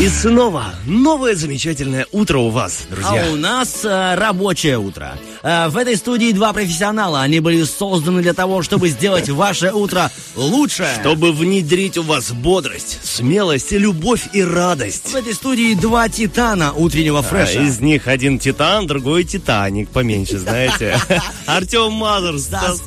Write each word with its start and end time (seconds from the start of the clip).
И 0.00 0.08
снова 0.08 0.66
новое 0.86 1.34
замечательное 1.34 2.06
утро 2.12 2.38
у 2.38 2.50
вас, 2.50 2.82
друзья. 2.88 3.26
А 3.26 3.32
у 3.32 3.34
нас 3.36 3.84
э, 3.84 4.14
рабочее 4.14 4.78
утро. 4.78 5.18
Э, 5.42 5.66
в 5.68 5.76
этой 5.76 5.96
студии 5.96 6.30
два 6.30 6.52
профессионала. 6.52 7.20
Они 7.22 7.40
были 7.40 7.64
созданы 7.64 8.22
для 8.22 8.32
того, 8.32 8.62
чтобы 8.62 8.90
сделать 8.90 9.28
ваше 9.28 9.72
утро 9.72 10.08
лучше. 10.36 10.86
Чтобы 11.00 11.32
внедрить 11.32 11.98
у 11.98 12.04
вас 12.04 12.30
бодрость, 12.30 13.00
смелость, 13.02 13.72
любовь 13.72 14.28
и 14.32 14.44
радость. 14.44 15.08
В 15.10 15.16
этой 15.16 15.34
студии 15.34 15.74
два 15.74 16.08
титана 16.08 16.72
утреннего 16.72 17.18
А, 17.18 17.22
фреша. 17.22 17.60
из 17.62 17.80
них 17.80 18.06
один 18.06 18.38
Титан, 18.38 18.86
другой 18.86 19.24
Титаник, 19.24 19.88
поменьше, 19.88 20.38
знаете. 20.38 20.96
Артем 21.46 21.90
Мазур, 21.90 22.38
Стас. 22.38 22.82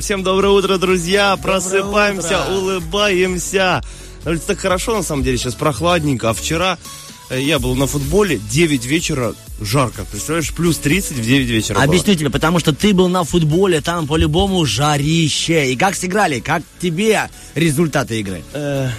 Всем 0.00 0.24
доброе 0.24 0.48
утро, 0.48 0.76
друзья. 0.76 1.36
Просыпаемся, 1.40 2.46
улыбаемся. 2.50 3.80
Ну, 4.24 4.32
Это 4.32 4.46
так 4.46 4.60
хорошо, 4.60 4.96
на 4.96 5.02
самом 5.02 5.22
деле, 5.24 5.36
сейчас 5.38 5.54
прохладненько. 5.54 6.30
А 6.30 6.32
вчера 6.34 6.78
э, 7.30 7.40
я 7.40 7.58
был 7.58 7.74
на 7.74 7.86
футболе, 7.86 8.38
9 8.50 8.84
вечера, 8.84 9.34
жарко. 9.60 10.04
Представляешь, 10.04 10.52
плюс 10.52 10.78
30 10.78 11.18
в 11.18 11.22
9 11.22 11.48
вечера 11.48 11.74
было. 11.74 11.84
Объясню 11.84 12.14
тебе, 12.14 12.30
потому 12.30 12.58
что 12.58 12.72
ты 12.72 12.94
был 12.94 13.08
на 13.08 13.24
футболе, 13.24 13.80
там 13.80 14.06
по-любому 14.06 14.64
жарище. 14.64 15.72
И 15.72 15.76
как 15.76 15.94
сыграли? 15.94 16.40
Как 16.40 16.62
тебе 16.80 17.28
результаты 17.54 18.20
игры? 18.20 18.42
Э, 18.52 18.90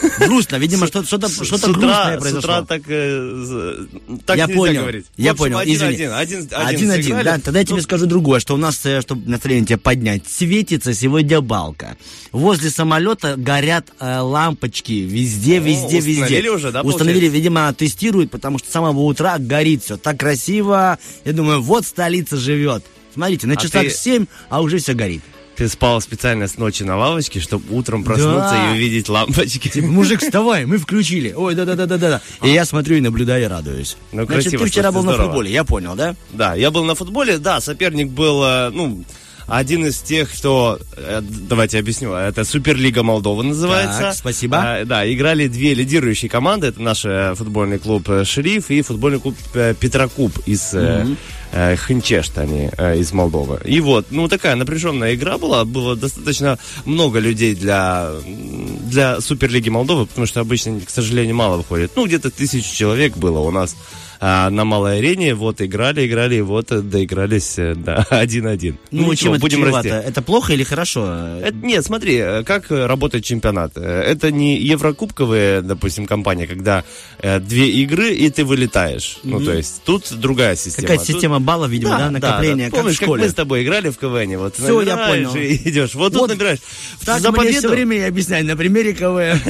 Грустно, 0.18 0.56
видимо, 0.56 0.86
что- 0.86 1.04
что-то 1.04 1.28
С- 1.28 1.36
с 1.36 1.52
утра- 1.52 1.72
грустное 1.72 2.18
С 2.18 2.20
произошло. 2.20 2.38
утра 2.54 2.62
так, 2.62 2.82
э, 2.86 3.86
так 4.26 4.36
я 4.36 4.48
понял, 4.48 4.80
говорить. 4.82 5.06
я 5.16 5.30
общем, 5.32 5.38
понял, 5.44 5.58
один, 5.58 5.74
извини. 5.76 5.94
Один, 6.04 6.12
один, 6.12 6.48
Один-один, 6.52 7.02
сыграли. 7.04 7.24
да. 7.24 7.38
Тогда 7.38 7.58
я 7.60 7.64
тебе 7.64 7.76
Ну, 7.76 7.82
скажу 7.82 8.06
другое, 8.06 8.40
что 8.40 8.54
у 8.54 8.56
нас, 8.56 8.84
э, 8.84 9.00
чтобы 9.00 9.28
настроение 9.28 9.66
тебе 9.66 9.78
поднять, 9.78 10.22
светится 10.28 10.94
сегодня 10.94 11.40
балка. 11.40 11.96
Возле 12.32 12.70
самолета 12.70 13.34
горят 13.36 13.88
э, 14.00 14.18
лампочки 14.18 14.92
везде, 14.92 15.58
везде, 15.58 15.98
везде. 16.00 16.22
установили 16.22 16.48
уже, 16.48 16.72
да, 16.72 16.82
Установили, 16.82 17.14
получается? 17.28 17.36
видимо, 17.36 17.74
тестируют, 17.74 18.30
потому 18.30 18.58
что 18.58 18.68
с 18.68 18.72
самого 18.72 19.00
утра 19.00 19.38
горит 19.38 19.82
все 19.84 19.96
так 19.96 20.18
красиво. 20.18 20.98
Я 21.24 21.32
думаю, 21.32 21.60
вот 21.62 21.86
столица 21.86 22.36
живет. 22.36 22.84
Смотрите, 23.12 23.46
на 23.48 23.54
А 23.54 23.56
часах 23.56 23.82
ты- 23.82 23.90
7, 23.90 24.26
а 24.48 24.60
уже 24.62 24.78
все 24.78 24.92
горит. 24.94 25.22
Ты 25.60 25.68
спал 25.68 26.00
специально 26.00 26.48
с 26.48 26.56
ночи 26.56 26.84
на 26.84 26.96
лавочке, 26.96 27.38
чтобы 27.38 27.76
утром 27.76 28.02
проснуться 28.02 28.52
Да. 28.54 28.70
и 28.70 28.72
увидеть 28.72 29.10
лампочки. 29.10 29.68
Типа, 29.68 29.88
мужик, 29.88 30.22
вставай, 30.22 30.64
мы 30.64 30.78
включили. 30.78 31.34
Ой, 31.36 31.54
да-да-да-да-да. 31.54 32.22
И 32.42 32.48
я 32.48 32.64
смотрю 32.64 32.96
и 32.96 33.02
наблюдаю, 33.02 33.44
и 33.44 33.46
радуюсь. 33.46 33.98
Ну, 34.10 34.24
Значит, 34.24 34.44
красиво, 34.44 34.64
ты 34.64 34.70
вчера 34.70 34.90
был 34.90 35.02
на 35.02 35.12
здорово. 35.12 35.26
футболе, 35.26 35.52
я 35.52 35.64
понял, 35.64 35.94
да? 35.96 36.16
Да, 36.32 36.54
я 36.54 36.70
был 36.70 36.84
на 36.84 36.94
футболе, 36.94 37.36
да, 37.36 37.60
соперник 37.60 38.08
был, 38.08 38.42
э, 38.42 38.70
ну, 38.70 39.04
один 39.50 39.86
из 39.86 39.98
тех, 39.98 40.32
кто, 40.32 40.78
э, 40.96 41.20
давайте 41.22 41.78
объясню, 41.78 42.12
это 42.12 42.44
Суперлига 42.44 43.02
Молдова 43.02 43.42
называется. 43.42 44.00
Так, 44.00 44.14
спасибо. 44.14 44.56
А, 44.58 44.84
да, 44.84 45.12
играли 45.12 45.48
две 45.48 45.74
лидирующие 45.74 46.30
команды, 46.30 46.68
это 46.68 46.80
наш 46.80 47.04
э, 47.04 47.34
футбольный 47.34 47.78
клуб 47.78 48.08
э, 48.08 48.24
«Шериф» 48.24 48.70
и 48.70 48.82
футбольный 48.82 49.20
клуб 49.20 49.34
«Петрокуб» 49.80 50.38
из 50.46 50.72
э, 50.72 51.06
Хинчешта, 51.52 52.42
они 52.42 52.66
из 53.00 53.12
Молдовы. 53.12 53.60
И 53.64 53.80
вот, 53.80 54.06
ну, 54.10 54.28
такая 54.28 54.54
напряженная 54.54 55.14
игра 55.16 55.36
была, 55.36 55.64
было 55.64 55.96
достаточно 55.96 56.58
много 56.84 57.18
людей 57.18 57.56
для, 57.56 58.12
для 58.24 59.20
Суперлиги 59.20 59.68
Молдовы, 59.68 60.06
потому 60.06 60.26
что 60.26 60.40
обычно, 60.40 60.80
к 60.80 60.90
сожалению, 60.90 61.34
мало 61.34 61.56
выходит. 61.56 61.90
Ну, 61.96 62.06
где-то 62.06 62.30
тысячу 62.30 62.72
человек 62.72 63.16
было 63.16 63.40
у 63.40 63.50
нас 63.50 63.74
а, 64.22 64.50
на 64.50 64.64
малой 64.66 64.98
арене, 64.98 65.34
вот 65.34 65.62
играли, 65.62 66.06
играли, 66.06 66.36
и 66.36 66.40
вот 66.42 66.70
э, 66.72 66.80
доигрались 66.82 67.58
э, 67.58 67.74
до 67.74 68.06
1-1. 68.10 68.76
Ну, 68.90 69.02
чем 69.02 69.10
ничего, 69.10 69.34
это 69.36 69.40
будем 69.40 69.64
расти. 69.64 69.88
Это 69.88 70.20
плохо 70.20 70.52
или 70.52 70.62
хорошо? 70.62 71.06
Это, 71.42 71.54
нет, 71.56 71.84
смотри, 71.84 72.16
э, 72.16 72.42
как 72.44 72.70
работает 72.70 73.24
чемпионат. 73.24 73.76
Это 73.78 74.30
не 74.30 74.58
еврокубковые, 74.58 75.62
допустим, 75.62 76.06
компания, 76.06 76.46
когда 76.46 76.84
э, 77.18 77.40
две 77.40 77.70
игры 77.70 78.12
и 78.12 78.28
ты 78.28 78.44
вылетаешь. 78.44 79.18
Ну, 79.22 79.40
то 79.40 79.54
есть 79.54 79.82
тут 79.84 80.12
другая 80.12 80.54
система. 80.56 80.88
Какая-то 80.88 81.06
Тут- 81.06 81.14
система 81.14 81.40
баллов, 81.40 81.70
видимо, 81.70 81.96
да, 81.96 82.10
накопление, 82.10 82.66
как 82.66 82.74
в 82.80 82.82
Помнишь, 82.82 82.96
школе. 82.96 83.22
мы 83.22 83.28
с 83.30 83.34
тобой 83.34 83.62
играли 83.62 83.88
в 83.88 83.96
КВН, 83.96 84.36
вот 84.36 84.54
Всё, 84.56 84.82
я 84.82 84.96
понял. 84.98 85.34
и 85.34 85.56
идешь. 85.68 85.94
Вот, 85.94 86.12
тут 86.12 86.20
Вот 86.22 86.30
набираешь. 86.30 86.58
Так 87.06 87.20
За 87.20 87.30
мне 87.30 87.38
победу 87.38 87.58
все 87.58 87.68
время 87.68 87.96
и 87.96 88.00
объясняют 88.02 88.46
на 88.46 88.56
примере 88.56 88.92
КВН. 88.92 89.40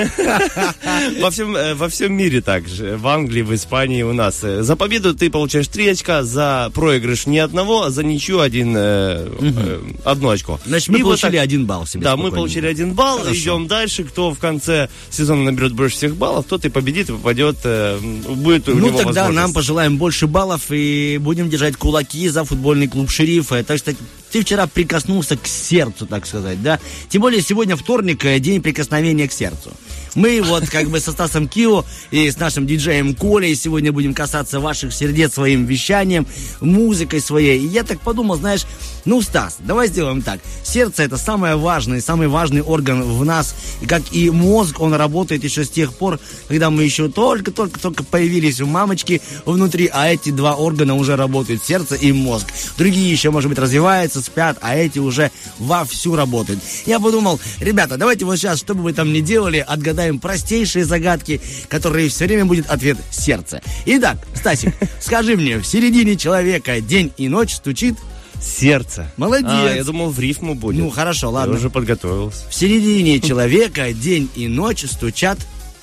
во 1.20 1.30
всем, 1.30 1.56
во 1.74 1.88
всем 1.88 2.12
мире 2.12 2.40
так 2.40 2.68
же. 2.68 2.96
В 2.96 3.06
Англии, 3.08 3.42
в 3.42 3.52
Испании 3.54 4.02
у 4.02 4.12
нас. 4.12 4.44
Э, 4.60 4.62
За 4.62 4.76
победу 4.76 5.14
ты 5.14 5.30
получаешь 5.30 5.68
три 5.68 5.88
очка, 5.88 6.22
за 6.22 6.70
проигрыш 6.74 7.26
ни 7.26 7.38
одного, 7.38 7.82
а 7.84 7.90
за 7.90 8.02
ничью 8.02 8.40
один, 8.40 8.74
э, 8.76 9.28
э, 9.40 9.80
одно 10.04 10.30
очко. 10.30 10.60
Значит, 10.66 10.88
мы 10.88 10.98
И 10.98 11.02
вот 11.02 11.08
получили 11.10 11.30
так- 11.36 11.44
один 11.44 11.66
балл 11.66 11.86
себе. 11.86 12.04
Да, 12.04 12.16
мы 12.16 12.30
получили 12.30 12.66
один 12.66 12.92
балл, 12.94 13.18
Хорошо. 13.18 13.34
идем 13.40 13.66
дальше. 13.66 14.04
Кто 14.04 14.30
в 14.32 14.38
конце 14.38 14.88
сезона 15.10 15.44
наберет 15.44 15.72
больше 15.72 15.96
всех 15.96 16.16
баллов, 16.16 16.46
тот 16.48 16.64
и 16.64 16.68
победит, 16.68 17.08
и 17.08 17.12
попадет, 17.12 17.56
э, 17.64 17.98
будет 18.28 18.68
у 18.68 18.74
Ну, 18.74 18.86
него 18.88 18.98
тогда 19.02 19.28
нам 19.30 19.52
пожелаем 19.52 19.96
больше 19.98 20.26
баллов 20.26 20.62
и 20.70 21.18
будем 21.20 21.48
держать 21.48 21.76
кулаки 21.76 22.28
за 22.28 22.44
футбольный 22.44 22.88
клуб 22.88 23.10
«Шерифа». 23.10 23.62
Так 23.64 23.78
что 23.78 23.92
ты 24.30 24.42
вчера 24.42 24.66
прикоснулся 24.66 25.36
к 25.36 25.46
сердцу, 25.46 26.06
так 26.06 26.26
сказать, 26.26 26.62
да? 26.62 26.78
Тем 27.08 27.22
более 27.22 27.42
сегодня 27.42 27.76
вторник, 27.76 28.24
э, 28.24 28.38
день 28.38 28.62
прикосновения 28.62 29.28
к 29.28 29.32
сердцу. 29.32 29.72
Мы 30.14 30.42
вот 30.42 30.68
как 30.68 30.88
бы 30.90 30.98
со 31.00 31.12
Стасом 31.12 31.46
Кио 31.46 31.84
и 32.10 32.28
с 32.30 32.38
нашим 32.38 32.66
диджеем 32.66 33.14
Колей 33.14 33.54
сегодня 33.54 33.92
будем 33.92 34.12
касаться 34.12 34.58
ваших 34.58 34.92
сердец 34.92 35.34
своим 35.34 35.66
вещанием, 35.66 36.26
музыкой 36.60 37.20
своей. 37.20 37.60
И 37.60 37.66
я 37.66 37.84
так 37.84 38.00
подумал, 38.00 38.36
знаешь, 38.36 38.66
ну, 39.04 39.22
Стас, 39.22 39.56
давай 39.60 39.88
сделаем 39.88 40.22
так. 40.22 40.40
Сердце 40.64 41.04
это 41.04 41.16
самое 41.16 41.56
важное, 41.56 42.00
самый 42.00 42.28
важный 42.28 42.60
орган 42.60 43.02
в 43.02 43.24
нас. 43.24 43.54
И 43.80 43.86
как 43.86 44.02
и 44.12 44.30
мозг, 44.30 44.80
он 44.80 44.94
работает 44.94 45.44
еще 45.44 45.64
с 45.64 45.70
тех 45.70 45.94
пор, 45.94 46.18
когда 46.48 46.70
мы 46.70 46.82
еще 46.82 47.08
только-только-только 47.08 48.02
появились 48.02 48.60
у 48.60 48.66
мамочки 48.66 49.22
внутри, 49.46 49.88
а 49.92 50.08
эти 50.08 50.30
два 50.30 50.54
органа 50.54 50.94
уже 50.94 51.16
работают, 51.16 51.62
сердце 51.64 51.94
и 51.94 52.12
мозг. 52.12 52.46
Другие 52.76 53.10
еще, 53.10 53.30
может 53.30 53.48
быть, 53.48 53.58
развиваются, 53.58 54.19
спят, 54.20 54.58
а 54.60 54.76
эти 54.76 54.98
уже 54.98 55.30
вовсю 55.58 56.16
работают. 56.16 56.60
Я 56.86 57.00
подумал, 57.00 57.40
ребята, 57.60 57.96
давайте 57.96 58.24
вот 58.24 58.36
сейчас, 58.36 58.58
что 58.58 58.74
бы 58.74 58.82
вы 58.82 58.92
там 58.92 59.12
ни 59.12 59.20
делали, 59.20 59.64
отгадаем 59.66 60.18
простейшие 60.18 60.84
загадки, 60.84 61.40
которые 61.68 62.08
все 62.08 62.26
время 62.26 62.44
будет 62.44 62.68
ответ 62.70 62.98
сердце. 63.10 63.62
Итак, 63.86 64.18
Стасик, 64.34 64.74
скажи 65.00 65.36
мне, 65.36 65.58
в 65.58 65.66
середине 65.66 66.16
человека 66.16 66.80
день 66.80 67.12
и 67.16 67.28
ночь 67.28 67.54
стучит 67.54 67.96
Сердце. 68.40 69.10
Молодец. 69.18 69.50
А, 69.50 69.74
я 69.74 69.84
думал, 69.84 70.10
в 70.10 70.18
рифму 70.18 70.54
будет. 70.54 70.80
Ну, 70.80 70.88
хорошо, 70.90 71.26
Я 71.26 71.32
ладно. 71.32 71.56
уже 71.56 71.68
подготовился. 71.68 72.48
В 72.48 72.54
середине 72.54 73.20
человека 73.20 73.92
день 73.92 74.30
и 74.34 74.48
ночь 74.48 74.84
стучат 74.86 75.38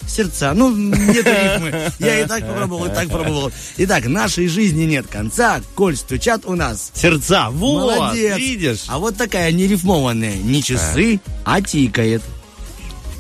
сердца. 0.08 0.54
Ну, 0.56 0.76
нет 0.76 1.26
рифмы. 1.26 1.92
Я 2.00 2.22
и 2.22 2.26
так 2.28 2.46
попробовал, 2.48 2.86
и 2.86 2.90
так 2.90 3.08
пробовал. 3.10 3.52
Итак, 3.78 4.06
нашей 4.08 4.48
жизни 4.48 4.84
нет 4.86 5.08
конца, 5.08 5.62
коль 5.76 5.96
стучат 5.96 6.46
у 6.46 6.56
нас. 6.56 6.92
Сердца, 6.94 7.50
вот, 7.52 7.96
Молодец. 7.98 8.38
видишь? 8.38 8.84
А 8.88 8.98
вот 9.00 9.18
такая 9.18 9.52
нерифмованная. 9.52 10.36
Не 10.38 10.64
часы, 10.64 11.20
а 11.46 11.62
тикает. 11.62 12.22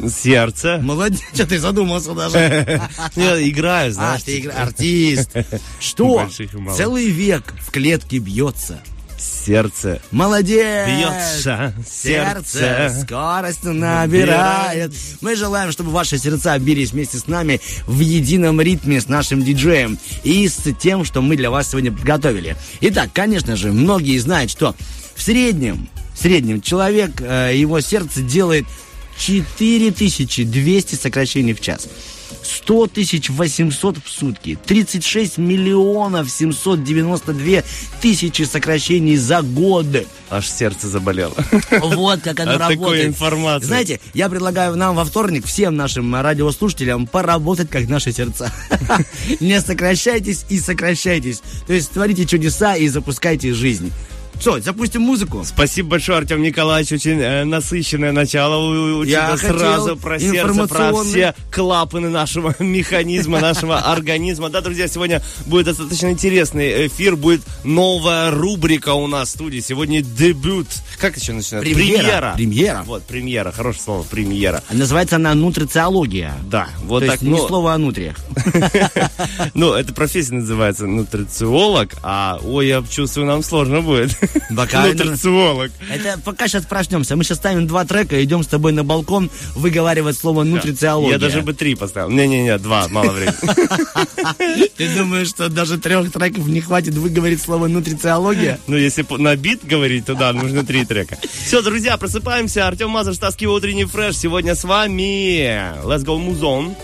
Сердце. 0.09 0.77
Молодец, 0.81 1.21
что 1.33 1.47
ты 1.47 1.57
задумался 1.59 2.13
даже. 2.13 2.37
Я 3.15 3.49
играю, 3.49 3.89
А, 3.89 3.93
знаешь. 3.93 4.21
ты 4.23 4.39
игра- 4.39 4.53
артист. 4.53 5.31
Что? 5.79 6.29
Целый 6.75 7.07
век 7.09 7.53
в 7.61 7.71
клетке 7.71 8.19
бьется. 8.19 8.79
Сердце. 9.17 9.99
Молодец! 10.11 10.87
Бьется 10.87 11.73
Сердце 11.89 12.59
сердце. 12.59 13.01
скорость 13.03 13.63
набирает. 13.63 14.93
Мы 15.21 15.35
желаем, 15.35 15.71
чтобы 15.71 15.91
ваши 15.91 16.17
сердца 16.17 16.57
бились 16.59 16.91
вместе 16.91 17.17
с 17.17 17.27
нами 17.27 17.59
в 17.87 17.99
едином 17.99 18.61
ритме 18.61 19.01
с 19.01 19.07
нашим 19.07 19.43
диджеем 19.43 19.97
и 20.23 20.47
с 20.47 20.71
тем, 20.79 21.03
что 21.03 21.21
мы 21.21 21.35
для 21.35 21.49
вас 21.49 21.71
сегодня 21.71 21.91
подготовили. 21.91 22.55
Итак, 22.81 23.09
конечно 23.13 23.55
же, 23.55 23.71
многие 23.71 24.17
знают, 24.19 24.51
что 24.51 24.75
в 25.15 25.21
среднем, 25.21 25.89
в 26.13 26.21
среднем 26.21 26.61
человек, 26.61 27.19
э, 27.19 27.53
его 27.55 27.79
сердце 27.81 28.21
делает 28.21 28.65
4200 29.17 30.95
сокращений 30.95 31.53
в 31.53 31.61
час. 31.61 31.87
100 32.43 32.87
тысяч 32.87 33.29
800 33.29 33.97
в 34.03 34.09
сутки, 34.09 34.57
36 34.65 35.37
миллионов 35.37 36.29
792 36.29 37.63
тысячи 38.01 38.43
сокращений 38.43 39.15
за 39.15 39.41
годы. 39.41 40.07
Аж 40.29 40.47
сердце 40.47 40.87
заболело. 40.87 41.35
Вот 41.81 42.21
как 42.21 42.39
оно 42.39 42.53
От 42.53 42.59
работает. 42.59 42.79
такой 42.79 43.05
информации. 43.05 43.67
Знаете, 43.67 43.99
я 44.13 44.29
предлагаю 44.29 44.75
нам 44.75 44.95
во 44.95 45.05
вторник 45.05 45.45
всем 45.45 45.75
нашим 45.75 46.13
радиослушателям 46.15 47.07
поработать 47.07 47.69
как 47.69 47.87
наши 47.87 48.11
сердца. 48.11 48.51
Не 49.39 49.61
сокращайтесь 49.61 50.45
и 50.49 50.59
сокращайтесь. 50.59 51.41
То 51.65 51.73
есть 51.73 51.91
творите 51.91 52.25
чудеса 52.25 52.75
и 52.75 52.87
запускайте 52.87 53.53
жизнь. 53.53 53.91
Что, 54.39 54.59
запустим 54.59 55.01
музыку? 55.01 55.43
Спасибо 55.43 55.89
большое, 55.89 56.19
Артем 56.19 56.41
Николаевич. 56.41 56.91
Очень 56.91 57.19
э, 57.19 57.43
насыщенное 57.43 58.11
начало. 58.11 59.03
Я 59.03 59.35
сразу 59.35 59.97
про 59.97 60.19
сердце, 60.19 60.67
про 60.67 60.93
все 61.03 61.35
клапаны 61.51 62.09
нашего 62.09 62.55
механизма, 62.59 63.39
нашего 63.39 63.79
организма. 63.79 64.49
Да, 64.49 64.61
друзья, 64.61 64.87
сегодня 64.87 65.21
будет 65.47 65.65
достаточно 65.65 66.11
интересный 66.11 66.87
эфир. 66.87 67.15
Будет 67.15 67.41
новая 67.63 68.31
рубрика 68.31 68.93
у 68.93 69.07
нас 69.07 69.29
в 69.29 69.31
студии. 69.31 69.59
Сегодня 69.59 70.01
дебют. 70.01 70.67
Как 70.99 71.17
еще 71.17 71.33
начинается? 71.33 71.69
Премьера. 71.69 72.33
Премьера. 72.35 72.83
Вот, 72.85 73.03
премьера. 73.03 73.51
Хорошее 73.51 73.83
слово, 73.83 74.03
премьера. 74.03 74.63
А 74.69 74.73
называется 74.75 75.15
она 75.15 75.33
нутрициология. 75.33 76.33
Да. 76.49 76.67
Вот 76.83 76.99
То 76.99 77.07
так, 77.07 77.15
есть 77.15 77.23
не 77.23 77.31
ну, 77.31 77.47
слово 77.47 77.73
о 77.73 77.77
нутриях. 77.77 78.17
Ну, 79.53 79.73
это 79.73 79.93
профессия 79.93 80.35
называется 80.35 80.85
нутрициолог, 80.85 81.95
а 82.03 82.39
ой, 82.43 82.67
я 82.67 82.83
чувствую, 82.89 83.25
нам 83.25 83.43
сложно 83.43 83.81
будет. 83.81 84.17
Бокально. 84.49 84.93
Нутрициолог. 84.93 85.71
Это 85.89 86.19
пока 86.23 86.47
сейчас 86.47 86.65
прошнемся, 86.65 87.15
Мы 87.15 87.23
сейчас 87.23 87.37
ставим 87.37 87.67
два 87.67 87.85
трека, 87.85 88.23
идем 88.23 88.43
с 88.43 88.47
тобой 88.47 88.71
на 88.71 88.83
балкон 88.83 89.29
выговаривать 89.55 90.17
слово 90.17 90.43
нутрициология. 90.43 91.13
Я 91.13 91.19
даже 91.19 91.41
бы 91.41 91.53
три 91.53 91.75
поставил. 91.75 92.09
Не-не-не, 92.09 92.57
два, 92.57 92.87
мало 92.87 93.11
времени. 93.11 94.69
Ты 94.77 94.95
думаешь, 94.95 95.29
что 95.29 95.49
даже 95.49 95.77
трех 95.77 96.11
треков 96.11 96.47
не 96.47 96.61
хватит 96.61 96.93
выговорить 96.93 97.41
слово 97.41 97.67
нутрициология? 97.67 98.59
Ну, 98.67 98.75
если 98.77 99.05
на 99.17 99.35
бит 99.35 99.65
говорить, 99.65 100.05
то 100.05 100.15
да, 100.15 100.33
нужно 100.33 100.65
три 100.65 100.85
трека. 100.85 101.17
Все, 101.45 101.61
друзья, 101.61 101.97
просыпаемся. 101.97 102.67
Артем 102.67 102.89
Мазур, 102.89 103.15
Стаски, 103.15 103.45
утренний 103.45 103.85
фреш. 103.85 104.17
Сегодня 104.17 104.55
с 104.55 104.63
вами 104.63 105.47
Let's 105.83 106.03
Go 106.03 106.17
музон. 106.17 106.75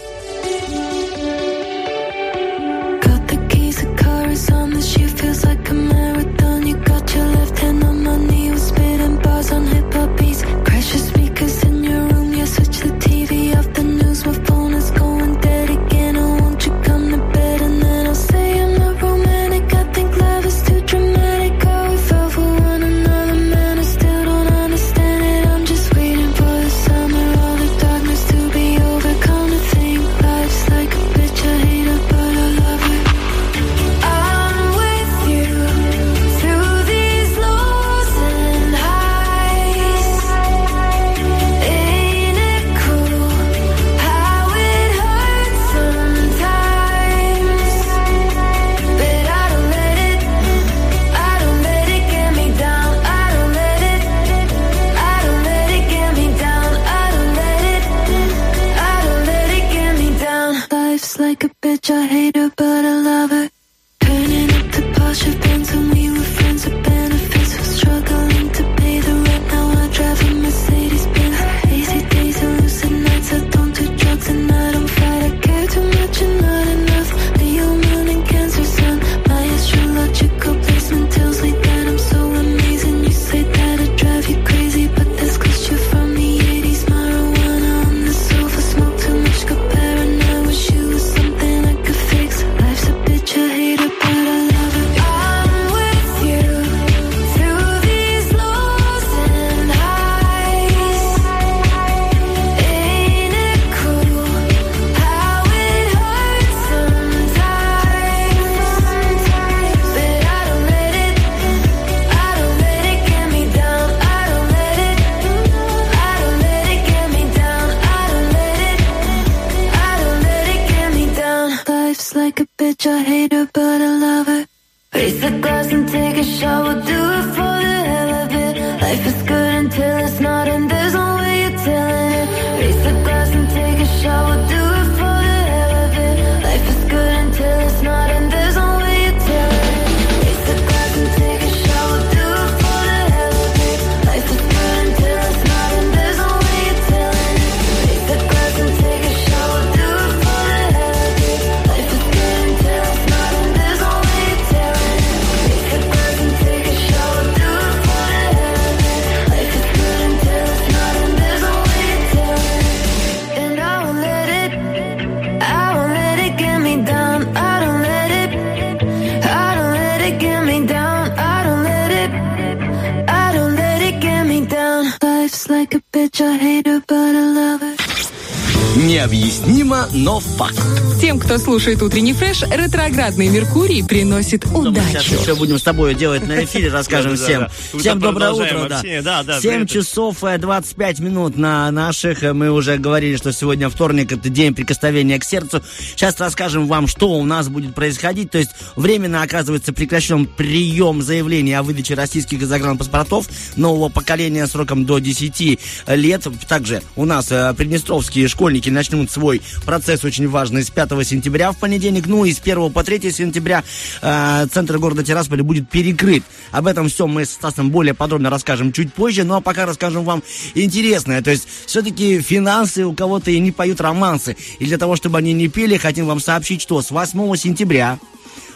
слушает 181.64 181.82
утренний 181.82 182.12
фреш, 182.12 182.42
ретроградный 182.42 183.30
Меркурий 183.30 183.84
приносит 183.84 184.44
ну, 184.52 184.60
удачу. 184.60 185.00
Сейчас 185.00 185.22
все 185.22 185.34
будем 185.34 185.58
с 185.58 185.64
тобой 185.64 185.96
делать 185.96 186.28
на 186.28 186.44
эфире, 186.44 186.70
расскажем 186.74 187.16
всем. 187.16 187.48
Всем 187.80 188.00
доброе 188.02 188.32
утро. 188.32 188.82
Да. 189.02 189.40
7 189.40 189.66
часов 189.66 190.18
25 190.20 191.00
минут 191.00 191.38
на 191.38 191.72
наших. 191.72 192.22
Мы 192.22 192.52
уже 192.52 192.78
говорили, 192.78 193.16
что 193.16 193.32
сегодня 193.32 193.70
вторник, 193.70 194.12
это 194.12 194.28
день 194.28 194.54
прикосновения 194.54 195.18
к 195.18 195.24
сердцу. 195.24 195.64
Сейчас 195.96 196.20
расскажем 196.20 196.68
вам, 196.68 196.86
что 196.86 197.12
у 197.12 197.24
нас 197.24 197.48
будет 197.48 197.74
происходить. 197.74 198.30
То 198.30 198.40
есть 198.40 198.52
временно 198.76 199.22
оказывается 199.22 199.74
прекращен 199.74 200.26
прием 200.26 201.02
заявлений 201.02 201.54
о 201.54 201.64
выдаче 201.64 201.94
российских 201.94 202.46
загранпаспортов 202.46 203.28
нового 203.56 203.90
поколения 203.90 204.48
сроком 204.48 204.86
до 204.86 205.00
10 205.00 205.60
лет. 205.88 206.28
Также 206.48 206.82
у 206.96 207.06
нас 207.06 207.32
э, 207.32 207.54
приднестровские 207.56 208.28
школьники 208.28 208.70
начнут 208.70 209.12
свой 209.12 209.42
процесс 209.66 210.04
очень 210.04 210.28
важный 210.28 210.64
с 210.64 210.70
5 210.70 211.06
сентября 211.06 211.52
в 211.52 211.58
понедельник. 211.58 212.08
Ну 212.08 212.26
и 212.26 212.34
с 212.34 212.40
1 212.40 212.72
по 212.72 212.84
3 212.84 213.12
сентября 213.12 213.64
э, 214.02 214.48
центр 214.52 214.78
города 214.78 215.04
Тирасполь 215.04 215.42
будет 215.42 215.70
перекрыт. 215.70 216.24
Об 216.52 216.68
этом 216.68 216.90
все 216.90 217.08
мы 217.08 217.26
с 217.26 217.32
Стасом 217.32 217.72
более 217.72 217.94
подробно 217.94 218.30
расскажем 218.30 218.72
чуть 218.72 218.94
позже, 218.94 219.24
но 219.24 219.42
пока 219.42 219.66
расскажем 219.66 220.04
вам 220.04 220.24
интересное. 220.56 221.22
То 221.22 221.32
есть 221.32 221.48
все-таки 221.66 222.22
финансы 222.22 222.86
у 222.86 222.94
кого-то 222.94 223.32
и 223.32 223.40
не 223.40 223.52
поют 223.52 223.82
романсы. 223.82 224.38
И 224.60 224.66
для 224.66 224.78
того, 224.78 224.96
чтобы 224.96 225.18
они 225.18 225.34
не 225.34 225.48
пели, 225.48 225.78
хотим 225.78 226.06
вам 226.06 226.20
сообщить, 226.20 226.62
что 226.62 226.82
с 226.82 226.92
8 226.92 227.36
сентября 227.36 228.00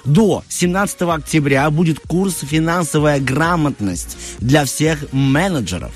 до 0.08 0.44
17 0.48 1.02
октября 1.02 1.70
будет 1.70 2.00
курс 2.00 2.40
«Финансовая 2.42 3.20
грамотность» 3.20 4.18
для 4.40 4.66
всех 4.66 5.12
менеджеров. 5.12 5.92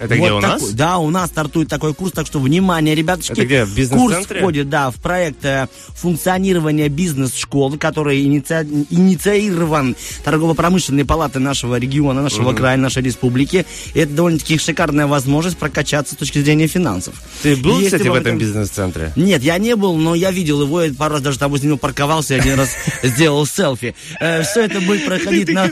Это 0.00 0.16
где 0.16 0.32
у 0.32 0.40
нас? 0.40 0.60
такой- 0.60 0.72
да, 0.74 0.98
у 0.98 1.10
нас 1.10 1.28
стартует 1.30 1.68
такой 1.68 1.94
курс, 1.94 2.12
так 2.12 2.26
что 2.26 2.40
внимание, 2.40 2.94
ребяточки. 2.94 3.32
Это 3.32 3.44
где, 3.44 3.64
в 3.64 3.74
бизнес-центре? 3.76 4.16
Курс 4.26 4.38
входит, 4.40 4.68
да, 4.70 4.90
в 4.90 4.96
проект 4.96 5.44
э, 5.44 5.68
функционирования 5.94 6.88
бизнес-школы, 6.88 7.76
который 7.78 8.22
иници- 8.24 8.86
инициирован 8.90 9.94
торгово-промышленной 10.24 11.04
палатой 11.04 11.42
нашего 11.42 11.76
региона, 11.78 12.22
нашего 12.22 12.52
края, 12.52 12.76
нашей 12.76 13.02
республики. 13.02 13.66
И 13.94 13.98
это 14.00 14.12
довольно-таки 14.14 14.58
шикарная 14.58 15.06
возможность 15.06 15.58
прокачаться 15.58 16.14
с 16.14 16.16
точки 16.16 16.38
зрения 16.40 16.66
финансов. 16.66 17.14
Ты 17.42 17.56
был, 17.56 17.74
Если 17.78 17.96
кстати, 17.98 18.08
в 18.08 18.14
этом 18.14 18.36
это- 18.36 18.40
бизнес-центре? 18.44 19.12
нет, 19.16 19.42
я 19.42 19.58
не 19.58 19.76
был, 19.76 19.96
но 19.96 20.14
я 20.14 20.30
видел 20.30 20.62
его, 20.62 20.82
и 20.82 20.90
пару 20.92 21.14
раз 21.14 21.22
даже 21.22 21.38
там 21.38 21.50
возле 21.50 21.68
него 21.68 21.78
парковался, 21.78 22.34
один 22.36 22.54
раз 22.58 22.70
сделал 23.02 23.44
селфи. 23.46 23.94
Все 24.18 24.64
это 24.64 24.80
будет 24.80 25.04
проходить 25.06 25.50
на 25.50 25.70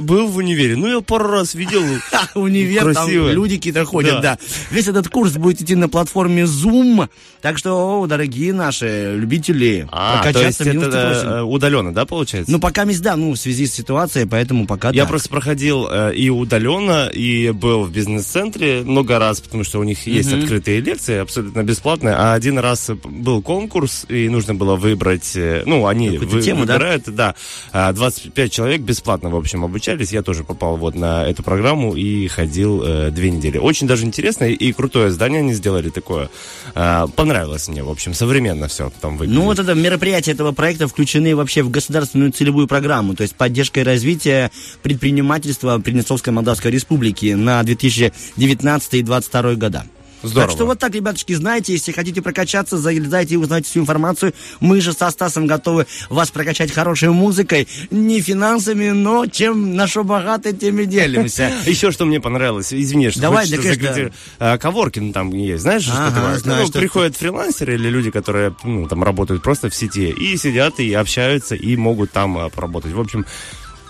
Был, 0.00 0.26
в 0.28 0.36
универе. 0.36 0.76
Ну, 0.76 0.86
я 0.88 1.00
пару 1.02 1.28
раз 1.28 1.54
видел. 1.54 1.82
универ, 2.34 2.94
там. 2.94 3.06
Люди 3.42 3.56
какие-то 3.56 3.84
ходят, 3.84 4.20
Да. 4.22 4.36
да. 4.36 4.38
Весь 4.70 4.88
этот 4.88 5.08
курс 5.08 5.32
будет 5.32 5.60
идти 5.60 5.74
на 5.74 5.88
платформе 5.88 6.42
Zoom, 6.44 7.08
так 7.40 7.58
что, 7.58 8.06
дорогие 8.08 8.52
наши 8.52 9.14
любители, 9.16 9.86
А, 9.90 10.22
то 10.22 10.28
есть 10.40 10.58
прокачаться 10.58 10.64
это 10.88 11.22
э, 11.38 11.42
удаленно, 11.42 11.92
да, 11.92 12.06
получается? 12.06 12.50
Ну, 12.52 12.58
пока 12.60 12.84
месть, 12.84 13.02
да, 13.02 13.16
ну, 13.16 13.32
в 13.32 13.36
связи 13.36 13.66
с 13.66 13.74
ситуацией, 13.74 14.26
поэтому 14.26 14.66
пока 14.66 14.90
Я 14.90 15.02
так. 15.02 15.08
просто 15.10 15.28
проходил 15.28 15.88
э, 15.90 16.14
и 16.14 16.30
удаленно, 16.30 17.08
и 17.08 17.50
был 17.50 17.82
в 17.84 17.92
бизнес-центре 17.92 18.82
много 18.84 19.18
раз, 19.18 19.40
потому 19.40 19.64
что 19.64 19.78
у 19.80 19.82
них 19.84 20.06
есть 20.06 20.32
открытые 20.32 20.80
лекции, 20.80 21.16
абсолютно 21.18 21.62
бесплатные. 21.64 22.14
А 22.14 22.34
один 22.34 22.58
раз 22.58 22.90
был 23.04 23.42
конкурс, 23.42 24.06
и 24.08 24.28
нужно 24.28 24.54
было 24.54 24.76
выбрать, 24.76 25.32
э, 25.34 25.62
ну, 25.66 25.86
они 25.86 26.10
вы- 26.18 26.42
тему, 26.42 26.64
да? 26.66 26.74
выбирают, 26.74 27.04
да, 27.06 27.34
а, 27.72 27.92
25 27.92 28.52
человек 28.52 28.82
бесплатно, 28.82 29.30
в 29.30 29.36
общем, 29.36 29.64
обучались. 29.64 30.12
Я 30.12 30.22
тоже 30.22 30.44
попал 30.44 30.76
вот 30.76 30.94
на 30.94 31.24
эту 31.26 31.42
программу 31.42 31.94
и 31.94 32.28
ходил 32.28 32.82
э, 32.84 33.10
две 33.10 33.30
недели. 33.32 33.58
Очень 33.58 33.86
даже 33.86 34.04
интересно 34.04 34.44
и, 34.44 34.72
крутое 34.72 35.10
здание 35.10 35.40
они 35.40 35.54
сделали 35.54 35.90
такое. 35.90 36.30
А, 36.74 37.06
понравилось 37.08 37.68
мне, 37.68 37.82
в 37.82 37.90
общем, 37.90 38.14
современно 38.14 38.68
все 38.68 38.90
там 39.00 39.16
выглядит. 39.16 39.38
Ну, 39.38 39.44
вот 39.44 39.58
это 39.58 39.74
мероприятия 39.74 40.32
этого 40.32 40.52
проекта 40.52 40.88
включены 40.88 41.34
вообще 41.36 41.62
в 41.62 41.70
государственную 41.70 42.32
целевую 42.32 42.66
программу, 42.66 43.14
то 43.14 43.22
есть 43.22 43.34
поддержка 43.34 43.80
и 43.80 43.82
развитие 43.82 44.50
предпринимательства 44.82 45.78
Приднестровской 45.78 46.32
Молдавской 46.32 46.70
Республики 46.70 47.34
на 47.34 47.62
2019 47.62 48.94
и 48.94 49.02
2022 49.02 49.54
года. 49.54 49.84
Здорово. 50.22 50.48
Так 50.48 50.56
что 50.56 50.66
вот 50.66 50.78
так, 50.78 50.94
ребяточки, 50.94 51.32
знаете, 51.34 51.72
если 51.72 51.92
хотите 51.92 52.22
прокачаться, 52.22 52.78
залезайте 52.78 53.34
и 53.34 53.36
узнайте 53.36 53.68
всю 53.68 53.80
информацию. 53.80 54.34
Мы 54.60 54.80
же 54.80 54.92
со 54.92 55.10
Стасом 55.10 55.46
готовы 55.46 55.86
вас 56.08 56.30
прокачать 56.30 56.72
хорошей 56.72 57.10
музыкой, 57.10 57.68
не 57.90 58.20
финансами, 58.20 58.90
но 58.90 59.26
чем 59.26 59.74
на 59.74 59.86
что 59.86 60.04
богаты, 60.04 60.52
тем 60.52 60.78
и 60.80 60.86
делимся. 60.86 61.50
Еще 61.66 61.90
что 61.90 62.04
мне 62.04 62.20
понравилось, 62.20 62.72
извини, 62.72 63.10
что 63.10 63.20
Давай, 63.20 63.48
да, 63.48 63.56
конечно. 63.56 64.58
Коворкин 64.58 65.12
там 65.12 65.30
есть, 65.30 65.62
знаешь, 65.62 65.82
что 65.82 66.12
такое? 66.14 66.40
Ну, 66.44 66.68
приходят 66.70 67.16
фрилансеры 67.16 67.74
или 67.74 67.88
люди, 67.88 68.10
которые 68.10 68.54
ну, 68.64 68.86
там 68.88 69.02
работают 69.02 69.42
просто 69.42 69.70
в 69.70 69.74
сети, 69.74 70.10
и 70.10 70.36
сидят, 70.36 70.80
и 70.80 70.92
общаются, 70.92 71.54
и 71.54 71.76
могут 71.76 72.12
там 72.12 72.38
э, 72.38 72.50
поработать. 72.50 72.92
В 72.92 73.00
общем, 73.00 73.26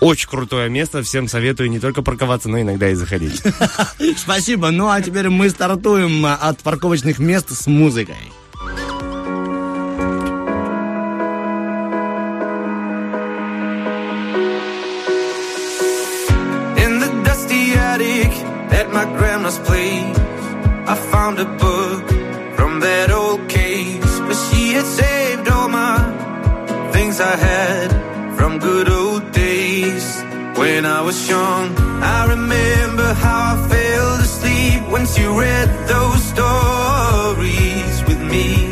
очень 0.03 0.27
крутое 0.27 0.69
место, 0.69 1.01
всем 1.01 1.27
советую 1.27 1.69
не 1.69 1.79
только 1.79 2.01
парковаться, 2.01 2.49
но 2.49 2.59
иногда 2.59 2.89
и 2.89 2.93
заходить. 2.93 3.41
Спасибо. 4.17 4.69
Ну, 4.69 4.89
а 4.89 5.01
теперь 5.01 5.29
мы 5.29 5.49
стартуем 5.49 6.25
а, 6.25 6.35
от 6.35 6.59
парковочных 6.59 7.19
мест 7.19 7.49
с 7.51 7.67
музыкой. 7.67 8.15
In 16.77 16.99
the 16.99 17.09
dusty 17.23 17.73
attic 17.75 18.31
at 18.71 18.91
my 18.91 19.05
grandma's 19.17 19.57
place, 19.59 20.17
I 20.85 20.95
found 21.11 21.39
a 21.39 21.45
book 21.45 22.09
from 22.57 22.81
that 22.81 23.09
old 23.09 23.47
case. 23.47 24.19
But 24.27 24.35
she 24.35 24.73
had 24.73 24.85
saved 24.85 25.49
all 25.49 25.69
my 25.69 25.97
things 26.91 27.21
I 27.21 27.35
had 27.37 27.89
from 28.35 28.59
good 28.59 28.89
old 28.89 29.32
When 29.83 30.85
I 30.85 31.01
was 31.01 31.27
young, 31.27 31.75
I 32.01 32.25
remember 32.29 33.13
how 33.15 33.55
I 33.55 33.67
fell 33.67 34.13
asleep 34.25 34.81
when 34.89 35.05
you 35.17 35.37
read 35.37 35.69
those 35.89 36.23
stories 36.33 37.95
with 38.07 38.21
me. 38.21 38.71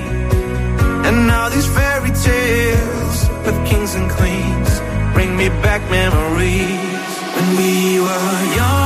And 1.05 1.27
now 1.27 1.49
these 1.49 1.67
fairy 1.67 2.11
tales 2.11 3.29
of 3.45 3.53
kings 3.67 3.93
and 3.93 4.09
queens 4.09 4.71
bring 5.13 5.35
me 5.35 5.49
back 5.65 5.81
memories. 5.91 7.11
When 7.35 7.47
we 7.59 7.99
were 7.99 8.43
young, 8.61 8.77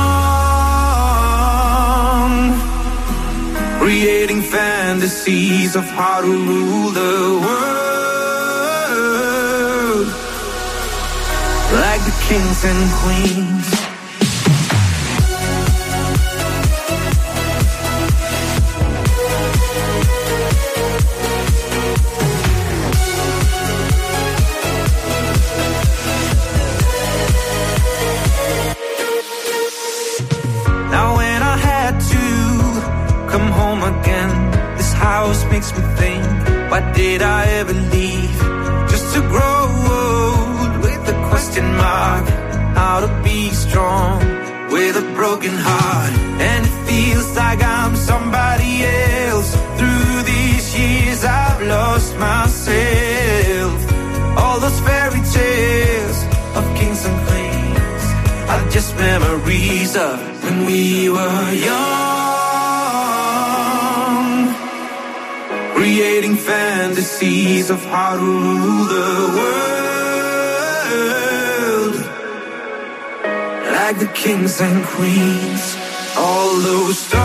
creating 3.78 4.42
fantasies 4.42 5.76
of 5.76 5.84
how 5.84 6.22
to 6.22 6.26
rule 6.26 6.90
the 6.90 7.40
world. 7.44 7.86
Like 11.84 12.04
kings 12.28 12.64
and 12.64 12.90
queens. 13.00 13.68
Now 30.90 31.16
when 31.16 31.42
I 31.42 31.56
had 31.56 31.94
to 32.12 33.30
come 33.30 33.48
home 33.52 33.82
again, 33.84 34.76
this 34.76 34.92
house 34.92 35.44
makes 35.52 35.70
me 35.76 35.82
think, 36.00 36.24
why 36.70 36.80
did 36.92 37.22
I 37.22 37.46
ever 37.60 37.72
leave? 37.72 38.15
How 42.96 43.00
to 43.00 43.08
be 43.22 43.50
strong 43.50 44.18
with 44.70 44.96
a 44.96 45.02
broken 45.14 45.52
heart. 45.52 46.12
And 46.40 46.66
it 46.66 46.76
feels 46.88 47.36
like 47.36 47.62
I'm 47.62 47.96
somebody 47.96 48.84
else. 48.84 49.54
Through 49.78 50.22
these 50.22 50.78
years 50.78 51.24
I've 51.24 51.62
lost 51.62 52.16
myself. 52.16 53.78
All 54.38 54.60
those 54.60 54.80
fairy 54.80 55.22
tales 55.38 56.18
of 56.58 56.64
kings 56.78 57.04
and 57.08 57.18
queens 57.26 58.04
are 58.52 58.64
just 58.70 58.96
memories 58.96 59.96
of 59.96 60.16
when 60.44 60.66
we 60.66 61.08
were 61.08 61.52
young. 61.70 61.86
Creating 65.74 66.36
fantasies 66.36 67.70
of 67.70 67.84
how 67.84 68.16
to 68.16 68.22
rule 68.22 68.84
the 68.84 69.32
world 69.36 69.75
like 73.86 74.00
the 74.00 74.12
kings 74.24 74.60
and 74.60 74.84
queens. 74.84 75.76
All 76.16 76.50
those 76.68 76.98
stories 76.98 77.16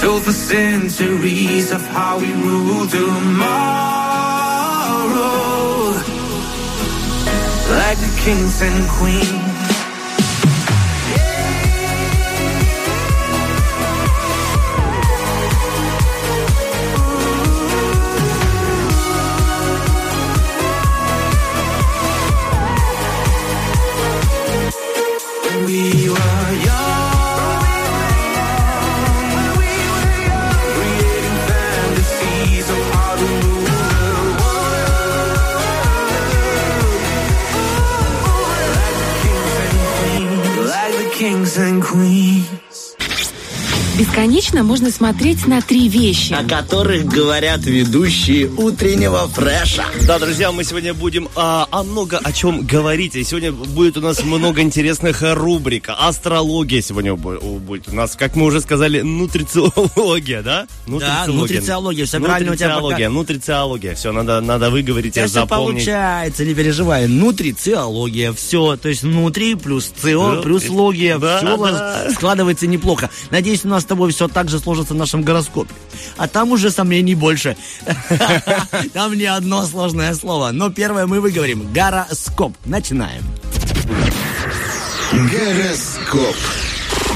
told 0.00 0.22
for 0.24 0.32
centuries 0.32 1.70
of 1.70 1.82
how 1.88 2.18
we 2.18 2.32
rule 2.32 2.86
tomorrow 2.86 3.90
like 7.76 7.98
the 8.06 8.12
kings 8.24 8.62
and 8.62 8.88
queens. 8.88 9.49
Kings 41.50 41.58
and 41.58 41.82
queens. 41.82 42.29
Бесконечно 44.10 44.64
можно 44.64 44.90
смотреть 44.90 45.46
на 45.46 45.62
три 45.62 45.88
вещи. 45.88 46.32
О 46.32 46.42
которых 46.42 47.04
говорят 47.04 47.60
ведущие 47.60 48.48
утреннего 48.48 49.28
фреша. 49.28 49.84
Да, 50.04 50.18
друзья, 50.18 50.50
мы 50.50 50.64
сегодня 50.64 50.94
будем 50.94 51.28
а, 51.36 51.68
о 51.70 51.84
много 51.84 52.18
о 52.18 52.32
чем 52.32 52.66
говорить. 52.66 53.14
И 53.14 53.22
сегодня 53.22 53.52
будет 53.52 53.96
у 53.98 54.00
нас 54.00 54.24
много 54.24 54.62
интересных 54.62 55.22
рубрик. 55.22 55.90
Астрология 55.96 56.82
сегодня 56.82 57.12
бу- 57.12 57.60
будет 57.60 57.88
у 57.88 57.94
нас, 57.94 58.16
как 58.16 58.34
мы 58.34 58.46
уже 58.46 58.60
сказали, 58.60 59.00
нутрициология, 59.00 60.42
да? 60.42 60.66
Да, 60.88 61.26
нутрициология, 61.28 62.04
правильно 62.20 62.52
у 62.52 62.56
тебя 62.56 62.80
пока. 62.80 62.80
Нутрициология, 62.80 63.08
нутрициология. 63.10 63.94
Все, 63.94 64.10
надо, 64.10 64.40
надо 64.40 64.70
выговорить 64.70 65.16
и 65.16 65.20
Сейчас 65.20 65.30
все 65.30 65.40
запомнить. 65.42 65.84
получается, 65.86 66.44
не 66.44 66.54
переживай. 66.54 67.06
Нутрициология, 67.06 68.32
все. 68.32 68.76
То 68.76 68.88
есть 68.88 69.02
внутри 69.02 69.54
плюс 69.54 69.84
цио, 70.02 70.34
Да, 70.34 70.42
плюс 70.42 70.68
логия. 70.68 71.16
да, 71.18 71.38
все 71.38 71.56
да. 71.56 72.10
складывается 72.10 72.66
неплохо. 72.66 73.08
Надеюсь, 73.30 73.64
у 73.64 73.68
нас 73.68 73.82
с 73.82 73.86
тобой 73.86 73.99
все 74.08 74.28
так 74.28 74.48
же 74.48 74.58
сложится 74.58 74.94
в 74.94 74.96
нашем 74.96 75.22
гороскопе. 75.22 75.74
А 76.16 76.28
там 76.28 76.52
уже 76.52 76.70
сомнений 76.70 77.14
больше. 77.14 77.56
Там 78.92 79.14
не 79.14 79.24
одно 79.24 79.64
сложное 79.66 80.14
слово. 80.14 80.50
Но 80.52 80.70
первое 80.70 81.06
мы 81.06 81.20
выговорим. 81.20 81.72
Гороскоп. 81.72 82.54
Начинаем. 82.64 83.22
Гороскоп. 85.12 86.36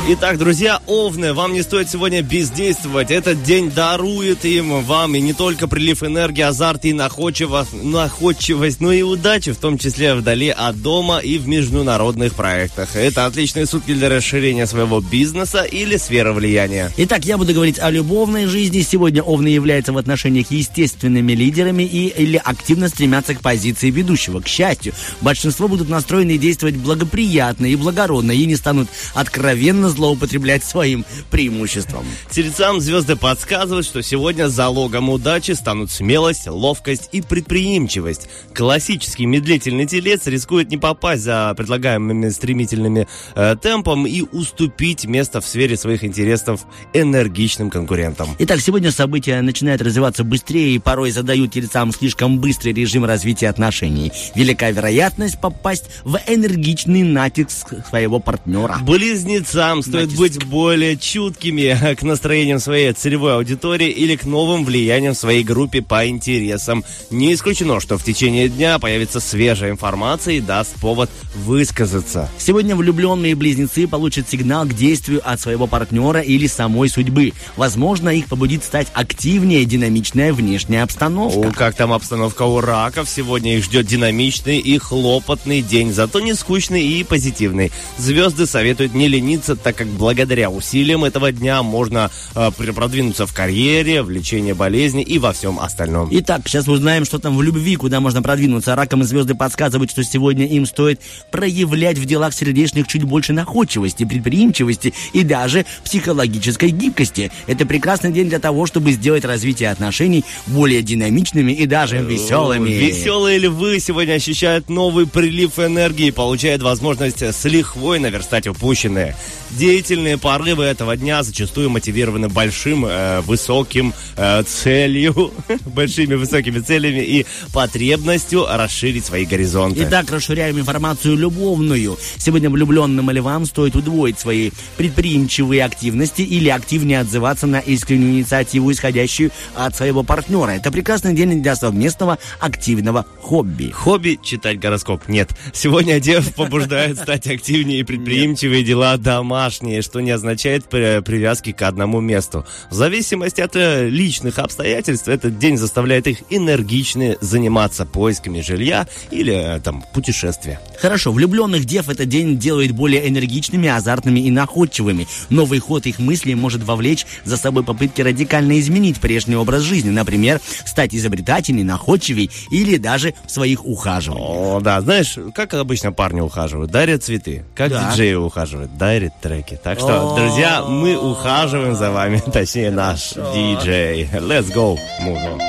Итак, 0.06 0.36
друзья, 0.36 0.82
Овны, 0.86 1.32
вам 1.32 1.54
не 1.54 1.62
стоит 1.62 1.88
сегодня 1.88 2.20
бездействовать. 2.20 3.10
Этот 3.10 3.42
день 3.42 3.70
дарует 3.70 4.44
им 4.44 4.82
вам 4.82 5.14
и 5.14 5.20
не 5.22 5.32
только 5.32 5.66
прилив 5.66 6.02
энергии, 6.02 6.42
азарт 6.42 6.84
и 6.84 6.92
находчивость, 6.92 7.72
находчивость, 7.72 8.82
но 8.82 8.92
и 8.92 9.00
удачи, 9.00 9.52
в 9.52 9.56
том 9.56 9.78
числе 9.78 10.14
вдали 10.14 10.50
от 10.50 10.82
дома 10.82 11.20
и 11.20 11.38
в 11.38 11.48
международных 11.48 12.34
проектах. 12.34 12.96
Это 12.96 13.24
отличные 13.24 13.64
сутки 13.64 13.94
для 13.94 14.10
расширения 14.10 14.66
своего 14.66 15.00
бизнеса 15.00 15.62
или 15.62 15.96
сферы 15.96 16.34
влияния. 16.34 16.92
Итак, 16.98 17.24
я 17.24 17.38
буду 17.38 17.54
говорить 17.54 17.78
о 17.78 17.88
любовной 17.88 18.44
жизни. 18.44 18.82
Сегодня 18.82 19.22
Овны 19.22 19.48
являются 19.48 19.94
в 19.94 19.96
отношениях 19.96 20.50
естественными 20.50 21.32
лидерами 21.32 21.82
и 21.82 22.08
или 22.08 22.36
активно 22.36 22.90
стремятся 22.90 23.34
к 23.34 23.40
позиции 23.40 23.88
ведущего. 23.88 24.40
К 24.42 24.48
счастью, 24.48 24.92
большинство 25.22 25.66
будут 25.66 25.88
настроены 25.88 26.36
действовать 26.36 26.76
благоприятно 26.76 27.64
и 27.64 27.74
благородно 27.74 28.32
и 28.32 28.44
не 28.44 28.56
станут 28.56 28.88
откровенно 29.14 29.93
злоупотреблять 29.94 30.64
своим 30.64 31.04
преимуществом. 31.30 32.04
Тельцам 32.30 32.80
звезды 32.80 33.16
подсказывают, 33.16 33.86
что 33.86 34.02
сегодня 34.02 34.48
залогом 34.48 35.08
удачи 35.10 35.52
станут 35.52 35.90
смелость, 35.90 36.46
ловкость 36.46 37.08
и 37.12 37.22
предприимчивость. 37.22 38.28
Классический 38.54 39.26
медлительный 39.26 39.86
телец 39.86 40.26
рискует 40.26 40.70
не 40.70 40.76
попасть 40.76 41.22
за 41.22 41.54
предлагаемыми 41.56 42.28
стремительными 42.28 43.06
э, 43.34 43.56
темпом 43.60 44.06
и 44.06 44.22
уступить 44.22 45.04
место 45.04 45.40
в 45.40 45.46
сфере 45.46 45.76
своих 45.76 46.04
интересов 46.04 46.66
энергичным 46.92 47.70
конкурентам. 47.70 48.28
Итак, 48.38 48.60
сегодня 48.60 48.90
события 48.90 49.40
начинают 49.40 49.80
развиваться 49.80 50.24
быстрее 50.24 50.74
и 50.74 50.78
порой 50.78 51.10
задают 51.10 51.52
тельцам 51.52 51.92
слишком 51.92 52.38
быстрый 52.38 52.72
режим 52.72 53.04
развития 53.04 53.48
отношений. 53.48 54.12
Велика 54.34 54.70
вероятность 54.70 55.40
попасть 55.40 55.84
в 56.04 56.18
энергичный 56.26 57.02
натиск 57.02 57.74
своего 57.88 58.18
партнера. 58.18 58.78
Близнецам 58.82 59.82
стоит 59.84 60.10
Натиск. 60.10 60.18
быть 60.18 60.44
более 60.46 60.96
чуткими 60.96 61.94
к 61.94 62.02
настроениям 62.02 62.58
своей 62.58 62.92
целевой 62.92 63.34
аудитории 63.36 63.88
или 63.88 64.16
к 64.16 64.24
новым 64.24 64.64
влияниям 64.64 65.14
в 65.14 65.18
своей 65.18 65.44
группе 65.44 65.82
по 65.82 66.08
интересам. 66.08 66.84
Не 67.10 67.34
исключено, 67.34 67.80
что 67.80 67.98
в 67.98 68.04
течение 68.04 68.48
дня 68.48 68.78
появится 68.78 69.20
свежая 69.20 69.70
информация 69.70 70.34
и 70.34 70.40
даст 70.40 70.74
повод 70.80 71.10
высказаться. 71.34 72.30
Сегодня 72.38 72.76
влюбленные 72.76 73.34
близнецы 73.34 73.86
получат 73.86 74.28
сигнал 74.28 74.64
к 74.64 74.74
действию 74.74 75.20
от 75.24 75.40
своего 75.40 75.66
партнера 75.66 76.20
или 76.20 76.46
самой 76.46 76.88
судьбы. 76.88 77.32
Возможно, 77.56 78.08
их 78.08 78.26
побудит 78.26 78.64
стать 78.64 78.88
активнее 78.94 79.64
динамичная 79.64 80.32
внешняя 80.32 80.82
обстановка. 80.82 81.48
О, 81.48 81.52
как 81.52 81.74
там 81.74 81.92
обстановка 81.92 82.42
у 82.42 82.60
раков. 82.60 83.08
Сегодня 83.08 83.56
их 83.56 83.64
ждет 83.64 83.86
динамичный 83.86 84.58
и 84.58 84.78
хлопотный 84.78 85.62
день, 85.62 85.92
зато 85.92 86.20
не 86.20 86.34
скучный 86.34 86.84
и 86.84 87.04
позитивный. 87.04 87.72
Звезды 87.98 88.46
советуют 88.46 88.94
не 88.94 89.08
лениться, 89.08 89.56
так 89.56 89.73
как 89.74 89.86
благодаря 89.88 90.50
усилиям 90.50 91.04
этого 91.04 91.32
дня 91.32 91.62
можно 91.62 92.10
э, 92.34 92.50
пр- 92.56 92.72
продвинуться 92.72 93.26
в 93.26 93.34
карьере, 93.34 94.02
в 94.02 94.10
лечении 94.10 94.52
болезни 94.52 95.02
и 95.02 95.18
во 95.18 95.32
всем 95.32 95.58
остальном. 95.58 96.08
Итак, 96.10 96.42
сейчас 96.46 96.68
узнаем, 96.68 97.04
что 97.04 97.18
там 97.18 97.36
в 97.36 97.42
любви, 97.42 97.76
куда 97.76 98.00
можно 98.00 98.22
продвинуться. 98.22 98.74
Раком 98.74 99.02
и 99.02 99.04
звезды 99.04 99.34
подсказывают, 99.34 99.90
что 99.90 100.02
сегодня 100.04 100.46
им 100.46 100.66
стоит 100.66 101.00
проявлять 101.30 101.98
в 101.98 102.04
делах 102.04 102.34
сердечных 102.34 102.86
чуть 102.86 103.02
больше 103.04 103.32
находчивости, 103.32 104.04
предприимчивости 104.04 104.94
и 105.12 105.22
даже 105.22 105.66
психологической 105.84 106.70
гибкости. 106.70 107.30
Это 107.46 107.66
прекрасный 107.66 108.12
день 108.12 108.28
для 108.28 108.38
того, 108.38 108.66
чтобы 108.66 108.92
сделать 108.92 109.24
развитие 109.24 109.70
отношений 109.70 110.24
более 110.46 110.82
динамичными 110.82 111.52
и 111.52 111.66
даже 111.66 111.98
веселыми. 111.98 112.70
Веселые 112.70 113.38
львы 113.38 113.80
сегодня 113.80 114.14
ощущают 114.14 114.68
новый 114.68 115.06
прилив 115.06 115.58
энергии 115.58 116.08
и 116.08 116.10
получают 116.10 116.62
возможность 116.62 117.22
с 117.22 117.44
лихвой 117.44 117.98
наверстать 117.98 118.46
упущенное. 118.46 119.16
Деятельные 119.64 120.18
порывы 120.18 120.64
этого 120.64 120.94
дня 120.94 121.22
зачастую 121.22 121.70
мотивированы 121.70 122.28
большим, 122.28 122.84
э, 122.84 123.22
высоким 123.22 123.94
э, 124.14 124.42
целью, 124.42 125.32
большими 125.64 126.16
высокими 126.16 126.58
целями 126.58 127.00
и 127.00 127.24
потребностью 127.50 128.44
расширить 128.46 129.06
свои 129.06 129.24
горизонты. 129.24 129.86
Итак, 129.88 130.10
расширяем 130.10 130.58
информацию 130.60 131.16
любовную. 131.16 131.96
Сегодня 132.18 132.50
влюбленным 132.50 133.10
львам 133.10 133.46
стоит 133.46 133.74
удвоить 133.74 134.18
свои 134.18 134.50
предприимчивые 134.76 135.64
активности 135.64 136.20
или 136.20 136.50
активнее 136.50 137.00
отзываться 137.00 137.46
на 137.46 137.60
искреннюю 137.60 138.18
инициативу, 138.18 138.70
исходящую 138.70 139.30
от 139.54 139.74
своего 139.74 140.02
партнера. 140.02 140.50
Это 140.50 140.70
прекрасный 140.70 141.14
день 141.14 141.42
для 141.42 141.56
совместного 141.56 142.18
активного 142.38 143.06
хобби. 143.22 143.70
Хобби 143.70 144.18
читать 144.22 144.60
гороскоп 144.60 145.08
нет. 145.08 145.30
Сегодня 145.54 146.00
дев 146.00 146.34
побуждает 146.34 146.98
стать 146.98 147.26
активнее 147.28 147.80
и 147.80 147.82
предприимчивые 147.82 148.62
дела 148.62 148.98
домашние, 148.98 149.53
что 149.60 150.00
не 150.00 150.10
означает 150.10 150.64
при- 150.66 151.00
привязки 151.00 151.52
к 151.52 151.62
одному 151.62 152.00
месту. 152.00 152.44
В 152.70 152.74
зависимости 152.74 153.40
от 153.40 153.56
э, 153.56 153.88
личных 153.88 154.38
обстоятельств 154.38 155.08
этот 155.08 155.38
день 155.38 155.56
заставляет 155.56 156.06
их 156.06 156.22
энергично 156.30 157.16
заниматься 157.20 157.84
поисками 157.86 158.40
жилья 158.40 158.86
или 159.10 159.34
э, 159.34 159.60
там 159.60 159.84
путешествия. 159.92 160.60
Хорошо, 160.80 161.12
влюбленных 161.12 161.64
дев 161.64 161.88
этот 161.88 162.08
день 162.08 162.38
делает 162.38 162.72
более 162.72 163.08
энергичными, 163.08 163.68
азартными 163.68 164.20
и 164.20 164.30
находчивыми. 164.30 165.06
Новый 165.30 165.58
ход 165.58 165.86
их 165.86 165.98
мыслей 165.98 166.34
может 166.34 166.62
вовлечь 166.64 167.06
за 167.24 167.36
собой 167.36 167.64
попытки 167.64 168.02
радикально 168.02 168.58
изменить 168.60 169.00
прежний 169.00 169.36
образ 169.36 169.62
жизни. 169.62 169.90
Например, 169.90 170.40
стать 170.64 170.94
изобретательней, 170.94 171.62
находчивей 171.64 172.30
или 172.50 172.76
даже 172.76 173.14
в 173.26 173.30
своих 173.30 173.64
ухаживаниях. 173.64 174.28
О, 174.28 174.60
да, 174.60 174.80
знаешь, 174.80 175.16
как 175.34 175.54
обычно 175.54 175.92
парни 175.92 176.20
ухаживают? 176.20 176.70
Дарят 176.70 177.02
цветы. 177.04 177.44
Как 177.54 177.70
Да. 177.70 177.90
диджеи 177.90 178.14
ухаживают? 178.14 178.76
Дарят 178.76 179.12
треки. 179.34 179.58
Так 179.62 179.78
что, 179.78 180.14
друзья, 180.16 180.62
мы 180.62 180.96
ухаживаем 180.96 181.74
за 181.74 181.90
вами, 181.90 182.18
точнее 182.32 182.70
наш 182.70 183.12
диджей. 183.12 184.08
Let's 184.12 184.52
go, 184.52 184.78
on. 185.00 185.40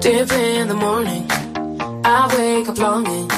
Deep 0.00 0.32
in 0.32 0.68
the 0.68 0.74
morning, 0.74 1.26
I 2.04 2.28
wake 2.36 2.68
up 2.68 2.78
longing. 2.78 3.30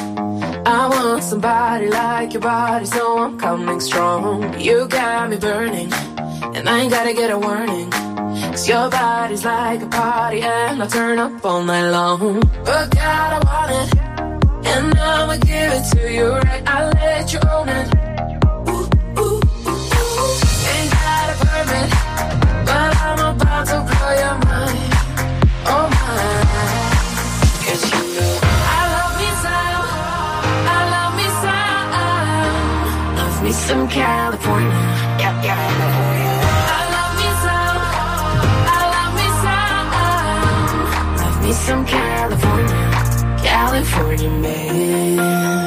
I 0.66 0.88
want 0.88 1.24
somebody 1.24 1.88
like 1.88 2.32
your 2.32 2.42
body, 2.42 2.84
so 2.84 3.18
I'm 3.18 3.38
coming 3.38 3.80
strong. 3.80 4.60
You 4.60 4.86
got 4.86 5.30
me 5.30 5.36
burning, 5.36 5.92
and 6.54 6.68
I 6.68 6.80
ain't 6.80 6.92
gotta 6.92 7.14
get 7.14 7.30
a 7.30 7.38
warning. 7.38 7.90
Your 8.50 8.90
body's 8.90 9.44
like 9.44 9.82
a 9.82 9.86
party, 9.86 10.42
and 10.42 10.82
I 10.82 10.86
turn 10.86 11.18
up 11.18 11.44
all 11.44 11.62
night 11.64 11.90
long. 11.90 12.40
But 12.64 12.90
God, 12.94 13.32
I 13.32 13.40
want 13.48 13.70
it, 13.80 13.88
and 14.66 14.98
I'ma 14.98 15.36
give 15.36 15.72
it 15.72 15.84
to 15.92 16.12
you 16.12 16.28
right. 16.34 16.62
I 16.66 16.88
let 16.90 17.32
you 17.32 17.40
own 17.50 17.68
it. 17.68 17.88
Ooh, 18.68 18.88
ooh, 19.18 19.24
ooh. 19.24 19.40
Ain't 20.70 20.90
got 20.92 21.30
a 21.30 21.34
permit, 21.46 21.90
but 22.66 22.90
I'm 23.06 23.20
about 23.34 23.66
to 23.70 23.78
blow 23.88 24.10
your 24.22 24.36
mind. 24.46 24.92
Oh 25.72 25.86
my. 25.94 26.06
Cause 27.64 27.82
you 27.90 28.00
know 28.14 28.38
I 28.76 28.82
love 28.94 29.14
me 29.20 29.28
some, 29.42 29.84
I 30.74 30.80
love 30.94 31.12
me 31.18 31.26
some, 31.42 33.16
love 33.16 33.36
me 33.44 33.52
some 33.52 33.84
California. 33.88 34.80
Yeah, 35.18 35.44
yeah. 35.44 36.09
from 41.66 41.84
California, 41.84 43.38
California 43.42 44.30
man. 44.30 45.59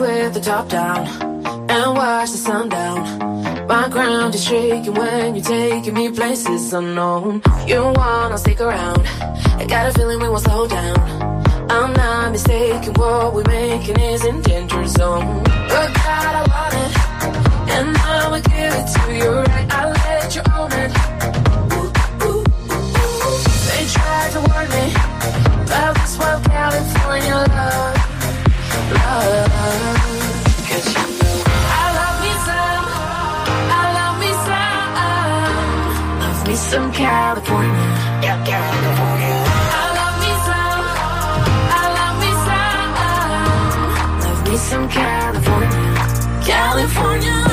With 0.00 0.34
the 0.34 0.40
top 0.40 0.68
down 0.68 1.06
and 1.70 1.94
watch 1.94 2.30
the 2.30 2.38
sun 2.38 2.68
down. 2.68 3.66
My 3.66 3.88
ground 3.88 4.34
is 4.34 4.44
shaking 4.44 4.94
when 4.94 5.34
you're 5.34 5.44
taking 5.44 5.94
me 5.94 6.10
places 6.10 6.72
unknown. 6.72 7.42
You 7.66 7.80
wanna 7.96 8.38
stick 8.38 8.60
around? 8.60 9.02
I 9.60 9.64
got 9.66 9.90
a 9.90 9.92
feeling 9.92 10.20
we 10.20 10.28
won't 10.28 10.42
slow 10.44 10.66
down. 10.66 10.96
I'm 11.70 11.92
not 11.94 12.32
mistaken, 12.32 12.92
what 12.94 13.34
we're 13.34 13.44
making 13.44 13.98
is 13.98 14.24
in 14.24 14.42
danger 14.42 14.86
zone. 14.86 15.42
But 15.44 15.88
God, 15.94 16.34
I 16.40 16.42
want 16.52 16.74
it, 16.84 16.92
and 17.74 17.96
I'ma 17.96 18.40
give 18.40 18.74
it 18.80 18.86
to 18.94 19.02
you 19.20 19.30
right. 19.30 19.66
I'll 19.72 19.92
let 19.92 20.34
you 20.36 20.42
own 20.56 20.72
it. 20.72 20.92
They 23.68 23.84
tried 23.96 24.30
to 24.34 24.40
warn 24.48 24.68
me 24.76 24.84
about 25.64 25.94
this 25.96 26.18
wild 26.18 26.44
California 26.44 27.34
love, 27.34 28.11
some, 32.46 32.86
I 33.72 33.86
love 33.98 34.16
me 34.22 34.32
some, 34.46 34.92
love 36.20 36.40
me 36.48 36.54
some 36.56 36.92
California. 36.92 37.86
California. 38.44 39.38
I 39.74 39.86
love 39.98 40.16
me 40.22 40.32
some, 40.46 40.84
I 41.78 41.84
love 41.98 42.16
me 42.22 42.30
some, 42.46 42.92
love 44.24 44.42
me 44.48 44.56
some. 44.56 44.86
California. 44.88 45.92
California. 46.44 47.51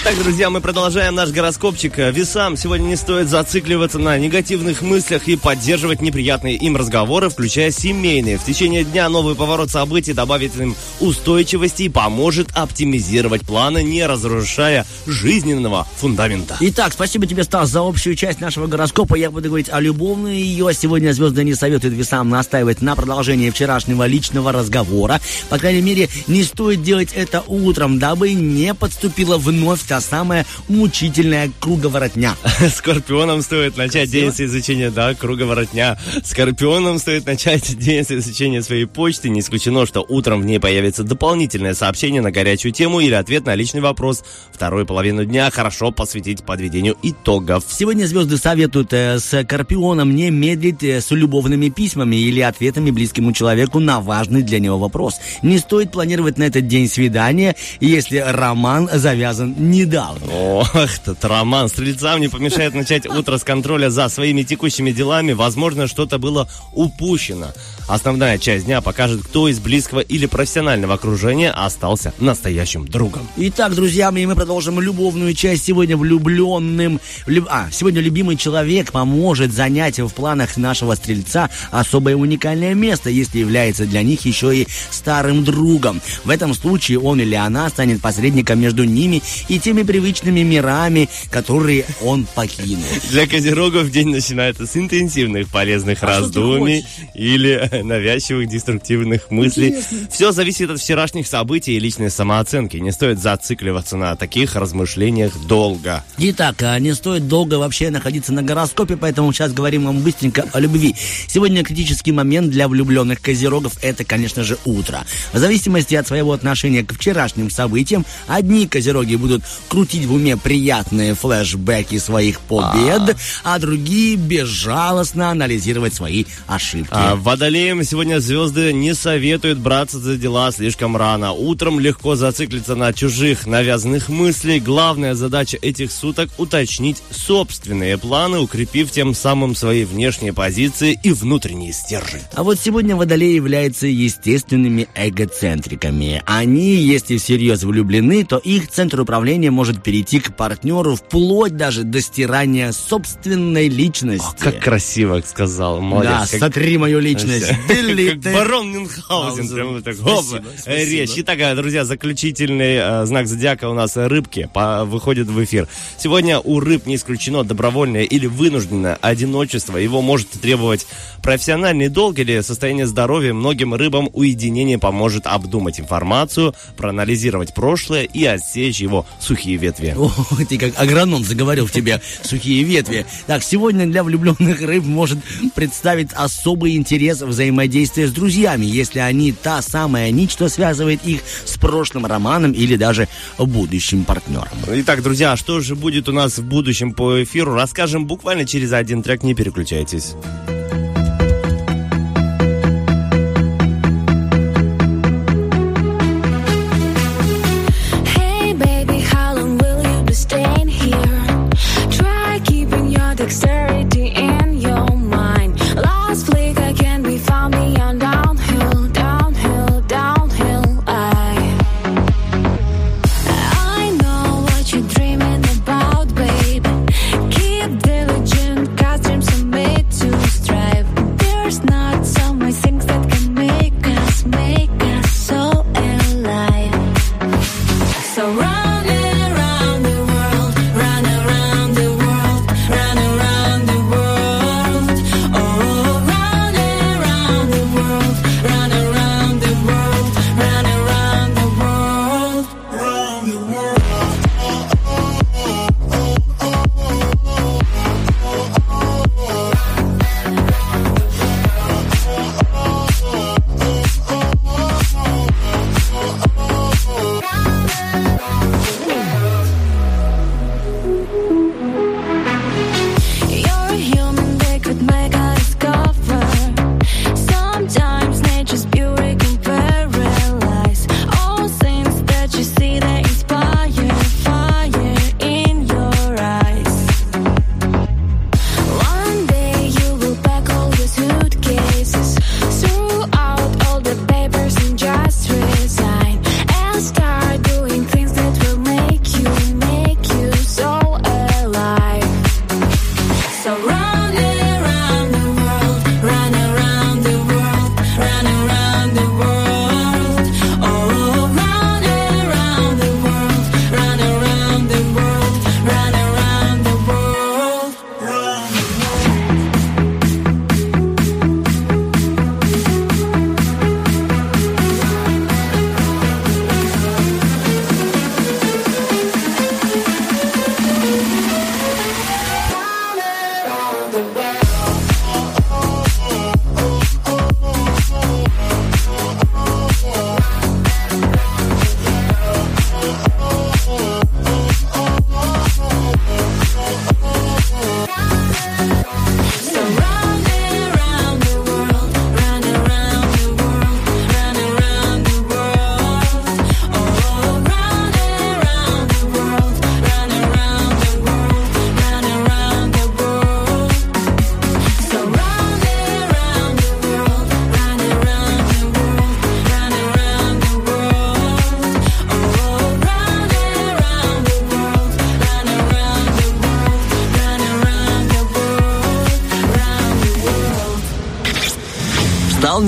Итак, 0.00 0.16
друзья, 0.16 0.48
мы 0.48 0.60
продолжаем 0.60 1.16
наш 1.16 1.30
гороскопчик. 1.30 1.98
Весам 1.98 2.56
сегодня 2.56 2.84
не 2.84 2.96
стоит 2.96 3.28
зацикливаться 3.28 3.98
на 3.98 4.16
негативных 4.16 4.80
мыслях 4.80 5.26
и 5.26 5.34
поддерживать 5.34 6.00
неприятные 6.00 6.54
им 6.54 6.76
разговоры, 6.76 7.30
включая 7.30 7.72
семейные. 7.72 8.38
В 8.38 8.44
течение 8.44 8.84
дня 8.84 9.08
новый 9.08 9.34
поворот 9.34 9.70
событий 9.70 10.12
добавит 10.12 10.54
им 10.54 10.76
устойчивости 11.00 11.82
и 11.82 11.88
поможет 11.88 12.50
оптимизировать 12.54 13.42
планы, 13.42 13.82
не 13.82 14.06
разрушая 14.06 14.86
жизненного 15.06 15.84
фундамента. 15.96 16.56
Итак, 16.60 16.92
спасибо 16.92 17.26
тебе, 17.26 17.42
Стас, 17.42 17.68
за 17.70 17.80
общую 17.80 18.14
часть 18.14 18.40
нашего 18.40 18.68
гороскопа. 18.68 19.16
Я 19.16 19.32
буду 19.32 19.48
говорить 19.48 19.68
о 19.68 19.80
любовной 19.80 20.36
ее. 20.36 20.72
Сегодня 20.74 21.10
звезды 21.10 21.42
не 21.42 21.54
советуют 21.54 21.96
весам 21.96 22.28
настаивать 22.28 22.82
на 22.82 22.94
продолжении 22.94 23.50
вчерашнего 23.50 24.06
личного 24.06 24.52
разговора. 24.52 25.20
По 25.48 25.58
крайней 25.58 25.82
мере, 25.82 26.08
не 26.28 26.44
стоит 26.44 26.84
делать 26.84 27.12
это 27.16 27.42
утром, 27.48 27.98
дабы 27.98 28.34
не 28.34 28.74
подступила 28.74 29.38
вновь 29.38 29.87
та 29.88 30.00
самая 30.02 30.44
мучительная 30.68 31.50
круговоротня. 31.60 32.36
Скорпионам 32.76 33.40
стоит 33.40 33.76
начать 33.78 34.10
день 34.10 34.32
с 34.32 34.40
изучения, 34.40 34.90
да, 34.90 35.14
круговоротня. 35.14 35.98
Скорпионам 36.22 36.98
стоит 36.98 37.26
начать 37.26 37.76
день 37.78 38.04
с 38.04 38.10
изучения 38.10 38.62
своей 38.62 38.84
почты. 38.84 39.30
Не 39.30 39.40
исключено, 39.40 39.86
что 39.86 40.04
утром 40.06 40.42
в 40.42 40.44
ней 40.44 40.60
появится 40.60 41.04
дополнительное 41.04 41.74
сообщение 41.74 42.20
на 42.20 42.30
горячую 42.30 42.72
тему 42.72 43.00
или 43.00 43.14
ответ 43.14 43.46
на 43.46 43.54
личный 43.54 43.80
вопрос. 43.80 44.22
Вторую 44.52 44.84
половину 44.84 45.24
дня 45.24 45.50
хорошо 45.50 45.90
посвятить 45.90 46.44
подведению 46.44 46.96
итогов. 47.02 47.64
Сегодня 47.68 48.04
звезды 48.04 48.36
советуют 48.36 48.92
э, 48.92 49.18
Скорпионам 49.18 50.14
не 50.14 50.30
медлить 50.30 50.82
э, 50.82 51.00
с 51.00 51.10
любовными 51.12 51.70
письмами 51.70 52.16
или 52.16 52.40
ответами 52.40 52.90
близкому 52.90 53.32
человеку 53.32 53.78
на 53.78 54.00
важный 54.00 54.42
для 54.42 54.58
него 54.58 54.78
вопрос. 54.78 55.14
Не 55.42 55.58
стоит 55.58 55.92
планировать 55.92 56.36
на 56.36 56.42
этот 56.42 56.66
день 56.66 56.88
свидание, 56.88 57.56
если 57.80 58.18
роман 58.18 58.90
завязан 58.92 59.54
недавно. 59.78 60.26
Ох, 60.32 60.74
этот 60.74 61.24
роман. 61.24 61.68
Стрельцам 61.68 62.20
не 62.20 62.28
помешает 62.28 62.74
начать 62.74 63.06
утро 63.06 63.38
с 63.38 63.44
контроля 63.44 63.90
за 63.90 64.08
своими 64.08 64.42
текущими 64.42 64.90
делами. 64.90 65.32
Возможно, 65.32 65.86
что-то 65.86 66.18
было 66.18 66.48
упущено. 66.72 67.52
Основная 67.88 68.36
часть 68.38 68.66
дня 68.66 68.80
покажет, 68.82 69.22
кто 69.22 69.48
из 69.48 69.60
близкого 69.60 70.00
или 70.00 70.26
профессионального 70.26 70.94
окружения 70.94 71.50
остался 71.50 72.12
настоящим 72.18 72.86
другом. 72.86 73.26
Итак, 73.36 73.74
друзья 73.74 74.10
мои, 74.10 74.26
мы 74.26 74.34
продолжим 74.34 74.78
любовную 74.80 75.32
часть. 75.34 75.64
Сегодня 75.64 75.96
влюбленным... 75.96 77.00
люб- 77.26 77.48
А, 77.48 77.68
сегодня 77.72 78.00
любимый 78.02 78.36
человек 78.36 78.92
поможет 78.92 79.52
занять 79.52 79.98
в 80.00 80.08
планах 80.10 80.56
нашего 80.58 80.94
стрельца 80.96 81.48
особое 81.70 82.14
уникальное 82.16 82.74
место, 82.74 83.08
если 83.08 83.38
является 83.38 83.86
для 83.86 84.02
них 84.02 84.26
еще 84.26 84.54
и 84.54 84.66
старым 84.90 85.44
другом. 85.44 86.02
В 86.24 86.30
этом 86.30 86.52
случае 86.52 86.98
он 87.00 87.20
или 87.20 87.34
она 87.36 87.68
станет 87.70 88.02
посредником 88.02 88.60
между 88.60 88.84
ними 88.84 89.22
и 89.48 89.58
теми 89.68 89.82
привычными 89.82 90.40
мирами, 90.40 91.10
которые 91.30 91.84
он 92.00 92.26
покинул. 92.34 92.86
Для 93.10 93.26
козерогов 93.26 93.90
день 93.90 94.08
начинается 94.08 94.66
с 94.66 94.74
интенсивных 94.78 95.50
полезных 95.50 96.02
А 96.02 96.06
раздумий 96.06 96.86
или 97.12 97.82
навязчивых 97.82 98.48
деструктивных 98.48 99.30
мыслей. 99.30 99.74
Все 100.10 100.32
зависит 100.32 100.70
от 100.70 100.80
вчерашних 100.80 101.26
событий 101.26 101.76
и 101.76 101.78
личной 101.78 102.10
самооценки. 102.10 102.78
Не 102.78 102.92
стоит 102.92 103.18
зацикливаться 103.18 103.98
на 103.98 104.16
таких 104.16 104.56
размышлениях 104.56 105.36
долго. 105.46 106.02
Итак, 106.16 106.62
а, 106.62 106.78
не 106.78 106.94
стоит 106.94 107.28
долго 107.28 107.56
вообще 107.56 107.90
находиться 107.90 108.32
на 108.32 108.42
гороскопе, 108.42 108.96
поэтому 108.96 109.30
сейчас 109.34 109.52
говорим 109.52 109.84
вам 109.84 110.00
быстренько 110.00 110.46
о 110.50 110.60
любви. 110.60 110.96
Сегодня 111.26 111.62
критический 111.62 112.12
момент 112.12 112.48
для 112.48 112.68
влюбленных 112.68 113.20
козерогов– 113.20 113.74
это, 113.82 114.02
конечно 114.04 114.44
же, 114.44 114.56
утро. 114.64 115.04
В 115.34 115.38
зависимости 115.38 115.94
от 115.94 116.06
своего 116.06 116.32
отношения 116.32 116.84
к 116.84 116.94
вчерашним 116.94 117.50
событиям, 117.50 118.06
одни 118.28 118.66
козероги 118.66 119.16
будут 119.16 119.42
крутить 119.68 120.06
в 120.06 120.14
уме 120.14 120.36
приятные 120.36 121.14
флешбеки 121.14 121.98
своих 121.98 122.40
побед, 122.40 123.16
а 123.44 123.58
другие 123.58 124.16
безжалостно 124.16 125.30
анализировать 125.30 125.94
свои 125.94 126.24
ошибки. 126.46 126.90
А 126.90 127.16
водолеям 127.16 127.82
сегодня 127.84 128.20
звезды 128.20 128.72
не 128.72 128.94
советуют 128.94 129.58
браться 129.58 129.98
за 129.98 130.16
дела 130.16 130.50
слишком 130.52 130.96
рано. 130.96 131.32
Утром 131.32 131.80
легко 131.80 132.16
зациклиться 132.16 132.74
на 132.74 132.92
чужих 132.92 133.46
навязанных 133.46 134.08
мыслей. 134.08 134.60
Главная 134.60 135.14
задача 135.14 135.58
этих 135.60 135.92
суток– 135.92 136.30
уточнить 136.38 137.02
собственные 137.10 137.98
планы, 137.98 138.38
укрепив 138.38 138.90
тем 138.90 139.14
самым 139.14 139.54
свои 139.54 139.84
внешние 139.84 140.32
позиции 140.32 140.98
и 141.02 141.12
внутренние 141.12 141.72
стержни. 141.72 142.20
А 142.34 142.42
вот 142.42 142.58
сегодня 142.58 142.96
водолеи 142.96 143.34
являются 143.34 143.86
естественными 143.86 144.88
эгоцентриками. 144.94 146.22
Они, 146.26 146.76
если 146.76 147.16
всерьез 147.16 147.62
влюблены, 147.64 148.24
то 148.24 148.38
их 148.38 148.68
центр 148.68 149.00
управления 149.00 149.47
может 149.50 149.82
перейти 149.82 150.20
к 150.20 150.34
партнеру 150.36 150.96
вплоть 150.96 151.56
даже 151.56 151.84
до 151.84 152.00
стирания 152.00 152.72
собственной 152.72 153.68
личности. 153.68 154.36
Как 154.38 154.60
красиво 154.60 155.22
сказал, 155.24 155.80
молодец. 155.80 156.10
Да, 156.10 156.26
как- 156.30 156.40
сотри 156.40 156.78
мою 156.78 157.00
личность. 157.00 157.46
Как 157.68 158.32
барон 158.34 158.72
Мюнхгаузен. 158.72 159.48
Прям 159.48 159.82
так, 159.82 159.96
хоп, 159.98 160.24
речь. 160.66 161.12
Итак, 161.16 161.38
э, 161.38 161.54
друзья, 161.54 161.84
заключительный 161.84 162.76
э, 162.76 163.06
знак 163.06 163.26
зодиака 163.26 163.68
у 163.68 163.74
нас 163.74 163.96
э, 163.96 164.06
рыбки 164.06 164.48
выходит 164.54 165.28
в 165.28 165.44
эфир. 165.44 165.68
Сегодня 165.98 166.38
у 166.40 166.60
рыб 166.60 166.86
не 166.86 166.96
исключено 166.96 167.44
добровольное 167.44 168.02
или 168.02 168.26
вынужденное 168.26 168.98
одиночество. 169.00 169.76
Его 169.76 170.02
может 170.02 170.28
требовать 170.30 170.86
профессиональный 171.22 171.88
долг 171.88 172.18
или 172.18 172.40
состояние 172.40 172.86
здоровья. 172.86 173.32
Многим 173.34 173.74
рыбам 173.74 174.08
уединение 174.12 174.78
поможет 174.78 175.26
обдумать 175.26 175.80
информацию, 175.80 176.54
проанализировать 176.76 177.54
прошлое 177.54 178.04
и 178.04 178.24
отсечь 178.24 178.80
его 178.80 179.06
сухие 179.28 179.56
ветви. 179.56 179.94
О, 179.96 180.10
ты 180.48 180.58
как 180.58 180.72
агроном 180.76 181.22
заговорил 181.22 181.66
в 181.66 181.70
тебе 181.70 182.00
сухие 182.22 182.62
ветви. 182.62 183.04
Так, 183.26 183.42
сегодня 183.42 183.86
для 183.86 184.02
влюбленных 184.02 184.62
рыб 184.62 184.84
может 184.84 185.18
представить 185.54 186.08
особый 186.14 186.76
интерес 186.76 187.20
взаимодействия 187.20 188.06
с 188.06 188.12
друзьями, 188.12 188.64
если 188.64 189.00
они 189.00 189.32
та 189.32 189.60
самая 189.60 190.10
нить, 190.10 190.30
что 190.30 190.48
связывает 190.48 191.04
их 191.04 191.20
с 191.44 191.58
прошлым 191.58 192.06
романом 192.06 192.52
или 192.52 192.76
даже 192.76 193.06
будущим 193.38 194.04
партнером. 194.04 194.48
Итак, 194.66 195.02
друзья, 195.02 195.36
что 195.36 195.60
же 195.60 195.76
будет 195.76 196.08
у 196.08 196.12
нас 196.12 196.38
в 196.38 196.44
будущем 196.44 196.92
по 196.92 197.22
эфиру, 197.22 197.54
расскажем 197.54 198.06
буквально 198.06 198.46
через 198.46 198.72
один 198.72 199.02
трек, 199.02 199.22
не 199.22 199.34
переключайтесь. 199.34 200.14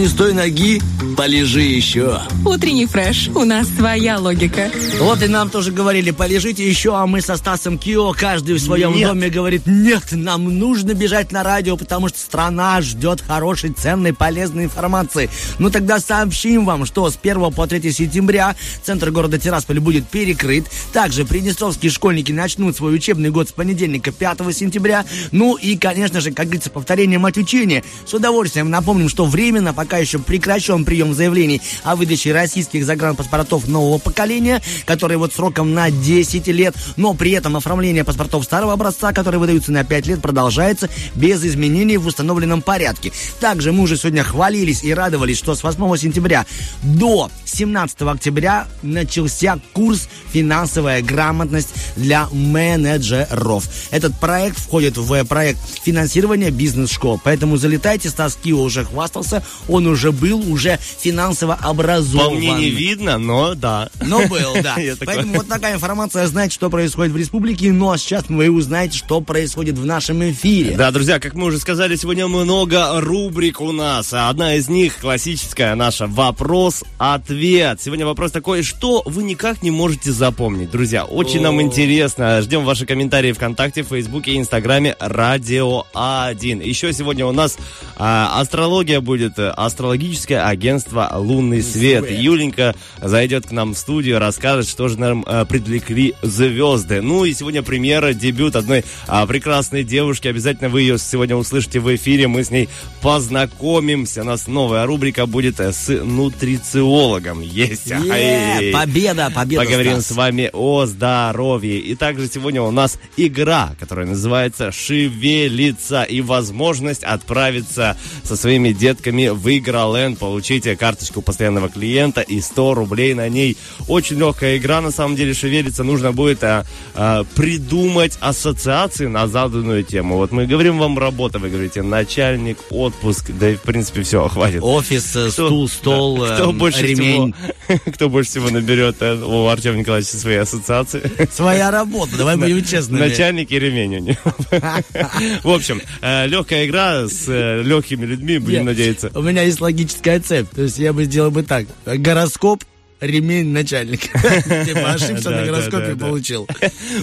Не 0.01 0.09
с 0.09 0.15
той 0.15 0.33
ноги, 0.33 0.81
полежи 1.15 1.61
еще. 1.61 2.21
Утренний 2.45 2.87
фреш. 2.87 3.29
У 3.35 3.45
нас 3.45 3.69
своя 3.69 4.19
логика. 4.19 4.71
Вот 4.99 5.23
и 5.23 5.29
нам 5.29 5.51
тоже 5.51 5.73
говорили, 5.73 6.11
полежите 6.11 6.67
еще, 6.67 6.97
а 6.97 7.07
мы 7.07 7.21
со 7.21 7.37
Стасом 7.37 7.77
Кио, 7.77 8.13
каждый 8.13 8.55
в 8.55 8.61
своем 8.61 8.95
Нет. 8.95 9.09
доме 9.09 9.29
говорит, 9.29 9.63
нет, 9.67 10.05
нам 10.13 10.59
нужно 10.59 10.95
бежать 10.95 11.33
на 11.33 11.43
радио, 11.43 11.77
потому 11.77 12.09
что 12.09 12.19
страна 12.19 12.81
ждет 12.81 13.21
хорошей, 13.21 13.71
ценной, 13.71 14.15
полезной 14.15 14.65
информации. 14.65 15.29
Ну 15.59 15.71
тогда 15.71 16.01
сообщим 16.01 16.65
вам, 16.65 16.87
что 16.87 17.11
с 17.11 17.19
1 17.21 17.53
по 17.53 17.67
3 17.67 17.93
сентября 17.93 18.57
центр 18.83 19.11
города 19.11 19.39
Тирасполь 19.39 19.81
будет 19.81 20.09
перекрыт. 20.09 20.65
Также 20.95 21.27
приднестровские 21.27 21.91
школьники 21.91 22.33
начнут 22.33 22.75
свой 22.75 22.95
учебный 22.95 23.31
год 23.31 23.51
с 23.51 23.53
понедельника 23.53 24.13
5 24.13 24.57
сентября. 24.57 25.05
Ну 25.31 25.57
и, 25.57 25.77
конечно 25.77 26.21
же, 26.21 26.33
как 26.33 26.47
говорится, 26.47 26.71
повторение 26.71 27.19
мать 27.19 27.37
учения. 27.37 27.85
С 28.07 28.15
удовольствием 28.15 28.71
напомним, 28.71 29.11
что 29.11 29.27
временно 29.27 29.75
пока 29.75 29.99
еще 29.99 30.19
прекращен 30.19 30.87
прием 30.87 31.13
заявлений 31.13 31.61
о 31.85 31.97
выдаче 31.97 32.30
российских 32.33 32.85
загранпаспортов 32.85 33.69
нового 33.69 33.99
поколения, 33.99 34.63
которые 34.87 35.19
вот 35.19 35.33
сроком 35.33 35.75
на 35.75 35.91
10 35.91 36.47
лет, 36.49 36.75
но 36.97 37.15
при 37.15 37.33
этом 37.33 37.57
оформление 37.57 38.05
паспортов 38.05 38.45
старого 38.45 38.73
образца, 38.73 39.13
которые 39.13 39.41
выдаются 39.41 39.73
на 39.73 39.85
5 39.85 40.07
лет, 40.07 40.23
продолжается 40.23 40.89
без 41.15 41.45
изменений 41.45 41.97
в 41.97 42.07
установленном 42.07 42.63
порядке. 42.63 43.13
Также 43.41 43.73
мы 43.73 43.83
уже 43.83 43.97
сегодня 43.97 44.23
хвалились 44.23 44.85
и 44.85 44.95
радовались, 44.95 45.39
что 45.39 45.55
с 45.55 45.63
8 45.63 45.97
сентября 45.97 46.47
до 46.83 47.31
17 47.45 48.03
октября 48.03 48.67
начался 48.83 49.59
курс 49.73 50.09
«Финансовая 50.33 51.03
грамотность 51.03 51.75
для 51.97 52.29
менеджеров». 52.33 53.69
Этот 53.91 54.19
проект 54.19 54.59
входит 54.59 54.97
в 54.97 55.25
проект 55.25 55.61
финансирования 55.85 56.51
бизнес-школ. 56.51 57.21
Поэтому 57.23 57.57
залетайте, 57.57 58.11
Стас 58.11 58.37
Кио 58.43 58.63
уже 58.63 58.85
хвастался, 58.85 59.43
он 59.69 59.87
уже 59.87 60.13
был, 60.13 60.41
уже 60.51 60.79
финансово 60.99 61.55
образован. 61.55 62.20
По 62.25 62.31
мне 62.31 62.53
не 62.53 62.71
видно, 62.71 63.19
но 63.19 63.55
да. 63.55 63.91
Но 64.01 64.27
был, 64.27 64.55
да. 64.63 64.77
Поэтому 65.05 65.35
вот 65.35 65.49
такая 65.49 65.75
информация, 65.75 66.27
знаете, 66.27 66.55
что 66.55 66.71
происходит 66.71 67.13
в 67.13 67.17
республике. 67.17 67.73
Ну 67.73 67.91
а 67.91 67.99
сейчас 67.99 68.25
вы 68.29 68.51
узнаете, 68.51 68.99
что 68.99 69.21
происходит 69.21 69.79
в 69.79 69.85
нашем 69.85 70.29
эфире. 70.31 70.77
Да, 70.77 70.91
друзья, 70.91 71.19
как 71.19 71.35
мы 71.35 71.47
уже 71.47 71.59
сказали, 71.59 71.97
сегодня 71.97 72.27
много 72.27 73.01
рубрик 73.01 73.61
у 73.61 73.73
нас. 73.73 74.13
А 74.13 74.29
Одна 74.29 74.55
из 74.55 74.69
них 74.69 74.97
классическая 74.99 75.75
наша 75.75 76.07
вопрос-ответ. 76.07 77.81
Сегодня 77.81 78.07
вопрос 78.07 78.33
такой, 78.33 78.63
что 78.63 79.03
вы 79.05 79.23
никак 79.23 79.63
не 79.63 79.71
можете 79.71 80.13
запомнить. 80.13 80.71
Друзья, 80.71 81.05
очень 81.05 81.41
нам 81.41 81.61
интересно. 81.61 82.43
Ждем 82.43 82.65
ваши 82.65 82.87
комментарии 82.87 83.33
ВКонтакте, 83.33 83.83
Фейсбуке 83.83 84.33
и 84.33 84.39
Инстаграме 84.39 84.97
Радио 85.01 85.85
1. 85.95 86.61
Еще 86.61 86.93
сегодня 86.93 87.27
у 87.27 87.33
нас 87.33 87.59
а, 87.97 88.41
астрология 88.41 89.01
будет, 89.01 89.39
э, 89.39 89.49
астрологическое 89.49 90.45
агентство 90.45 91.11
Лунный 91.15 91.63
свет. 91.63 92.10
Юленька 92.15 92.75
зайдет 93.01 93.47
к 93.47 93.51
нам 93.53 93.75
в 93.75 93.79
студию, 93.79 94.19
расскажет, 94.19 94.69
что 94.69 94.89
же 94.89 94.99
нам 94.99 95.25
э, 95.27 95.45
привлекли 95.45 96.15
звезды. 96.23 97.01
Ну 97.01 97.25
и 97.25 97.33
сегодня 97.33 97.63
премьера, 97.63 98.13
дебют 98.13 98.57
одной 98.57 98.85
а, 99.07 99.27
прекрасной 99.27 99.85
девушки. 99.85 100.29
Обязательно 100.29 100.69
вы 100.69 100.83
ее 100.83 100.99
сегодня 100.99 101.37
услышите 101.37 101.81
в 101.81 101.95
эфире. 101.95 102.29
Мы 102.29 102.45
с 102.45 102.51
ней 102.51 102.69
познакомимся. 103.03 104.23
У 104.23 104.25
нас 104.25 104.47
новая 104.47 104.87
рубрика 104.87 105.27
будет 105.27 105.61
э, 105.61 105.73
с 105.73 105.89
нутрициологом. 105.89 107.41
Есть. 107.41 107.93
Ай. 107.93 108.73
победа, 108.73 109.31
победа, 109.35 109.65
Поговорим 109.65 110.01
Стас. 110.01 110.07
с 110.07 110.11
вами 110.13 110.51
о 110.53 110.87
здоровье. 110.87 111.79
И 111.79 111.95
также 111.95 112.29
сегодня 112.29 112.63
у 112.63 112.71
нас 112.71 112.99
игра, 113.17 113.75
которая 113.79 114.07
называется 114.07 114.73
«Шевелиться» 114.73 116.03
и 116.03 116.21
возможность 116.21 117.05
отправиться 117.05 117.97
со 118.25 118.37
своими 118.37 118.73
детками 118.73 119.29
в 119.29 119.49
Игроленд. 119.49 120.19
Получите 120.19 120.77
карточку 120.77 121.23
постоянного 121.23 121.69
клиента 121.69 122.00
и 122.09 122.41
100 122.41 122.75
рублей 122.75 123.15
на 123.15 123.29
ней. 123.29 123.57
Очень 123.89 124.19
легкая 124.19 124.57
игра, 124.57 124.81
на 124.81 124.91
самом 124.91 125.17
деле, 125.17 125.35
шевелиться. 125.35 125.85
Нужно 125.85 126.13
будет 126.13 126.43
а, 126.43 126.65
а, 126.95 127.25
придумать 127.35 128.17
ассоциации 128.21 129.07
на 129.07 129.29
заданную 129.29 129.85
тему. 129.85 130.17
Вот 130.17 130.33
мы 130.33 130.47
говорим 130.47 130.79
вам 130.79 130.99
работа, 130.99 131.39
вы 131.39 131.51
говорите 131.51 131.83
начальник, 131.83 132.59
отпуск, 132.71 133.31
да 133.39 133.51
и 133.51 133.57
в 133.57 133.63
принципе 133.63 134.03
все, 134.03 134.29
хватит. 134.29 134.63
Офис, 134.63 135.15
э, 135.17 135.29
Кто- 135.31 135.47
стул, 135.47 135.69
стол, 135.69 136.19
да, 136.21 136.35
кто 136.37 136.51
эм, 136.51 136.59
больше 136.59 136.87
ремень. 136.87 137.35
всего, 137.35 137.81
кто 137.93 138.09
больше 138.09 138.31
всего 138.31 138.51
наберет 138.51 138.97
э, 139.01 139.15
у 139.17 139.47
Артема 139.49 139.79
Николаевича 139.79 140.17
свои 140.17 140.37
ассоциации? 140.37 141.03
Своя 141.33 141.71
работа, 141.71 142.17
давай 142.17 142.37
будем 142.37 142.65
честными. 142.65 143.01
Начальник 143.01 143.51
и 143.53 143.59
ремень 143.59 143.97
у 143.97 143.99
него. 144.01 144.19
В 145.43 145.51
общем, 145.51 145.81
э, 146.01 146.27
легкая 146.27 146.67
игра 146.67 147.07
с 147.07 147.25
э, 147.29 147.63
легкими 147.63 148.07
людьми, 148.07 148.39
будем 148.39 148.65
надеяться. 148.65 149.11
У 149.15 149.23
меня 149.23 149.43
есть 149.43 149.61
логическая 149.61 150.21
цепь. 150.21 150.49
То 150.55 150.63
есть 150.63 150.79
я 150.79 150.93
бы 150.93 151.05
сделал 151.05 151.31
бы 151.31 151.43
так. 151.43 151.67
Гороскоп, 151.97 152.65
ремень, 153.01 153.49
начальник. 153.53 154.01
Типа 154.67 154.93
ошибся 154.93 155.31
на 155.31 155.45
гороскопе, 155.45 155.97
получил. 155.97 156.47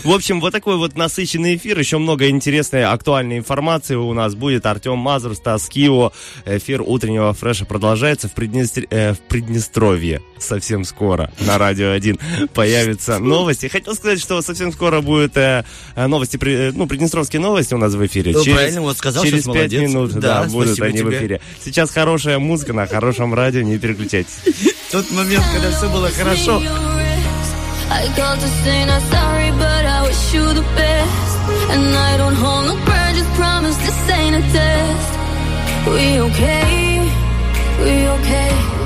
В 0.03 0.12
общем, 0.12 0.39
вот 0.41 0.51
такой 0.51 0.77
вот 0.77 0.95
насыщенный 0.95 1.55
эфир. 1.55 1.77
Еще 1.79 1.97
много 1.97 2.29
интересной, 2.29 2.83
актуальной 2.86 3.38
информации 3.38 3.95
у 3.95 4.13
нас 4.13 4.36
будет. 4.36 4.65
Артем 4.65 4.97
Мазур, 4.97 5.36
Стас 5.36 5.67
Кио. 5.67 6.12
Эфир 6.45 6.81
утреннего 6.81 7.33
фреша 7.33 7.65
продолжается 7.65 8.27
в, 8.27 8.33
Приднестр- 8.36 8.88
э, 8.89 9.13
в 9.13 9.19
Приднестровье. 9.19 10.21
Совсем 10.39 10.83
скоро 10.86 11.31
на 11.39 11.57
Радио 11.57 11.91
1 11.91 12.19
появятся 12.53 13.19
новости. 13.19 13.67
Хотел 13.67 13.95
сказать, 13.95 14.19
что 14.19 14.41
совсем 14.41 14.71
скоро 14.71 15.01
будут 15.01 15.36
э, 15.38 15.63
новости, 15.95 16.38
при- 16.38 16.69
э, 16.69 16.71
ну, 16.73 16.88
приднестровские 16.88 17.41
новости 17.41 17.73
у 17.73 17.77
нас 17.77 17.93
в 17.93 18.05
эфире. 18.05 18.33
Ну, 18.33 18.43
правильно, 18.43 18.81
вот 18.81 18.97
сказал, 18.97 19.23
через 19.23 19.43
сейчас 19.43 19.45
пять 19.53 19.71
молодец. 19.73 19.81
минут 19.81 20.12
Да, 20.13 20.43
да, 20.43 20.49
будут 20.49 20.79
они 20.81 21.01
в 21.01 21.12
эфире. 21.12 21.41
Сейчас 21.63 21.89
хорошая 21.89 22.39
музыка 22.39 22.73
на 22.73 22.86
хорошем 22.86 23.33
радио, 23.33 23.62
не 23.62 23.77
переключайтесь. 23.77 24.38
Тот 24.91 25.10
момент, 25.12 25.43
когда 25.53 25.69
все 25.71 25.87
было 25.88 26.11
хорошо. 26.11 26.61
I 27.90 28.09
called 28.16 28.40
to 28.40 28.48
say 28.64 28.85
not 28.87 29.02
sorry, 29.02 29.50
but 29.52 29.85
I 29.85 30.02
wish 30.02 30.35
you 30.35 30.44
the 30.55 30.66
best. 30.76 31.37
And 31.70 31.94
I 31.94 32.16
don't 32.16 32.35
hold 32.35 32.66
no 32.66 32.74
grudges, 32.85 33.26
promise 33.37 33.76
this 33.76 34.11
ain't 34.11 34.37
a 34.37 34.42
test. 34.50 35.11
We 35.87 36.20
okay, 36.20 37.11
we 37.83 38.09
okay. 38.16 38.86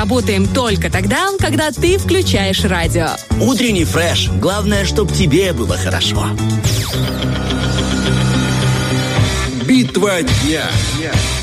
Работаем 0.00 0.46
только 0.46 0.88
тогда, 0.88 1.28
когда 1.38 1.70
ты 1.72 1.98
включаешь 1.98 2.64
радио. 2.64 3.08
Утренний 3.38 3.84
фреш. 3.84 4.30
Главное, 4.30 4.86
чтобы 4.86 5.12
тебе 5.12 5.52
было 5.52 5.76
хорошо. 5.76 6.26
Битва 9.66 10.22
дня. 10.22 10.64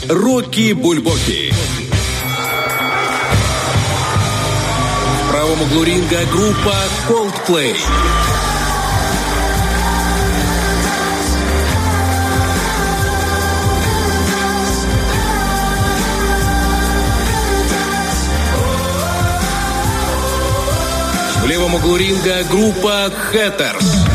Рокки 0.10 0.74
Бульбоки. 0.74 1.54
В 5.22 5.32
правом 5.32 5.62
углу 5.62 5.84
ринга 5.84 6.26
группа 6.32 6.76
Coldplay. 7.08 7.76
В 21.48 21.50
левом 21.50 21.76
углу 21.76 21.96
ринга 21.96 22.44
группа 22.44 23.10
Хэттерс. 23.10 24.07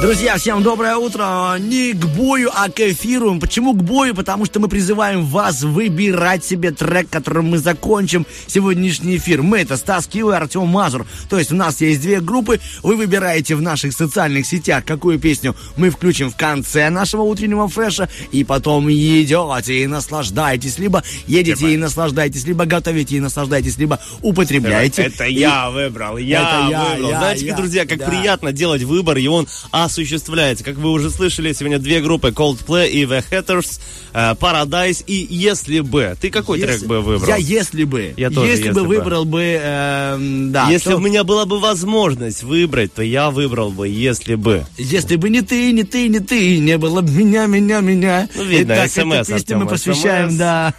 Друзья, 0.00 0.38
всем 0.38 0.62
доброе 0.62 0.96
утро. 0.96 1.56
Не 1.58 1.92
к 1.92 2.06
бою, 2.16 2.50
а 2.54 2.70
к 2.70 2.80
эфиру. 2.80 3.38
Почему 3.38 3.74
к 3.74 3.82
бою? 3.82 4.14
Потому 4.14 4.46
что 4.46 4.58
мы 4.58 4.66
призываем 4.68 5.26
вас 5.26 5.60
выбирать 5.62 6.42
себе 6.42 6.70
трек, 6.70 7.10
которым 7.10 7.50
мы 7.50 7.58
закончим 7.58 8.26
сегодняшний 8.46 9.18
эфир. 9.18 9.42
Мы 9.42 9.58
это 9.58 9.76
Стас 9.76 10.06
Кио 10.06 10.32
и 10.32 10.34
Артем 10.36 10.66
Мазур. 10.68 11.06
То 11.28 11.38
есть 11.38 11.52
у 11.52 11.54
нас 11.54 11.82
есть 11.82 12.00
две 12.00 12.20
группы. 12.22 12.60
Вы 12.82 12.96
выбираете 12.96 13.54
в 13.56 13.60
наших 13.60 13.92
социальных 13.92 14.46
сетях, 14.46 14.86
какую 14.86 15.18
песню 15.18 15.54
мы 15.76 15.90
включим 15.90 16.30
в 16.30 16.36
конце 16.36 16.88
нашего 16.88 17.20
утреннего 17.22 17.68
фреша. 17.68 18.08
И 18.32 18.42
потом 18.42 18.90
идете 18.90 19.82
и 19.82 19.86
наслаждаетесь. 19.86 20.78
Либо 20.78 21.04
едете 21.26 21.74
и 21.74 21.76
наслаждаетесь, 21.76 22.46
либо 22.46 22.64
готовите 22.64 23.16
и 23.16 23.20
наслаждаетесь, 23.20 23.76
либо 23.76 24.00
употребляете. 24.22 25.02
Это 25.02 25.24
И- 25.24 25.34
я 25.34 25.68
выбрал, 25.68 26.16
я 26.16 26.40
Это 26.40 26.70
я, 26.70 26.84
выбрал. 26.94 27.10
я, 27.10 27.18
Знаете, 27.18 27.46
я, 27.46 27.54
друзья, 27.54 27.84
как 27.84 27.98
да. 27.98 28.06
приятно 28.08 28.52
делать 28.52 28.82
выбор, 28.82 29.18
и 29.18 29.26
он 29.26 29.46
осуществляется. 29.90 30.64
Как 30.64 30.76
вы 30.76 30.90
уже 30.90 31.10
слышали, 31.10 31.52
сегодня 31.52 31.78
две 31.78 32.00
группы 32.00 32.28
Coldplay 32.28 32.88
и 32.90 33.04
The 33.04 33.24
Hatters, 33.30 33.80
э, 34.12 34.34
Paradise 34.34 35.02
и 35.06 35.26
Если 35.30 35.80
бы. 35.80 36.16
Ты 36.20 36.30
какой 36.30 36.58
Если- 36.60 36.78
трек 36.78 36.86
бы 36.88 37.00
выбрал? 37.00 37.28
Я 37.28 37.36
если 37.36 37.84
бы. 37.84 38.14
Я 38.16 38.30
тоже 38.30 38.46
если, 38.50 38.66
если 38.66 38.74
бы 38.80 38.86
бы. 38.86 38.96
выбрал 38.96 39.24
бы, 39.24 39.42
эм, 39.42 40.52
да. 40.52 40.70
Если 40.70 40.90
то- 40.90 40.96
у 40.96 41.00
меня 41.00 41.24
была 41.24 41.44
бы 41.44 41.58
возможность 41.58 42.42
выбрать, 42.42 42.94
то 42.94 43.02
я 43.02 43.30
выбрал 43.30 43.70
бы 43.70 43.88
«Если 43.88 44.34
бы». 44.36 44.64
Если 44.78 45.16
бы 45.16 45.28
не 45.28 45.42
ты, 45.42 45.72
не 45.72 45.82
ты, 45.82 46.08
не 46.08 46.20
ты, 46.20 46.58
не 46.58 46.78
было 46.78 47.00
бы 47.00 47.10
меня, 47.10 47.46
меня, 47.46 47.80
меня. 47.80 48.28
Ну, 48.34 48.44
видно, 48.44 48.74
Итак, 48.74 48.90
СМС, 48.90 49.28
эту 49.28 49.34
песню 49.34 49.58
мы 49.58 49.66
посвящаем, 49.66 50.30
СМС. 50.30 50.38
да, 50.38 50.74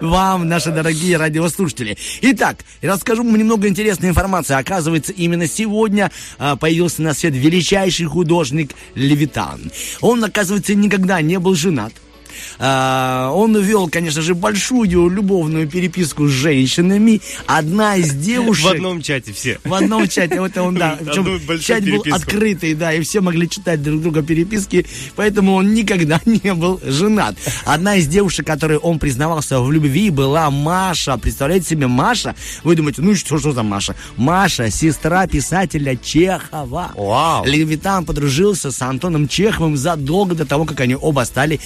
вам, 0.00 0.48
наши 0.48 0.70
дорогие 0.70 1.16
радиослушатели. 1.16 1.96
Итак, 2.22 2.58
расскажу 2.82 3.22
вам 3.22 3.36
немного 3.36 3.68
интересной 3.68 4.10
информации. 4.10 4.54
Оказывается, 4.54 5.12
именно 5.12 5.46
сегодня 5.46 6.10
а, 6.38 6.56
появился 6.56 7.02
на 7.02 7.14
свет 7.14 7.34
величайший 7.34 8.06
художник 8.06 8.72
Левитан. 8.94 9.70
Он, 10.00 10.24
оказывается, 10.24 10.74
никогда 10.74 11.20
не 11.20 11.38
был 11.38 11.54
женат. 11.54 11.92
А, 12.58 13.30
он 13.32 13.56
вел, 13.56 13.88
конечно 13.88 14.22
же, 14.22 14.34
большую 14.34 15.08
любовную 15.08 15.68
переписку 15.68 16.26
с 16.28 16.30
женщинами. 16.30 17.20
Одна 17.46 17.96
из 17.96 18.12
девушек... 18.14 18.64
В 18.64 18.68
одном 18.68 19.02
чате 19.02 19.32
все. 19.32 19.58
В 19.64 19.74
одном 19.74 20.08
чате, 20.08 20.40
вот 20.40 20.56
он, 20.56 20.74
да. 20.74 20.98
Причем 21.00 21.60
чат 21.60 21.80
был 21.84 22.02
переписку. 22.02 22.16
открытый, 22.16 22.74
да, 22.74 22.92
и 22.92 23.02
все 23.02 23.20
могли 23.20 23.48
читать 23.48 23.82
друг 23.82 24.02
друга 24.02 24.22
переписки, 24.22 24.86
поэтому 25.16 25.54
он 25.54 25.74
никогда 25.74 26.20
не 26.26 26.54
был 26.54 26.80
женат. 26.84 27.36
Одна 27.64 27.96
из 27.96 28.06
девушек, 28.06 28.46
которой 28.46 28.78
он 28.78 28.98
признавался 28.98 29.60
в 29.60 29.70
любви, 29.70 30.10
была 30.10 30.50
Маша. 30.50 31.16
Представляете 31.18 31.68
себе, 31.68 31.86
Маша? 31.86 32.34
Вы 32.64 32.76
думаете, 32.76 33.02
ну 33.02 33.14
что, 33.14 33.38
что 33.38 33.52
за 33.52 33.62
Маша? 33.62 33.94
Маша, 34.16 34.70
сестра 34.70 35.26
писателя 35.26 35.96
Чехова. 35.96 36.92
Вау. 36.94 37.44
Левитан 37.44 38.04
подружился 38.04 38.70
с 38.70 38.82
Антоном 38.82 39.28
Чеховым 39.28 39.76
задолго 39.76 40.34
до 40.34 40.44
того, 40.44 40.64
как 40.64 40.80
они 40.80 40.96
оба 40.96 41.24
стали 41.24 41.60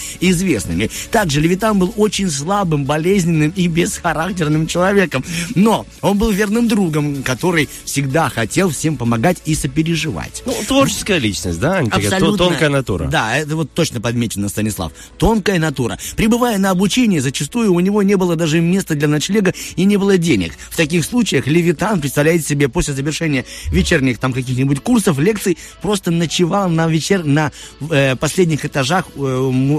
известными. 0.63 0.91
Также 1.11 1.41
Левитан 1.41 1.79
был 1.79 1.93
очень 1.97 2.31
слабым, 2.31 2.85
болезненным 2.85 3.53
и 3.55 3.67
бесхарактерным 3.69 4.67
человеком. 4.67 5.25
Но 5.55 5.87
он 6.01 6.19
был 6.19 6.31
верным 6.31 6.69
другом, 6.69 7.23
который 7.23 7.69
всегда 7.85 8.29
хотел 8.29 8.71
всем 8.71 8.97
помогать 8.97 9.39
и 9.45 9.55
сопереживать. 9.55 10.43
Ну, 10.47 10.55
творческая 10.67 11.19
личность, 11.19 11.59
да? 11.61 11.79
Абсолютно. 11.79 12.19
тон- 12.39 12.49
Тонкая 12.53 12.69
натура. 12.69 13.07
Да, 13.07 13.37
это 13.37 13.57
вот 13.57 13.73
точно 13.73 14.01
подмечено, 14.01 14.49
Станислав. 14.49 14.93
Тонкая 15.19 15.59
натура. 15.59 15.99
Прибывая 16.17 16.59
на 16.59 16.71
обучение, 16.71 17.21
зачастую 17.21 17.73
у 17.73 17.81
него 17.81 18.03
не 18.03 18.17
было 18.17 18.37
даже 18.37 18.61
места 18.61 18.95
для 18.95 19.09
ночлега 19.09 19.53
и 19.77 19.85
не 19.85 19.97
было 19.97 20.19
денег. 20.19 20.53
В 20.71 20.77
таких 20.77 21.05
случаях 21.05 21.47
Левитан, 21.47 22.01
представляете 22.01 22.47
себе, 22.47 22.69
после 22.69 22.95
завершения 22.95 23.45
вечерних 23.71 24.19
там 24.19 24.33
каких-нибудь 24.33 24.81
курсов, 24.81 25.19
лекций, 25.19 25.59
просто 25.81 26.11
ночевал 26.11 26.69
на 26.69 26.87
вечер 26.89 27.25
на 27.25 27.53
э, 27.91 28.17
последних 28.17 28.65
этажах 28.65 29.07
э, 29.17 29.21
м- 29.21 29.77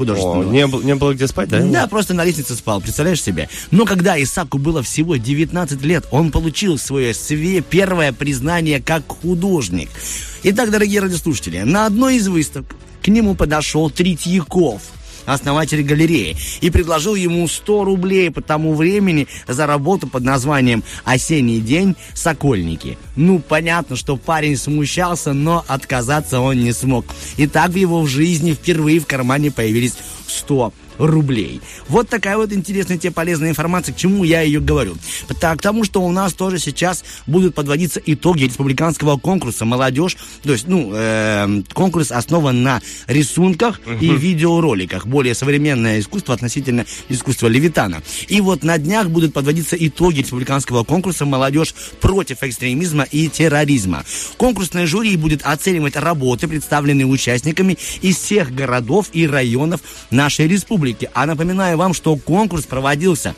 училища 0.00 0.22
О, 0.22 0.32
художественного. 0.32 0.52
не, 0.52 0.66
был- 0.66 0.82
не 0.82 0.94
было 0.94 1.14
где 1.14 1.26
спать, 1.26 1.48
да? 1.48 1.60
Да, 1.62 1.86
просто 1.86 2.14
на 2.14 2.24
лестнице 2.24 2.54
спал, 2.54 2.80
представляешь 2.80 3.22
себе? 3.22 3.48
Но 3.70 3.84
когда 3.84 4.20
Исаку 4.22 4.58
было 4.58 4.82
всего 4.82 5.16
19 5.16 5.82
лет, 5.82 6.06
он 6.10 6.30
получил 6.30 6.78
свое 6.78 7.10
све- 7.12 7.62
первое 7.68 8.12
признание 8.12 8.80
как 8.82 9.02
художник. 9.08 9.88
Итак, 10.42 10.70
дорогие 10.70 11.00
радиослушатели, 11.00 11.58
на 11.60 11.86
одной 11.86 12.16
из 12.16 12.28
выставок 12.28 12.66
к 13.02 13.08
нему 13.08 13.34
подошел 13.34 13.90
Третьяков, 13.90 14.82
основатель 15.28 15.82
галереи, 15.82 16.36
и 16.60 16.70
предложил 16.70 17.14
ему 17.14 17.46
100 17.46 17.84
рублей 17.84 18.30
по 18.30 18.40
тому 18.40 18.74
времени 18.74 19.28
за 19.46 19.66
работу 19.66 20.08
под 20.08 20.24
названием 20.24 20.82
«Осенний 21.04 21.60
день. 21.60 21.94
Сокольники». 22.14 22.98
Ну, 23.16 23.38
понятно, 23.38 23.96
что 23.96 24.16
парень 24.16 24.56
смущался, 24.56 25.32
но 25.32 25.64
отказаться 25.68 26.40
он 26.40 26.58
не 26.58 26.72
смог. 26.72 27.04
И 27.36 27.46
так 27.46 27.70
в 27.70 27.76
его 27.76 28.04
жизни 28.06 28.52
впервые 28.52 29.00
в 29.00 29.06
кармане 29.06 29.50
появились 29.50 29.94
100 30.26 30.72
рублей. 30.98 31.60
Вот 31.88 32.08
такая 32.08 32.36
вот 32.36 32.52
интересная 32.52 32.98
тебе 32.98 33.12
полезная 33.12 33.50
информация. 33.50 33.94
К 33.94 33.96
чему 33.98 34.24
я 34.24 34.42
ее 34.42 34.60
говорю? 34.60 34.96
Так, 35.40 35.60
к 35.60 35.62
тому, 35.62 35.84
что 35.84 36.02
у 36.02 36.10
нас 36.12 36.32
тоже 36.32 36.58
сейчас 36.58 37.04
будут 37.26 37.54
подводиться 37.54 38.00
итоги 38.04 38.44
республиканского 38.44 39.16
конкурса 39.16 39.64
«Молодежь». 39.64 40.16
То 40.42 40.52
есть, 40.52 40.66
ну, 40.66 40.92
эм, 40.94 41.64
конкурс 41.72 42.10
основан 42.10 42.62
на 42.62 42.80
рисунках 43.06 43.80
и 44.00 44.08
видеороликах. 44.08 45.06
Более 45.06 45.34
современное 45.34 46.00
искусство 46.00 46.34
относительно 46.34 46.84
искусства 47.08 47.48
Левитана. 47.48 48.02
И 48.28 48.40
вот 48.40 48.62
на 48.62 48.78
днях 48.78 49.08
будут 49.08 49.32
подводиться 49.32 49.76
итоги 49.78 50.20
республиканского 50.20 50.84
конкурса 50.84 51.24
«Молодежь 51.24 51.74
против 52.00 52.42
экстремизма 52.42 53.04
и 53.04 53.28
терроризма». 53.28 54.04
Конкурсное 54.36 54.86
жюри 54.86 55.16
будет 55.16 55.42
оценивать 55.42 55.96
работы, 55.96 56.48
представленные 56.48 57.06
участниками 57.06 57.78
из 58.00 58.16
всех 58.16 58.54
городов 58.54 59.08
и 59.12 59.26
районов 59.26 59.80
нашей 60.10 60.48
республики. 60.48 60.87
А 61.14 61.26
напоминаю 61.26 61.76
вам, 61.76 61.94
что 61.94 62.16
конкурс 62.16 62.64
проводился 62.64 63.34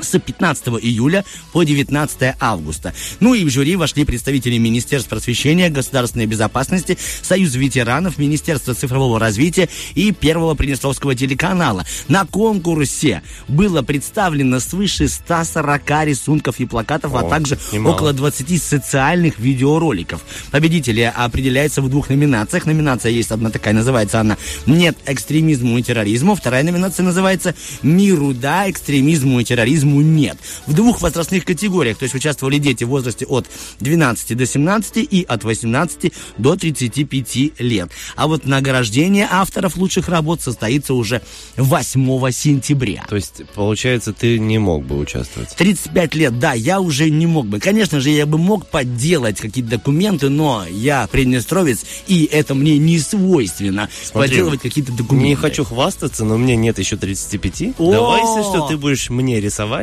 с 0.00 0.18
15 0.18 0.68
июля 0.82 1.24
по 1.52 1.62
19 1.62 2.34
августа. 2.40 2.94
Ну 3.20 3.34
и 3.34 3.44
в 3.44 3.50
жюри 3.50 3.76
вошли 3.76 4.04
представители 4.04 4.58
Министерства 4.58 5.16
просвещения, 5.16 5.70
государственной 5.70 6.26
безопасности, 6.26 6.98
Союз 7.22 7.54
ветеранов, 7.54 8.18
Министерства 8.18 8.74
цифрового 8.74 9.18
развития 9.18 9.68
и 9.94 10.12
Первого 10.12 10.54
Приднестровского 10.54 11.14
телеканала. 11.14 11.84
На 12.08 12.24
конкурсе 12.24 13.22
было 13.48 13.82
представлено 13.82 14.60
свыше 14.60 15.08
140 15.08 16.04
рисунков 16.04 16.60
и 16.60 16.66
плакатов, 16.66 17.14
а 17.14 17.20
О, 17.20 17.28
также 17.28 17.58
немало. 17.72 17.94
около 17.94 18.12
20 18.12 18.62
социальных 18.62 19.38
видеороликов. 19.38 20.22
Победители 20.50 21.12
определяются 21.14 21.82
в 21.82 21.88
двух 21.88 22.10
номинациях. 22.10 22.66
Номинация 22.66 23.10
есть 23.10 23.30
одна 23.30 23.50
такая, 23.50 23.74
называется 23.74 24.20
она 24.20 24.36
«Нет 24.66 24.96
экстремизму 25.06 25.78
и 25.78 25.82
терроризму». 25.82 26.34
Вторая 26.34 26.62
номинация 26.62 27.04
называется 27.04 27.54
«Миру 27.82 28.34
да, 28.34 28.70
экстремизму 28.70 29.40
и 29.40 29.44
терроризму 29.44 29.87
нет». 29.88 30.38
В 30.66 30.74
двух 30.74 31.00
возрастных 31.00 31.44
категориях, 31.44 31.98
то 31.98 32.04
есть 32.04 32.14
участвовали 32.14 32.58
дети 32.58 32.84
в 32.84 32.88
возрасте 32.88 33.26
от 33.26 33.46
12 33.80 34.36
до 34.36 34.46
17 34.46 34.96
и 35.10 35.24
от 35.28 35.44
18 35.44 36.12
до 36.38 36.56
35 36.56 37.60
лет. 37.60 37.90
А 38.16 38.26
вот 38.26 38.46
награждение 38.46 39.28
авторов 39.30 39.76
лучших 39.76 40.08
работ 40.08 40.40
состоится 40.40 40.94
уже 40.94 41.22
8 41.56 42.30
сентября. 42.32 43.04
То 43.08 43.16
есть, 43.16 43.42
получается, 43.54 44.12
ты 44.12 44.38
не 44.38 44.58
мог 44.58 44.84
бы 44.84 44.98
участвовать. 44.98 45.54
35 45.56 46.14
лет, 46.14 46.38
да, 46.38 46.52
я 46.52 46.80
уже 46.80 47.10
не 47.10 47.26
мог 47.26 47.46
бы. 47.46 47.60
Конечно 47.60 48.00
же, 48.00 48.10
я 48.10 48.26
бы 48.26 48.38
мог 48.38 48.66
подделать 48.66 49.40
какие-то 49.40 49.70
документы, 49.70 50.28
но 50.28 50.64
я 50.68 51.06
приднестровец, 51.10 51.84
и 52.06 52.28
это 52.30 52.54
мне 52.54 52.78
не 52.78 52.98
свойственно 52.98 53.88
Смотри, 54.02 54.30
подделывать 54.30 54.60
какие-то 54.60 54.92
документы. 54.92 55.28
Не 55.28 55.34
хочу 55.34 55.64
хвастаться, 55.64 56.24
но 56.24 56.36
мне 56.36 56.56
нет 56.56 56.78
еще 56.78 56.96
35. 56.96 57.74
О! 57.78 57.92
Давай, 57.92 58.20
если 58.20 58.42
что, 58.42 58.66
ты 58.68 58.76
будешь 58.76 59.10
мне 59.10 59.40
рисовать, 59.40 59.77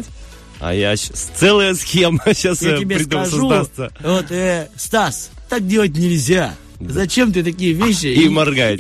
а 0.59 0.73
я 0.73 0.95
щ- 0.95 1.11
целая 1.35 1.73
схема 1.75 2.21
сейчас 2.33 2.61
Я 2.61 2.77
тебе 2.77 2.97
придум 2.97 3.25
скажу, 3.25 3.49
создастся. 3.49 3.91
вот, 4.01 4.31
э, 4.31 4.67
Стас, 4.75 5.29
так 5.49 5.67
делать 5.67 5.95
нельзя. 5.95 6.55
Зачем 6.79 7.31
ты 7.31 7.43
такие 7.43 7.73
вещи? 7.73 8.07
И. 8.07 8.27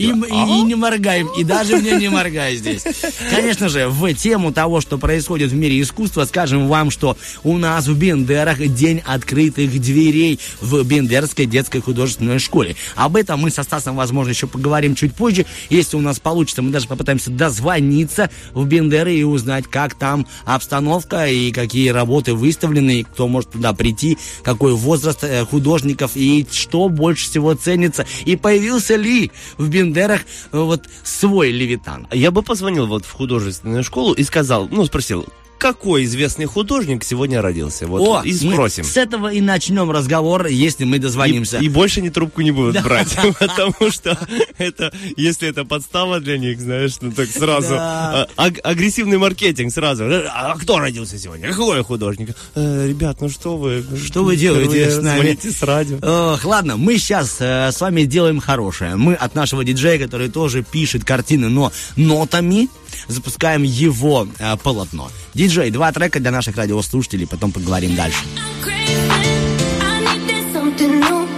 И, 0.03 0.09
м- 0.09 0.23
и- 0.25 0.59
и 0.59 0.61
не 0.63 0.75
моргаем, 0.75 1.27
и 1.37 1.43
даже 1.43 1.77
мне 1.77 1.93
не 1.97 2.09
моргай 2.09 2.55
здесь. 2.57 2.83
Конечно 3.29 3.69
же, 3.69 3.87
в 3.87 4.13
тему 4.13 4.51
того, 4.51 4.81
что 4.81 4.97
происходит 4.97 5.51
в 5.51 5.55
мире 5.55 5.79
искусства, 5.81 6.25
скажем 6.25 6.67
вам, 6.67 6.91
что 6.91 7.17
у 7.43 7.57
нас 7.57 7.87
в 7.87 7.97
Бендерах 7.97 8.59
день 8.73 9.01
открытых 9.05 9.71
дверей 9.79 10.39
в 10.61 10.83
Бендерской 10.83 11.45
детской 11.45 11.81
художественной 11.81 12.39
школе. 12.39 12.75
Об 12.95 13.15
этом 13.15 13.39
мы 13.39 13.49
со 13.49 13.63
Стасом, 13.63 13.95
возможно, 13.95 14.31
еще 14.31 14.47
поговорим 14.47 14.95
чуть 14.95 15.13
позже. 15.13 15.45
Если 15.69 15.95
у 15.97 16.01
нас 16.01 16.19
получится, 16.19 16.61
мы 16.61 16.71
даже 16.71 16.87
попытаемся 16.87 17.31
дозвониться 17.31 18.29
в 18.53 18.65
Бендеры 18.65 19.15
и 19.15 19.23
узнать, 19.23 19.65
как 19.69 19.95
там 19.95 20.27
обстановка 20.45 21.27
и 21.27 21.51
какие 21.51 21.89
работы 21.89 22.33
выставлены, 22.33 22.99
и 22.99 23.03
кто 23.03 23.27
может 23.27 23.51
туда 23.51 23.73
прийти, 23.73 24.17
какой 24.43 24.73
возраст 24.73 25.23
э, 25.23 25.45
художников 25.45 26.11
и 26.15 26.45
что 26.51 26.89
больше 26.89 27.25
всего 27.29 27.55
ценится. 27.89 28.05
И 28.25 28.35
появился 28.35 28.95
ли 28.95 29.31
в 29.57 29.69
Бендерах 29.69 30.21
э, 30.21 30.57
вот 30.57 30.83
свой 31.03 31.51
Левитан. 31.51 32.07
Я 32.11 32.31
бы 32.31 32.41
позвонил 32.41 32.87
вот 32.87 33.05
в 33.05 33.11
художественную 33.11 33.83
школу 33.83 34.13
и 34.13 34.23
сказал, 34.23 34.67
ну, 34.69 34.85
спросил, 34.85 35.25
какой 35.57 36.03
известный 36.05 36.45
художник 36.45 37.03
сегодня 37.03 37.41
родился? 37.41 37.87
Вот, 37.87 38.01
О, 38.01 38.21
и 38.23 38.31
мы 38.45 38.53
спросим. 38.53 38.83
с 38.83 38.97
этого 38.97 39.31
и 39.31 39.41
начнем 39.41 39.89
разговор, 39.91 40.45
если 40.47 40.83
мы 40.83 40.99
дозвонимся. 40.99 41.57
И, 41.57 41.65
и 41.65 41.69
больше 41.69 41.99
они 41.99 42.09
трубку 42.09 42.41
не 42.41 42.51
будут 42.51 42.81
брать, 42.83 43.15
потому 43.39 43.89
что 43.91 44.17
это, 44.57 44.93
если 45.17 45.47
это 45.49 45.65
подстава 45.65 46.19
для 46.19 46.37
них, 46.37 46.59
знаешь, 46.59 46.93
ну 47.01 47.11
так 47.11 47.29
сразу 47.29 47.69
Да. 47.69 48.27
а, 48.37 48.45
аг- 48.47 48.59
агрессивный 48.63 49.17
маркетинг 49.17 49.71
сразу. 49.73 50.05
А 50.05 50.55
кто 50.59 50.79
родился 50.79 51.17
сегодня? 51.17 51.49
Какой 51.49 51.83
художник? 51.83 52.35
«Э, 52.55 52.87
ребят, 52.87 53.21
ну 53.21 53.29
что 53.29 53.57
вы? 53.57 53.83
Что 54.05 54.23
вы 54.23 54.35
делаете 54.35 54.89
с 54.91 55.01
нами? 55.01 55.19
Звоните 55.19 55.51
с 55.51 55.61
радио. 55.63 55.97
Ох, 56.01 56.43
ладно, 56.45 56.77
мы 56.77 56.97
сейчас 56.97 57.37
с 57.39 57.79
вами 57.81 58.03
делаем 58.03 58.39
хорошее. 58.39 58.95
Мы 58.95 59.13
от 59.15 59.35
нашего 59.35 59.63
диджея, 59.63 59.97
который 59.99 60.29
тоже 60.29 60.63
пишет 60.63 61.03
картины, 61.03 61.49
но 61.49 61.71
нотами, 61.95 62.69
запускаем 63.07 63.63
его 63.63 64.27
э, 64.39 64.57
полотно. 64.57 65.09
Диджей, 65.33 65.71
два 65.71 65.91
трека 65.91 66.19
для 66.19 66.31
наших 66.31 66.57
радиослушателей, 66.57 67.27
потом 67.27 67.51
поговорим 67.51 67.95
дальше. 67.95 68.23
Необъяснимо, 70.65 71.34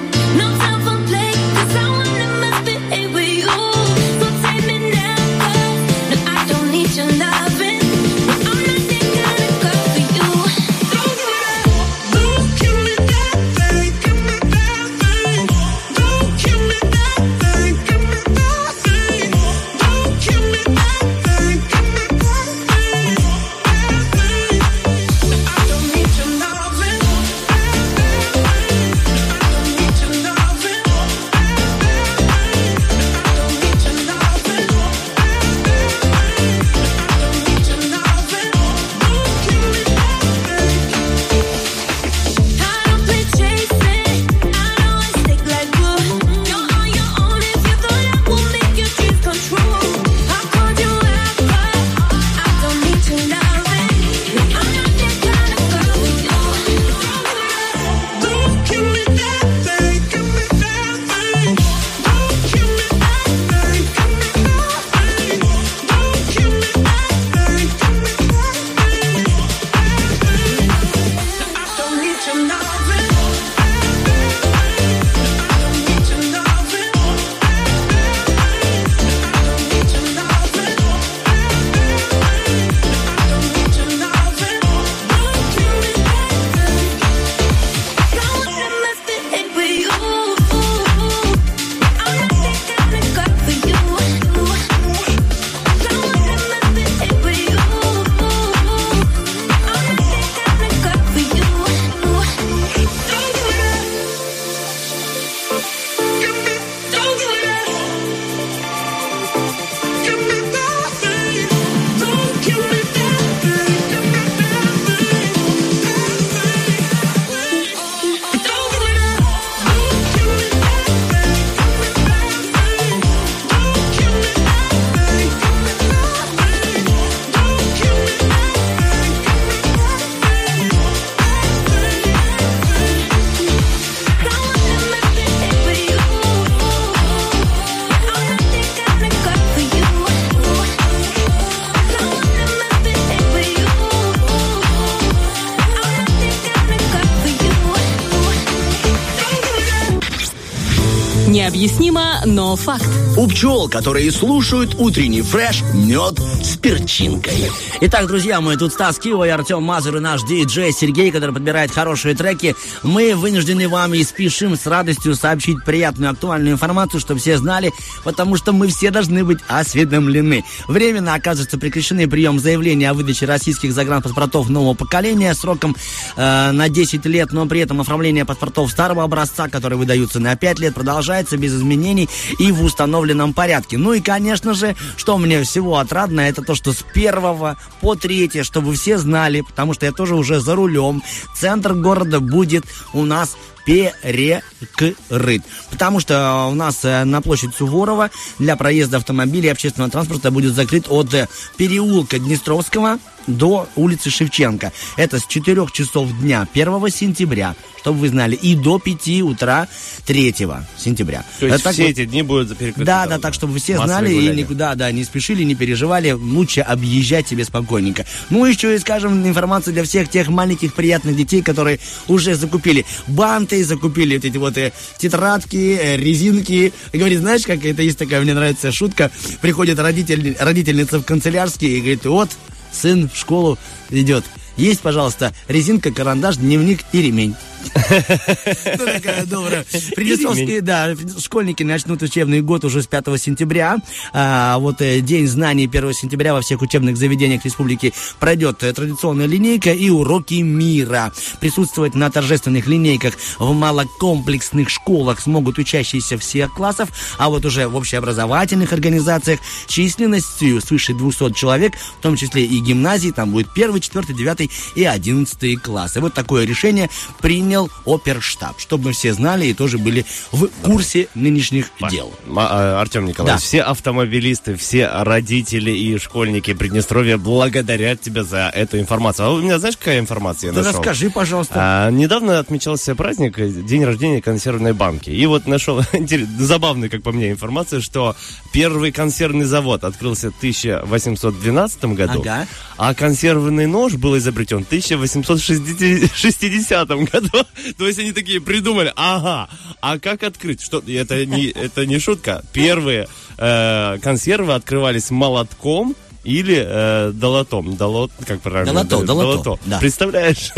но 152.28 152.56
факт. 152.56 152.88
У 153.16 153.28
пчел, 153.28 153.70
которые 153.70 154.12
слушают 154.12 154.76
утренний 154.78 155.22
фреш, 155.22 155.64
мед 155.74 156.20
с 156.44 156.58
перчинкой. 156.58 157.52
Итак, 157.82 158.08
друзья 158.08 158.42
мои, 158.42 158.58
тут 158.58 158.74
Стас 158.74 159.00
Кио 159.00 159.24
и 159.26 159.30
Артем 159.30 159.64
Мазур 159.64 159.98
и 159.98 160.00
наш 160.00 160.24
диджей 160.24 160.72
Сергей, 160.72 161.12
который 161.12 161.34
подбирает 161.34 161.72
хорошие 161.72 162.16
треки. 162.16 162.56
Мы 162.84 163.16
вынуждены 163.16 163.68
вам 163.70 163.94
и 163.94 164.04
спешим 164.04 164.56
с 164.58 164.68
радостью 164.68 165.16
сообщить 165.16 165.64
приятную 165.64 166.12
актуальную 166.12 166.54
информацию, 166.54 167.00
чтобы 167.00 167.20
все 167.20 167.38
знали, 167.38 167.72
потому 168.08 168.38
что 168.38 168.54
мы 168.54 168.70
все 168.70 168.90
должны 168.90 169.26
быть 169.26 169.40
осведомлены. 169.50 170.46
Временно 170.70 171.14
оказывается 171.14 171.58
прекращены 171.58 172.08
прием 172.08 172.40
заявлений 172.40 172.86
о 172.86 172.94
выдаче 172.94 173.26
российских 173.26 173.74
загранпаспортов 173.74 174.48
нового 174.48 174.76
поколения 174.76 175.34
сроком 175.34 175.76
э, 176.16 176.52
на 176.52 176.70
10 176.70 177.06
лет, 177.06 177.34
но 177.34 177.46
при 177.48 177.60
этом 177.60 177.82
оформление 177.82 178.24
паспортов 178.24 178.72
старого 178.72 179.04
образца, 179.04 179.50
которые 179.50 179.78
выдаются 179.78 180.22
на 180.22 180.38
5 180.38 180.60
лет, 180.60 180.74
продолжается 180.74 181.36
без 181.36 181.54
изменений 181.54 182.08
и 182.40 182.54
в 182.54 182.64
установленном 182.64 183.34
порядке. 183.34 183.78
Ну 183.78 183.92
и, 183.92 184.00
конечно 184.00 184.54
же, 184.54 184.78
что 184.96 185.18
мне 185.18 185.44
всего 185.44 185.78
отрадно, 185.78 186.22
это 186.22 186.42
то, 186.44 186.56
что 186.56 186.72
с 186.72 186.86
первого 186.94 187.58
по 187.82 187.96
третье, 187.96 188.44
чтобы 188.44 188.74
все 188.76 189.00
знали, 189.00 189.42
потому 189.42 189.74
что 189.74 189.86
я 189.86 189.92
тоже 189.92 190.16
уже 190.16 190.40
за 190.40 190.56
рулем, 190.56 191.04
центр 191.36 191.74
города 191.74 192.22
будет 192.22 192.64
у 192.94 193.04
нас 193.04 193.36
перекрыт. 193.68 195.44
Потому 195.70 196.00
что 196.00 196.48
у 196.50 196.56
нас 196.56 196.86
э, 196.86 197.04
на 197.04 197.22
площадь 197.22 197.54
Суворова 197.54 198.10
для 198.40 198.56
проезда 198.56 198.98
автомобилей 198.98 199.48
и 199.48 199.52
общественного 199.52 199.92
транспорта 199.92 200.32
будет 200.32 200.56
закрыт 200.56 200.86
от 200.90 201.14
э, 201.14 201.28
переулка 201.58 202.18
Днестровского 202.18 202.98
до 203.28 203.68
улицы 203.76 204.10
Шевченко. 204.10 204.72
Это 204.96 205.20
с 205.20 205.26
4 205.28 205.68
часов 205.72 206.10
дня 206.20 206.48
1 206.54 206.90
сентября, 206.90 207.56
чтобы 207.82 208.00
вы 208.00 208.10
знали, 208.10 208.36
и 208.36 208.56
до 208.56 208.80
5 208.80 209.22
утра 209.22 209.68
3 210.06 210.36
сентября. 210.78 211.26
То 211.40 211.48
есть 211.48 211.64
так 211.64 211.74
все 211.74 211.84
вот- 211.84 211.92
эти 211.92 212.06
дни 212.06 212.22
будут 212.24 212.58
перекрыты. 212.58 212.86
да, 212.86 213.02
там, 213.02 213.10
да, 213.10 213.20
так, 213.20 213.34
чтобы 213.34 213.60
все 213.60 213.78
знали 213.78 214.10
и 214.12 214.16
гуляния. 214.16 214.44
никуда, 214.44 214.76
да, 214.76 214.92
не 214.92 215.04
спешили, 215.04 215.44
не 215.44 215.56
переживали, 215.56 216.12
лучше 216.12 216.62
объезжать 216.62 217.28
себе 217.28 217.44
спокойненько. 217.46 218.06
Ну, 218.30 218.46
еще 218.46 218.76
и, 218.76 218.80
скажем, 218.80 219.26
информация 219.28 219.74
для 219.74 219.84
всех 219.84 220.10
тех 220.10 220.28
маленьких 220.30 220.74
приятных 220.74 221.16
детей, 221.16 221.42
которые 221.42 221.80
уже 222.08 222.36
закупили 222.36 222.86
банты, 223.08 223.64
закупили 223.64 224.16
вот 224.16 224.26
эти 224.26 224.38
вот 224.38 224.58
э, 224.58 224.72
тетрадки, 224.98 225.78
э, 225.82 225.98
резинки. 225.98 226.74
И 226.92 226.98
говорит, 226.98 227.20
знаешь, 227.20 227.44
как 227.44 227.66
это 227.66 227.82
есть 227.82 227.98
такая, 227.98 228.22
мне 228.22 228.34
нравится 228.34 228.72
шутка. 228.72 229.12
Приходит 229.42 229.80
родитель, 229.80 230.36
родительница 230.40 231.00
в 231.00 231.04
канцелярский 231.04 231.78
и 231.78 231.80
говорит, 231.80 232.06
вот, 232.06 232.30
сын 232.72 233.10
в 233.10 233.18
школу 233.18 233.58
идет. 233.90 234.26
Есть, 234.58 234.82
пожалуйста, 234.82 235.34
резинка, 235.48 235.92
карандаш, 235.92 236.38
дневник 236.38 236.82
и 236.92 237.02
ремень. 237.02 237.36
Ну, 238.78 238.86
такая 238.86 239.26
добрая. 239.26 239.66
Приднестровские, 239.96 240.62
да, 240.62 240.96
школьники 241.20 241.64
начнут 241.64 242.02
учебный 242.02 242.42
год 242.42 242.66
уже 242.66 242.82
с 242.82 242.88
5 242.88 243.20
сентября. 243.20 243.78
А, 244.14 244.58
вот 244.60 244.82
э, 244.82 245.02
День 245.02 245.28
знаний 245.28 245.66
1 245.66 245.94
сентября 245.94 246.34
во 246.34 246.42
всех 246.42 246.62
учебных 246.62 246.98
заведениях 246.98 247.46
республики 247.46 247.94
пройдет 248.20 248.58
традиционная 248.60 249.26
линейка 249.26 249.72
и 249.72 249.90
уроки 249.90 250.36
мира. 250.36 251.12
Присутствовать 251.40 251.96
на 251.96 252.10
торжественных 252.12 252.68
линейках 252.68 253.16
в 253.40 253.54
малокомплексных 253.54 254.70
школах 254.70 255.20
смогут 255.20 255.58
учащиеся 255.58 256.18
всех 256.18 256.54
классов, 256.54 256.90
а 257.18 257.30
вот 257.30 257.46
уже 257.46 257.68
в 257.68 257.76
общеобразовательных 257.76 258.74
организациях 258.74 259.40
численностью 259.68 260.62
свыше 260.62 260.94
200 260.94 261.34
человек, 261.34 261.74
в 261.76 262.02
том 262.02 262.16
числе 262.16 262.46
и 262.46 262.60
гимназии, 262.60 263.12
там 263.12 263.32
будет 263.32 263.50
1, 263.56 263.80
4, 263.80 264.14
9 264.14 264.52
и 264.76 264.84
11 264.84 265.62
классы. 265.62 266.00
Вот 266.02 266.14
такое 266.14 266.46
решение 266.46 266.90
принял 267.22 267.57
оперштаб, 267.86 268.60
чтобы 268.60 268.86
мы 268.86 268.92
все 268.94 269.14
знали 269.14 269.46
и 269.48 269.54
тоже 269.54 269.78
были 269.78 270.06
в 270.32 270.48
курсе 270.64 271.08
нынешних 271.16 271.70
дел. 271.92 272.12
Артем 272.36 273.06
Николаевич, 273.06 273.42
Да. 273.42 273.48
все 273.48 273.62
автомобилисты, 273.62 274.56
все 274.56 274.88
родители 274.88 275.72
и 275.72 275.98
школьники 275.98 276.54
Приднестровья 276.54 277.18
благодарят 277.18 278.02
тебя 278.02 278.24
за 278.24 278.52
эту 278.54 278.80
информацию. 278.80 279.28
А 279.28 279.32
у 279.34 279.42
меня 279.42 279.60
знаешь, 279.60 279.78
какая 279.78 280.00
информация 280.00 280.50
я 280.50 280.54
Да 280.54 280.62
нашел? 280.64 280.80
расскажи, 280.80 281.10
пожалуйста. 281.10 281.54
А, 281.58 281.90
недавно 281.92 282.40
отмечался 282.40 282.96
праздник, 282.96 283.40
э, 283.40 283.50
день 283.50 283.84
рождения 283.86 284.22
консервной 284.22 284.74
банки. 284.74 285.10
И 285.10 285.26
вот 285.26 285.48
нашел 285.48 285.82
забавную, 286.40 286.90
как 286.92 287.02
по 287.04 287.12
мне, 287.12 287.32
информацию, 287.32 287.82
что 287.82 288.16
первый 288.52 288.92
консервный 288.92 289.46
завод 289.46 289.84
открылся 289.84 290.32
в 290.32 290.38
1812 290.38 291.86
году, 291.96 292.22
Ага. 292.22 292.48
а 292.78 292.94
консервный 292.94 293.66
нож 293.68 293.94
был 293.94 294.18
изобретен 294.18 294.64
в 294.64 294.68
1860 294.68 296.88
году. 297.12 297.30
То 297.78 297.88
есть 297.88 298.00
они 298.00 298.12
такие 298.12 298.40
придумали, 298.42 298.92
ага, 298.96 299.50
а 299.82 300.00
как 300.00 300.24
открыть? 300.24 300.62
Что, 300.62 300.84
это, 300.88 301.26
не, 301.26 301.48
это 301.48 301.86
не 301.86 302.00
шутка. 302.00 302.44
Первые 302.54 303.08
э, 303.38 303.98
консервы 304.02 304.54
открывались 304.54 305.10
молотком 305.10 305.96
или 306.24 306.64
э, 306.66 307.12
долотом. 307.14 307.76
Долот, 307.76 308.12
как 308.26 308.42
правильно? 308.42 308.84
Долото, 308.84 309.06
долото, 309.06 309.60
да. 309.66 309.80
Представляешь? 309.80 310.52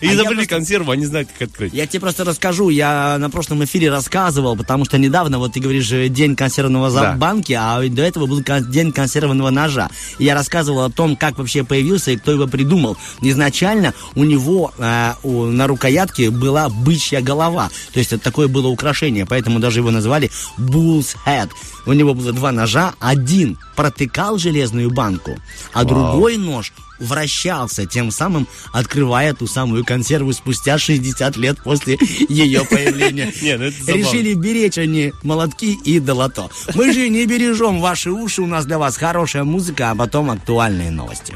И 0.00 0.06
А 0.06 0.10
я 0.10 0.14
изобрели 0.14 0.46
консерву, 0.46 0.90
они 0.90 1.06
знают, 1.06 1.28
как 1.32 1.48
открыть. 1.48 1.72
Я 1.72 1.86
тебе 1.86 2.00
просто 2.00 2.24
расскажу, 2.24 2.68
я 2.68 3.16
на 3.18 3.30
прошлом 3.30 3.64
эфире 3.64 3.90
рассказывал, 3.90 4.56
потому 4.56 4.84
что 4.84 4.98
недавно, 4.98 5.38
вот 5.38 5.52
ты 5.52 5.60
говоришь, 5.60 5.90
э, 5.92 6.08
день 6.08 6.36
консервного 6.36 7.14
банки, 7.16 7.52
а 7.52 7.80
до 7.88 8.02
этого 8.02 8.26
был 8.26 8.42
день 8.68 8.92
консервного 8.92 9.50
ножа. 9.50 9.88
И 10.18 10.24
я 10.24 10.34
рассказывал 10.34 10.84
о 10.84 10.90
том, 10.90 11.16
как 11.16 11.38
вообще 11.38 11.64
появился 11.64 12.12
и 12.12 12.16
кто 12.16 12.32
его 12.32 12.46
придумал. 12.46 12.96
Изначально 13.20 13.94
у 14.14 14.24
него 14.24 14.72
э, 14.78 15.12
на 15.22 15.66
рукоятке 15.66 16.30
была 16.30 16.68
бычья 16.68 17.20
голова, 17.20 17.70
то 17.92 17.98
есть 17.98 18.12
это 18.12 18.22
такое 18.22 18.48
было 18.48 18.68
украшение, 18.68 19.26
поэтому 19.26 19.58
даже 19.58 19.80
его 19.80 19.90
назвали 19.90 20.30
Bull's 20.58 21.16
Head. 21.26 21.50
У 21.86 21.92
него 21.92 22.14
было 22.14 22.32
два 22.32 22.52
ножа, 22.52 22.94
один 22.98 23.58
протыкал 23.76 24.38
железную 24.38 24.90
банку, 24.90 25.38
а 25.72 25.84
другой 25.84 26.36
нож 26.36 26.72
вращался, 26.98 27.86
тем 27.86 28.10
самым 28.10 28.46
открывая 28.72 29.34
ту 29.34 29.46
самую 29.46 29.84
консерву 29.84 30.32
спустя 30.32 30.78
60 30.78 31.36
лет 31.36 31.58
после 31.62 31.98
ее 32.28 32.64
появления. 32.64 33.32
Ну. 33.56 33.70
Решили 33.94 34.34
беречь 34.34 34.76
они 34.76 35.12
молотки 35.22 35.78
и 35.84 35.98
долото. 35.98 36.48
Мы 36.74 36.92
же 36.92 37.08
не 37.08 37.26
бережем 37.26 37.80
ваши 37.80 38.10
уши, 38.10 38.42
у 38.42 38.46
нас 38.46 38.66
для 38.66 38.78
вас 38.78 38.96
хорошая 38.96 39.44
музыка, 39.44 39.90
а 39.90 39.94
потом 39.94 40.30
актуальные 40.30 40.90
новости. 40.90 41.34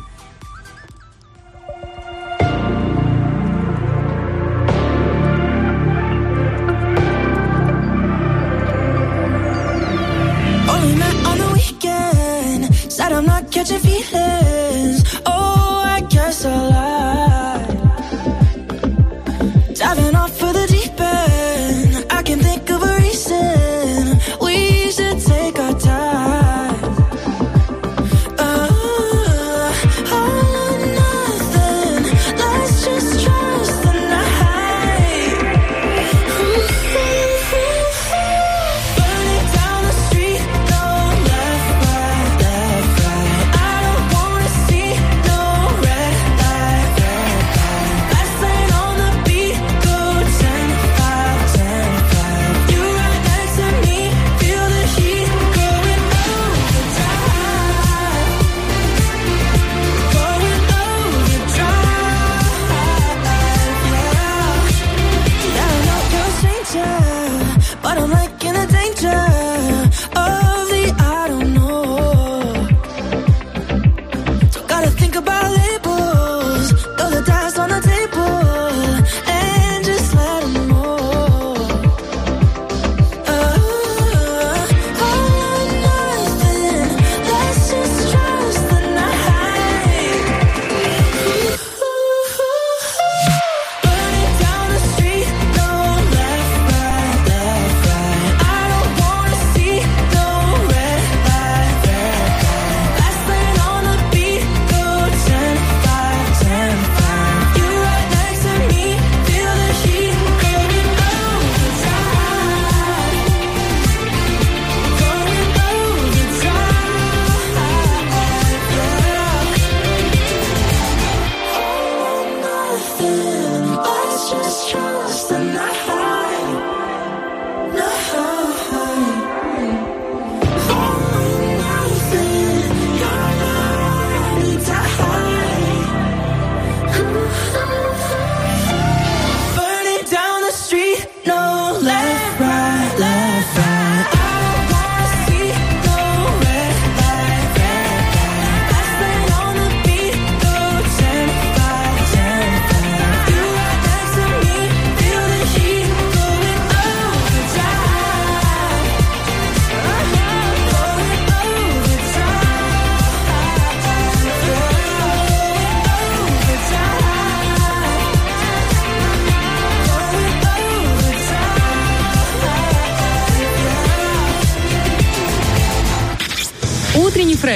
Catching 13.50 13.80
feelings. 13.80 15.20
Oh, 15.26 15.39
alive 16.50 16.99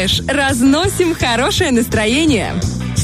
Фреш. 0.05 0.23
Разносим 0.29 1.15
хорошее 1.15 1.71
настроение. 1.71 2.55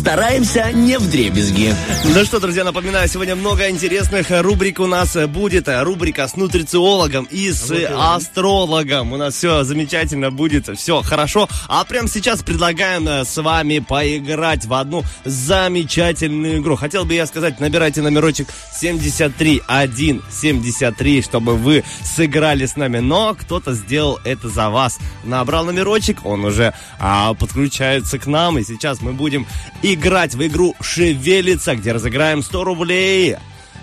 Стараемся 0.00 0.72
не 0.72 0.98
в 0.98 1.08
дребезги. 1.10 1.74
Ну 2.04 2.24
что, 2.24 2.40
друзья, 2.40 2.64
напоминаю, 2.64 3.06
сегодня 3.06 3.36
много 3.36 3.68
интересных 3.68 4.28
рубрик 4.30 4.80
у 4.80 4.86
нас 4.86 5.14
будет. 5.28 5.68
Рубрика 5.68 6.26
с 6.26 6.36
нутрициологом 6.36 7.28
и 7.30 7.52
с 7.52 7.70
астрологом. 7.98 9.12
У 9.12 9.18
нас 9.18 9.34
все 9.34 9.62
замечательно 9.62 10.30
будет, 10.30 10.74
все 10.78 11.02
хорошо. 11.02 11.50
А 11.68 11.84
прямо 11.84 12.08
сейчас 12.08 12.42
предлагаем 12.42 13.06
э, 13.06 13.26
с 13.26 13.42
вами 13.42 13.80
поиграть 13.80 14.64
в 14.64 14.72
одну 14.72 15.04
замечательную 15.26 16.60
игру. 16.60 16.76
Хотел 16.76 17.04
бы 17.04 17.12
я 17.12 17.26
сказать, 17.26 17.60
набирайте 17.60 18.00
номерочек 18.00 18.48
73173, 18.80 21.20
чтобы 21.20 21.56
вы 21.56 21.84
сыграли 22.02 22.64
с 22.64 22.74
нами. 22.74 23.00
Но 23.00 23.36
кто-то 23.38 23.74
сделал 23.74 24.18
это 24.24 24.48
за 24.48 24.70
вас. 24.70 24.98
Набрал 25.24 25.66
номерочек, 25.66 26.24
он 26.24 26.46
уже 26.46 26.72
а, 26.98 27.34
подключается 27.34 28.18
к 28.18 28.26
нам. 28.26 28.58
И 28.58 28.64
сейчас 28.64 29.02
мы 29.02 29.12
будем 29.12 29.46
играть 29.82 29.99
в 30.00 30.46
игру 30.46 30.74
«Шевелится», 30.80 31.76
где 31.76 31.92
разыграем 31.92 32.42
100 32.42 32.64
рублей 32.64 33.36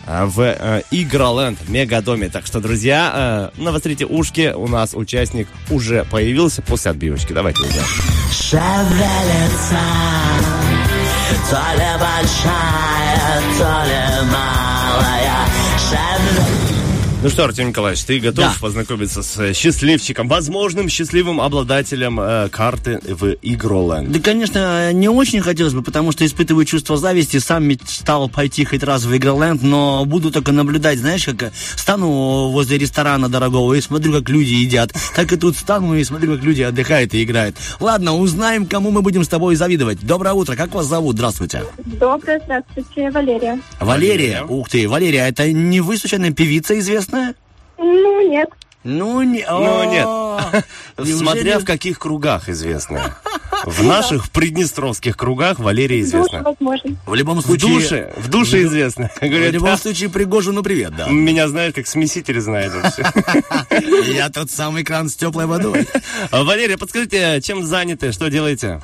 а, 0.08 0.26
в 0.26 0.40
э, 0.40 0.82
Игроленд 0.90 1.70
Мегадоме. 1.70 2.30
Так 2.30 2.46
что, 2.48 2.60
друзья, 2.60 3.52
э, 3.56 3.62
навострите 3.62 4.06
ушки, 4.06 4.52
у 4.56 4.68
нас 4.68 4.94
участник 4.94 5.48
уже 5.70 6.06
появился 6.06 6.62
после 6.62 6.92
отбивочки. 6.92 7.34
Давайте 7.34 7.62
узнаем. 7.62 7.86
Шевелится, 8.32 9.80
то 11.50 11.62
ли 11.76 11.92
большая, 12.00 13.42
то 13.58 13.84
ли 13.86 14.32
малая. 14.32 15.46
Шевелится. 15.78 16.67
Ну 17.24 17.30
что, 17.30 17.46
Артем 17.46 17.70
Николаевич, 17.70 18.04
ты 18.04 18.20
готов 18.20 18.46
Да. 18.46 18.54
познакомиться 18.62 19.24
с 19.24 19.52
счастливчиком, 19.56 20.28
возможным 20.28 20.88
счастливым 20.88 21.42
обладателем 21.42 22.20
э, 22.20 22.48
карты 22.50 23.00
в 23.04 23.36
Игроленд? 23.42 24.12
Да, 24.12 24.20
конечно, 24.20 24.94
не 24.94 25.10
очень 25.10 25.42
хотелось 25.42 25.74
бы, 25.74 25.82
потому 25.82 26.12
что 26.12 26.24
испытываю 26.28 26.64
чувство 26.66 26.96
зависти, 26.96 27.38
сам 27.38 27.64
мечтал 27.64 28.30
пойти 28.30 28.66
хоть 28.66 28.84
раз 28.84 29.06
в 29.06 29.18
Игроленд, 29.18 29.64
но 29.64 30.06
буду 30.06 30.30
только 30.30 30.52
наблюдать, 30.52 31.00
знаешь, 31.00 31.26
как 31.26 31.42
э, 31.42 31.52
стану 31.76 32.50
возле 32.52 32.78
ресторана 32.78 33.30
дорогого 33.30 33.74
и 33.74 33.82
смотрю, 33.82 34.14
как 34.14 34.30
люди 34.30 34.54
едят, 34.54 34.94
так 35.16 35.34
и 35.34 35.38
тут 35.38 35.58
стану 35.58 35.96
и 35.96 36.04
смотрю, 36.04 36.36
как 36.36 36.44
люди 36.44 36.62
отдыхают 36.62 37.16
и 37.16 37.24
играют. 37.24 37.56
Ладно, 37.80 38.14
узнаем, 38.16 38.68
кому 38.68 38.92
мы 38.92 39.02
будем 39.02 39.24
с 39.24 39.28
тобой 39.28 39.56
завидовать. 39.56 39.98
Доброе 40.06 40.36
утро, 40.36 40.56
как 40.56 40.76
вас 40.76 40.86
зовут? 40.86 41.16
Здравствуйте. 41.16 41.64
Доброе, 41.84 42.40
здравствуйте, 42.46 43.10
Валерия. 43.10 43.60
Валерия. 43.80 44.44
Ух 44.48 44.70
ты, 44.70 44.88
Валерия, 44.88 45.28
это 45.28 45.52
не 45.52 45.82
вы, 45.82 45.98
случайно, 45.98 46.32
певица 46.32 46.78
известная? 46.78 47.07
Ну, 47.78 48.30
нет. 48.30 48.50
Ну, 48.84 49.22
не... 49.22 49.46
Ну, 49.50 49.92
нет. 49.92 50.66
Смотря 51.18 51.60
в 51.60 51.66
каких 51.66 52.00
кругах 52.00 52.48
известно. 52.50 53.18
В 53.66 53.84
наших 53.84 54.30
приднестровских 54.30 55.18
кругах 55.18 55.58
Валерия 55.60 56.00
известна. 56.02 56.44
возможно. 56.44 56.96
В 57.06 57.14
любом 57.16 57.40
В 57.40 57.46
случае... 57.46 57.74
душе, 57.74 58.14
в 58.16 58.30
душе 58.30 58.62
известно. 58.64 59.10
В 59.20 59.28
Говорят, 59.28 59.52
любом 59.52 59.70
«Да, 59.70 59.78
случае, 59.78 60.10
Пригожину 60.10 60.62
привет, 60.64 60.96
да. 60.96 61.08
меня 61.10 61.48
знают 61.50 61.76
как 61.76 61.88
смеситель 61.88 62.40
знает. 62.40 62.72
вообще. 62.74 63.04
Я 64.14 64.30
тот 64.30 64.52
самый 64.52 64.84
кран 64.84 65.10
с 65.10 65.16
теплой 65.16 65.48
водой. 65.48 65.88
Валерия, 66.32 66.78
подскажите, 66.78 67.42
чем 67.42 67.66
заняты, 67.66 68.12
что 68.12 68.30
делаете? 68.30 68.80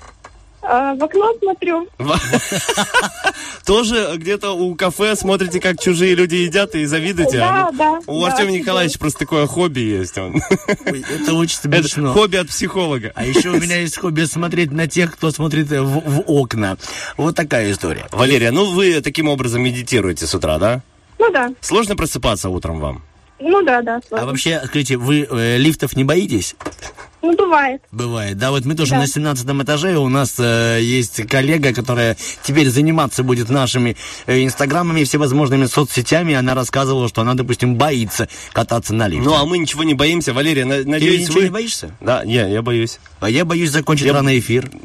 А, 0.65 0.95
в 0.95 1.03
окно 1.03 1.33
смотрю. 1.41 1.87
Тоже 3.65 4.11
где-то 4.15 4.51
у 4.51 4.75
кафе 4.75 5.15
смотрите, 5.15 5.59
как 5.59 5.79
чужие 5.79 6.15
люди 6.15 6.35
едят 6.35 6.75
и 6.75 6.85
завидуете? 6.85 7.37
Да, 7.39 7.67
А, 7.67 7.71
ну, 7.71 7.77
да, 7.77 7.99
У 8.07 8.23
офигеть. 8.25 8.61
Николаевича 8.61 8.99
просто 8.99 9.19
такое 9.19 9.45
хобби 9.47 9.79
есть. 9.81 10.17
он. 10.17 10.41
Это 10.85 11.33
очень 11.33 11.57
смешно. 11.57 12.13
хобби 12.13 12.37
от 12.37 12.47
психолога. 12.47 13.11
А 13.15 13.25
еще 13.25 13.49
у 13.49 13.59
меня 13.59 13.77
есть 13.81 13.97
хобби 13.97 14.23
смотреть 14.23 14.71
на 14.71 14.87
тех, 14.87 15.13
кто 15.13 15.31
смотрит 15.31 15.71
э, 15.71 15.81
в, 15.81 16.21
окна. 16.27 16.77
Вот 17.17 17.35
такая 17.35 17.71
история. 17.71 18.07
Валерия, 18.11 18.51
ну 18.51 18.65
вы 18.71 19.01
таким 19.01 19.27
образом 19.29 19.61
медитируете 19.63 20.25
с 20.27 20.33
утра, 20.35 20.57
да? 20.59 20.81
Ну 21.19 21.31
да, 21.31 21.49
Сложно 21.61 21.95
просыпаться 21.95 22.49
утром 22.49 22.79
вам? 22.79 23.03
ну 23.39 23.61
да, 23.63 23.81
да. 23.81 23.99
А 24.11 24.25
вообще, 24.25 24.61
скажите, 24.65 24.95
вы 24.97 25.27
э, 25.29 25.57
лифтов 25.57 25.95
не 25.97 26.03
боитесь? 26.05 26.55
Ну, 27.23 27.35
бывает. 27.37 27.81
Бывает. 27.91 28.37
Да, 28.37 28.51
вот 28.51 28.65
мы 28.65 28.75
тоже 28.75 28.91
Да. 28.91 28.97
на 28.97 29.07
17 29.07 29.45
этаже, 29.63 29.97
у 29.97 30.09
нас 30.09 30.35
э, 30.39 30.79
есть 30.81 31.25
коллега, 31.27 31.73
которая 31.73 32.17
теперь 32.43 32.69
заниматься 32.69 33.23
будет 33.23 33.49
нашими 33.49 33.95
э, 34.27 34.43
инстаграмами, 34.43 35.05
всевозможными 35.05 35.65
соцсетями. 35.67 36.33
Она 36.35 36.53
рассказывала, 36.53 37.07
что 37.07 37.21
она, 37.21 37.33
допустим, 37.33 37.75
боится 37.75 38.27
кататься 38.51 38.93
на 38.93 39.07
лифте. 39.07 39.23
Ну, 39.27 39.33
а 39.35 39.45
мы 39.45 39.57
ничего 39.57 39.83
не 39.83 39.93
боимся. 39.93 40.33
Валерия, 40.33 40.65
на- 40.65 40.83
Ты 40.83 40.89
надеюсь, 40.89 41.21
ничего 41.21 41.39
вы... 41.39 41.43
не 41.45 41.49
боишься? 41.49 41.95
Да, 42.01 42.25
не, 42.25 42.33
я 42.51 42.61
боюсь. 42.61 42.99
А 43.21 43.29
я 43.29 43.45
боюсь 43.45 43.69
закончить 43.71 44.07
Я- 44.07 44.13
рано 44.13 44.37
эфир. 44.37 44.69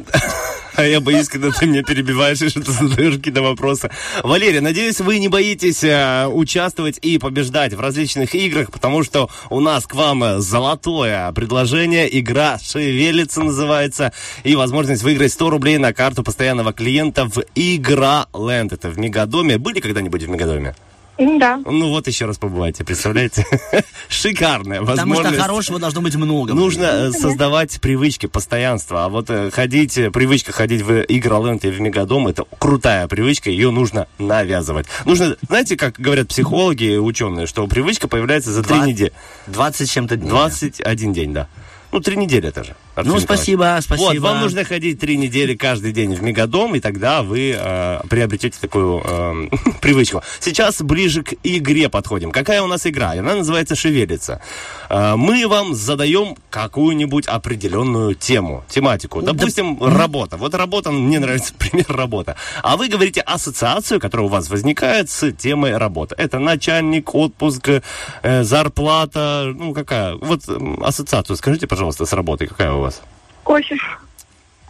А 0.75 0.85
я 0.85 1.01
боюсь, 1.01 1.27
когда 1.29 1.51
ты 1.51 1.67
меня 1.67 1.83
перебиваешь 1.83 2.41
и 2.41 2.49
что-то 2.49 2.71
задаешь 2.71 3.17
какие-то 3.17 3.43
вопросы. 3.43 3.91
Валерия, 4.23 4.61
надеюсь, 4.61 5.01
вы 5.01 5.19
не 5.19 5.27
боитесь 5.27 5.83
э, 5.83 6.29
участвовать 6.29 7.01
и 7.03 7.19
побеждать 7.19 7.75
в 7.75 7.81
различных 7.81 8.33
играх, 8.37 8.71
потому 8.71 9.03
что 9.03 9.29
у 9.51 9.59
нас 9.59 9.89
к 9.89 9.95
вам 9.97 10.23
э, 10.23 10.39
золотое 10.39 11.33
предложение. 11.33 12.07
Игра 12.21 12.28
«Шевелится» 12.63 13.43
называется. 13.43 14.13
И 14.45 14.55
возможность 14.57 15.03
выиграть 15.03 15.33
100 15.33 15.51
рублей 15.51 15.79
на 15.79 15.93
карту 15.93 16.23
постоянного 16.23 16.73
клиента 16.73 17.25
в 17.25 17.43
Игра 17.55 18.27
Ленд. 18.35 18.73
Это 18.73 18.89
в 18.89 18.99
Мегадоме. 18.99 19.59
Были 19.59 19.81
когда-нибудь 19.81 20.23
в 20.23 20.29
Мегадоме? 20.29 20.75
Да. 21.19 21.61
Ну 21.65 21.91
вот 21.91 22.07
еще 22.07 22.27
раз 22.27 22.39
побывайте, 22.39 22.85
представляете? 22.85 23.45
Шикарная 24.09 24.81
Потому 24.81 24.97
что 24.97 25.07
возможность. 25.07 25.43
хорошего 25.43 25.79
должно 25.81 26.01
быть 26.01 26.15
много. 26.15 26.55
Нужно 26.55 26.85
э, 26.85 27.11
создавать 27.11 27.81
привычки, 27.81 28.27
постоянства. 28.27 29.05
А 29.05 29.09
вот 29.09 29.29
э, 29.29 29.51
ходить, 29.51 29.99
э, 29.99 30.13
привычка 30.13 30.53
ходить 30.53 30.83
в 30.83 31.03
Игроленд 31.03 31.65
и 31.65 31.71
в 31.71 31.81
Мегадом, 31.81 32.29
это 32.29 32.45
крутая 32.61 33.09
привычка, 33.09 33.51
ее 33.51 33.73
нужно 33.73 34.07
навязывать. 34.19 34.87
Нужно, 35.05 35.37
знаете, 35.49 35.77
как 35.77 35.99
говорят 35.99 36.29
психологи 36.29 36.85
и 36.85 36.99
ученые, 36.99 37.49
что 37.49 37.67
привычка 37.67 38.07
появляется 38.07 38.53
за 38.53 38.63
три 38.63 38.79
недели. 38.79 39.13
20 39.49 39.89
с 39.89 39.93
чем-то 39.93 40.17
дней. 40.17 40.29
21 40.29 41.13
день, 41.13 41.35
да. 41.35 41.49
Ну, 41.93 42.01
три 42.01 42.17
недели 42.17 42.49
это 42.49 42.65
же. 42.65 42.77
Ну, 43.05 43.19
спасибо, 43.21 43.79
спасибо. 43.81 44.09
Вот, 44.09 44.19
вам 44.19 44.41
нужно 44.41 44.65
ходить 44.65 45.01
три 45.01 45.17
недели 45.17 45.55
каждый 45.55 45.93
день 45.93 46.15
в 46.15 46.23
Мегадом, 46.23 46.75
и 46.75 46.81
тогда 46.81 47.23
вы 47.23 47.55
э, 47.57 48.01
приобретете 48.09 48.59
такую 48.61 49.03
э, 49.05 49.49
привычку. 49.81 50.23
Сейчас 50.41 50.81
ближе 50.83 51.23
к 51.23 51.35
игре 51.43 51.89
подходим. 51.89 52.31
Какая 52.31 52.63
у 52.63 52.67
нас 52.67 52.87
игра? 52.87 53.13
Она 53.13 53.37
называется 53.37 53.75
«Шевелится». 53.75 54.41
Э, 54.89 55.15
мы 55.17 55.47
вам 55.47 55.75
задаем 55.75 56.37
какую-нибудь 56.51 57.27
определенную 57.27 58.15
тему, 58.15 58.65
тематику. 58.69 59.23
Допустим, 59.23 59.79
работа. 59.83 60.37
Вот 60.37 60.55
работа, 60.55 60.91
мне 60.91 61.19
нравится 61.19 61.55
пример 61.59 61.87
работа. 61.89 62.37
А 62.63 62.77
вы 62.77 62.89
говорите 62.89 63.21
ассоциацию, 63.21 64.01
которая 64.01 64.27
у 64.27 64.31
вас 64.31 64.51
возникает 64.51 65.11
с 65.11 65.33
темой 65.33 65.77
работа. 65.77 66.15
Это 66.19 66.39
начальник, 66.39 67.15
отпуск, 67.15 67.69
э, 68.23 68.43
зарплата, 68.43 69.53
ну 69.55 69.75
какая? 69.75 70.15
Вот 70.15 70.43
ассоциацию 70.83 71.37
скажите, 71.37 71.67
пожалуйста, 71.67 72.07
с 72.07 72.13
работой, 72.13 72.47
какая 72.47 72.73
у 72.73 72.81
вас? 72.81 72.88
Кофе. 73.45 73.77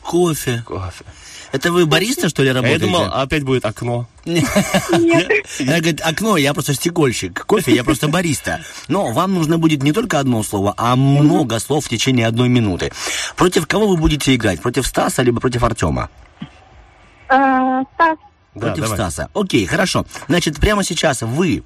Кофе. 0.03 0.63
Кофе. 0.67 1.05
Это 1.51 1.73
вы 1.73 1.87
бариста, 1.87 2.29
что 2.29 2.43
ли, 2.43 2.51
А 2.51 2.53
я 2.53 2.57
работаете? 2.57 2.85
думал, 2.85 3.05
опять 3.05 3.43
будет 3.43 3.65
окно. 3.65 4.07
Нет. 4.27 4.45
Она 5.61 5.79
говорит, 5.79 6.01
окно, 6.03 6.37
я 6.37 6.53
просто 6.53 6.75
стекольщик. 6.75 7.45
Кофе, 7.47 7.75
я 7.75 7.85
просто 7.85 8.09
бариста. 8.09 8.61
Но 8.89 9.13
вам 9.13 9.35
нужно 9.35 9.59
будет 9.59 9.83
не 9.83 9.93
только 9.93 10.19
одно 10.19 10.43
слово, 10.43 10.75
а 10.77 10.95
много 10.95 11.59
слов 11.59 11.87
в 11.87 11.89
течение 11.89 12.27
одной 12.27 12.49
минуты. 12.51 12.93
Против 13.37 13.67
кого 13.67 13.89
вы 13.89 13.97
будете 13.97 14.35
играть? 14.35 14.61
Против 14.61 14.87
Стаса, 14.87 15.23
либо 15.23 15.41
против 15.41 15.63
Артема? 15.63 16.11
А, 17.29 17.83
Стас. 17.95 18.19
Против. 18.55 18.87
Стаса. 18.89 19.29
Окей, 19.35 19.65
хорошо. 19.67 20.05
Значит, 20.29 20.57
прямо 20.57 20.85
сейчас 20.85 21.23
вы 21.23 21.63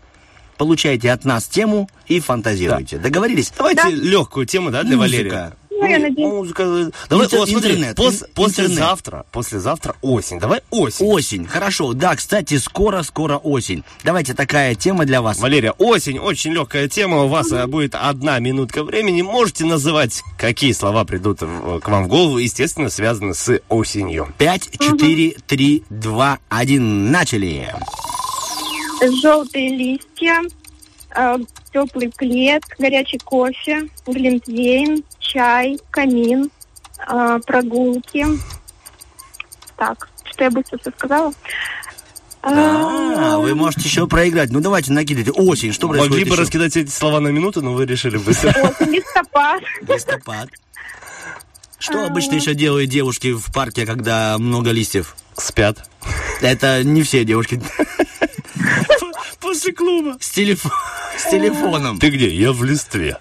получаете 0.58 1.10
от 1.10 1.24
нас 1.24 1.46
тему 1.46 1.88
и 2.06 2.20
фантазируете. 2.20 2.98
Договорились? 2.98 3.52
Давайте 3.56 3.82
Да. 3.82 3.88
легкую 3.90 4.46
тему, 4.46 4.70
да, 4.70 4.82
для. 4.84 4.96
Валерия. 4.96 5.52
Ну, 5.82 5.88
я 5.88 5.98
надеюсь. 5.98 6.32
Музыка. 6.32 6.90
Давай, 7.10 7.26
Интер- 7.26 7.46
смотри, 7.46 7.54
интернет, 7.54 7.98
пос- 7.98 8.24
послезавтра, 8.34 9.26
послезавтра 9.32 9.96
осень. 10.00 10.38
Давай 10.38 10.60
осень. 10.70 11.06
Осень. 11.06 11.46
Хорошо. 11.46 11.92
Да, 11.92 12.14
кстати, 12.14 12.56
скоро-скоро 12.58 13.36
осень. 13.36 13.82
Давайте 14.04 14.34
такая 14.34 14.74
тема 14.74 15.04
для 15.04 15.20
вас. 15.22 15.38
Валерия, 15.40 15.72
осень, 15.72 16.18
очень 16.18 16.52
легкая 16.52 16.88
тема. 16.88 17.24
У 17.24 17.28
вас 17.28 17.50
э, 17.50 17.66
будет 17.66 17.94
одна 17.94 18.38
минутка 18.38 18.84
времени. 18.84 19.22
Можете 19.22 19.64
называть, 19.64 20.22
какие 20.38 20.72
слова 20.72 21.04
придут 21.04 21.40
к 21.40 21.88
вам 21.88 22.04
в 22.04 22.08
голову, 22.08 22.38
естественно, 22.38 22.88
связаны 22.90 23.34
с 23.34 23.60
осенью. 23.68 24.32
Пять, 24.38 24.70
четыре, 24.78 25.36
три, 25.46 25.82
два, 25.90 26.38
один. 26.48 27.10
Начали. 27.10 27.74
Желтые 29.22 29.76
листья. 29.76 30.40
А, 31.14 31.38
теплый 31.72 32.10
плед. 32.10 32.62
Горячий 32.78 33.18
кофе. 33.18 33.88
Глинтвейн. 34.06 35.04
Чай. 35.18 35.78
Камин. 35.90 36.50
а, 37.06 37.38
прогулки. 37.40 38.26
Так, 39.76 40.08
что 40.24 40.44
я 40.44 40.50
быстро 40.50 40.78
все 40.78 40.90
сказала? 40.96 41.32
А, 42.42 43.38
вы 43.38 43.54
можете 43.54 43.82
еще 43.82 44.06
проиграть. 44.08 44.50
Ну 44.50 44.60
давайте 44.60 44.92
накидайте. 44.92 45.30
Осень. 45.30 45.72
Что 45.72 45.88
происходит 45.88 46.10
Могли 46.12 46.24
бы 46.24 46.32
еще? 46.34 46.42
раскидать 46.42 46.76
эти 46.76 46.90
слова 46.90 47.20
на 47.20 47.28
минуту, 47.28 47.62
но 47.62 47.72
вы 47.72 47.86
решили 47.86 48.16
быстро. 48.16 48.52
Вот, 48.60 48.80
листопад. 48.88 49.62
Листопад. 49.88 50.48
Что 51.78 52.04
обычно 52.04 52.34
еще 52.36 52.54
делают 52.54 52.90
девушки 52.90 53.32
в 53.32 53.52
парке, 53.52 53.86
когда 53.86 54.36
много 54.38 54.70
листьев? 54.70 55.16
Спят. 55.36 55.88
Это 56.40 56.84
не 56.84 57.02
все 57.02 57.24
девушки. 57.24 57.60
После 59.40 59.72
клуба. 59.72 60.16
С, 60.20 60.30
телеф- 60.30 60.66
с 61.16 61.30
телефоном. 61.30 61.98
Ты 61.98 62.10
где? 62.10 62.28
Я 62.28 62.52
в 62.52 62.62
листве. 62.64 63.18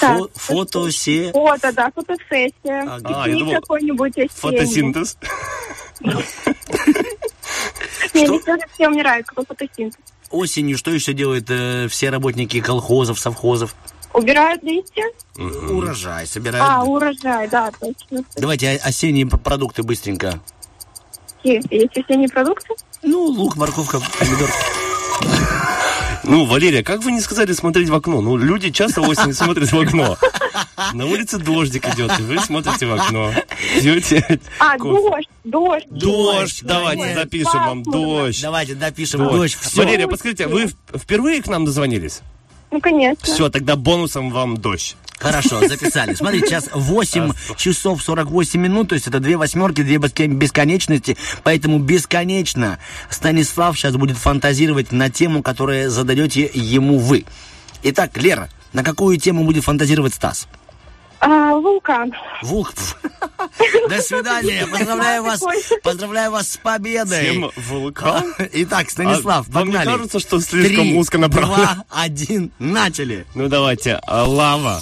Фо- 0.00 0.30
фотосе... 0.34 1.32
Фото, 1.32 1.72
да, 1.72 1.90
фотосессия. 1.94 2.82
Ага. 2.82 3.22
А, 3.24 3.28
я 3.28 3.38
думал, 3.38 3.54
какой-нибудь 3.54 4.12
осенний. 4.12 4.28
Фотосинтез. 4.34 5.16
Не, 8.12 8.28
не 8.28 8.38
все, 8.38 8.56
все 8.74 8.88
умирают, 8.88 9.26
какой 9.26 9.44
фотосинтез. 9.46 9.98
Осенью 10.30 10.76
что 10.78 10.90
еще 10.90 11.12
делают 11.12 11.46
э, 11.48 11.86
все 11.88 12.10
работники 12.10 12.60
колхозов, 12.60 13.20
совхозов? 13.20 13.74
Убирают 14.12 14.62
листья? 14.62 15.04
Урожай 15.36 16.26
собирают. 16.26 16.66
А, 16.68 16.82
урожай, 16.84 17.48
да, 17.48 17.70
точно. 17.80 18.24
Давайте 18.36 18.76
осенние 18.76 19.26
продукты 19.26 19.82
быстренько. 19.82 20.40
Есть, 21.42 21.68
есть 21.70 21.96
осенние 21.96 22.28
продукты? 22.28 22.74
Ну, 23.02 23.24
лук, 23.24 23.56
морковка, 23.56 24.00
помидор. 24.18 24.50
Ну, 26.26 26.44
Валерия, 26.46 26.82
как 26.82 27.02
вы 27.02 27.12
не 27.12 27.20
сказали 27.20 27.52
смотреть 27.52 27.88
в 27.88 27.94
окно? 27.94 28.20
Ну, 28.20 28.36
люди 28.36 28.70
часто 28.70 29.02
осенью 29.02 29.34
смотрят 29.34 29.70
в 29.70 29.78
окно. 29.78 30.16
На 30.92 31.06
улице 31.06 31.38
дождик 31.38 31.86
идет, 31.94 32.18
и 32.18 32.22
вы 32.22 32.38
смотрите 32.40 32.86
в 32.86 32.94
окно. 32.94 33.32
Пьете 33.80 34.40
А, 34.58 34.78
дождь, 34.78 35.28
дождь. 35.44 35.86
Дождь, 35.90 36.60
давайте 36.64 37.14
запишем 37.14 37.52
вам 37.66 37.82
дождь. 37.82 38.40
Давайте 38.42 38.74
допишем 38.74 39.20
Дождь. 39.20 39.58
Валерия, 39.74 40.08
подскажите, 40.08 40.46
вы 40.46 40.66
в- 40.66 40.98
впервые 40.98 41.42
к 41.42 41.46
нам 41.48 41.64
дозвонились? 41.64 42.20
Ну, 42.74 42.80
конечно. 42.80 43.24
Все, 43.24 43.48
тогда 43.50 43.76
бонусом 43.76 44.32
вам 44.32 44.56
дождь. 44.56 44.96
Хорошо, 45.20 45.60
записали. 45.68 46.14
Смотрите, 46.14 46.48
сейчас 46.48 46.68
8 46.74 47.30
часов 47.56 48.02
48 48.02 48.60
минут, 48.60 48.88
то 48.88 48.96
есть 48.96 49.06
это 49.06 49.20
две 49.20 49.36
восьмерки, 49.36 49.84
две 49.84 49.98
бесконечности, 49.98 51.16
поэтому 51.44 51.78
бесконечно 51.78 52.80
Станислав 53.10 53.78
сейчас 53.78 53.94
будет 53.94 54.16
фантазировать 54.16 54.90
на 54.90 55.08
тему, 55.08 55.44
которую 55.44 55.88
задаете 55.88 56.50
ему 56.52 56.98
вы. 56.98 57.24
Итак, 57.84 58.16
Лера, 58.16 58.48
на 58.72 58.82
какую 58.82 59.18
тему 59.18 59.44
будет 59.44 59.62
фантазировать 59.62 60.14
Стас? 60.14 60.48
А, 61.26 61.54
вулкан. 61.56 62.12
Вулк. 62.42 62.72
До 63.88 64.00
свидания. 64.02 64.66
Поздравляю 64.66 65.22
вас. 65.22 65.42
Поздравляю 65.82 66.30
вас 66.30 66.52
с 66.52 66.56
победой. 66.58 67.24
Тема 67.32 67.50
вулкан? 67.56 68.34
Итак, 68.52 68.90
Станислав, 68.90 69.46
А 69.48 69.52
вам 69.52 69.68
не 69.68 69.72
погнали. 69.72 69.96
кажется, 69.96 70.18
что 70.20 70.40
слишком 70.40 70.84
Три, 70.84 70.94
узко 70.98 71.18
направлено? 71.18 71.56
Два, 71.56 71.84
один, 71.90 72.50
начали. 72.58 73.26
Ну, 73.34 73.48
давайте. 73.48 73.98
а, 74.06 74.24
Лава, 74.24 74.80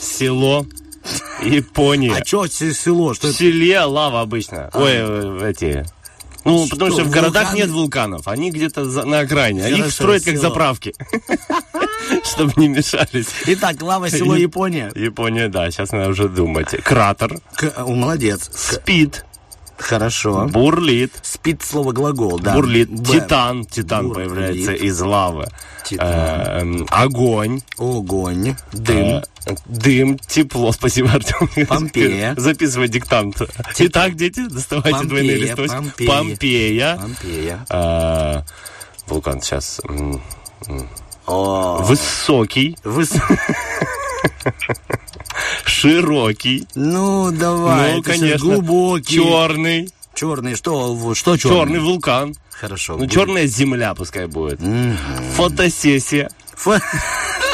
село, 0.00 0.66
Япония. 1.42 2.16
А 2.20 2.24
что 2.24 2.46
село? 2.46 3.14
Что 3.14 3.28
В 3.28 3.30
это? 3.30 3.38
селе 3.38 3.80
лава 3.80 4.20
обычно. 4.20 4.70
Ой, 4.74 4.92
э, 4.94 5.50
эти... 5.50 5.84
Ну, 6.44 6.66
потому 6.68 6.90
что 6.92 7.04
в 7.04 7.10
городах 7.10 7.44
вулканы? 7.50 7.56
нет 7.60 7.70
вулканов, 7.70 8.28
они 8.28 8.50
где-то 8.50 8.84
за- 8.84 9.04
на 9.04 9.20
окраине. 9.20 9.62
Они 9.64 9.74
их 9.74 9.78
Хорошо, 9.78 9.94
строят 9.94 10.24
как 10.24 10.34
село. 10.34 10.42
заправки, 10.42 10.94
чтобы 12.24 12.52
не 12.56 12.68
мешались. 12.68 13.26
Итак, 13.46 13.80
лава, 13.82 14.10
село, 14.10 14.34
Япония. 14.36 14.90
Япония, 14.94 15.48
да, 15.48 15.70
сейчас 15.70 15.92
надо 15.92 16.08
уже 16.10 16.28
думать. 16.28 16.68
Кратер, 16.82 17.38
молодец. 17.78 18.50
Спид, 18.54 19.24
Хорошо. 19.82 20.46
бурлит, 20.46 21.12
Спит 21.22 21.62
слово 21.62 21.92
глагол, 21.92 22.38
да. 22.38 22.54
бурлит, 22.54 22.88
Б. 22.90 23.04
титан, 23.20 23.64
титан 23.64 24.08
Бурлит. 24.08 24.28
появляется 24.28 24.72
из 24.72 25.00
лавы. 25.00 25.48
Титан. 25.84 26.82
Э, 26.82 26.86
Огонь, 26.90 27.60
Огонь. 27.78 28.54
Дым. 28.72 28.98
Э, 29.06 29.22
Дым, 29.66 30.18
тепло, 30.18 30.72
спасибо, 30.78 31.10
Артем. 31.10 31.66
Помпея. 31.66 32.34
Записывай 32.36 32.88
диктант. 32.88 33.42
Итак, 33.78 34.14
дети, 34.14 34.46
доставайте 34.48 34.90
Помпея, 35.00 35.08
двойные 35.08 35.36
листочки. 35.36 35.74
Помпея. 35.74 36.08
Помпея. 36.08 36.96
Помпея. 36.96 37.66
А, 37.68 38.44
Вулкан 39.06 39.40
сейчас. 39.42 39.80
О, 41.26 41.82
Высокий, 41.82 42.76
выс- 42.84 43.20
широкий. 45.82 46.66
Ну, 46.74 47.30
давай. 47.32 47.96
ну, 47.96 48.02
конечно. 48.02 48.38
Глубокий. 48.38 49.16
Черный. 49.16 49.90
Черный. 50.14 50.54
Что, 50.54 51.14
что 51.14 51.36
черный? 51.36 51.58
Черный 51.58 51.80
вулкан. 51.80 52.34
Хорошо. 52.50 52.92
Ну, 52.92 53.00
будет. 53.00 53.12
черная 53.12 53.46
земля 53.46 53.94
пускай 53.94 54.26
будет. 54.26 54.60
Фотосессия. 55.34 56.30
Фу. 56.54 56.74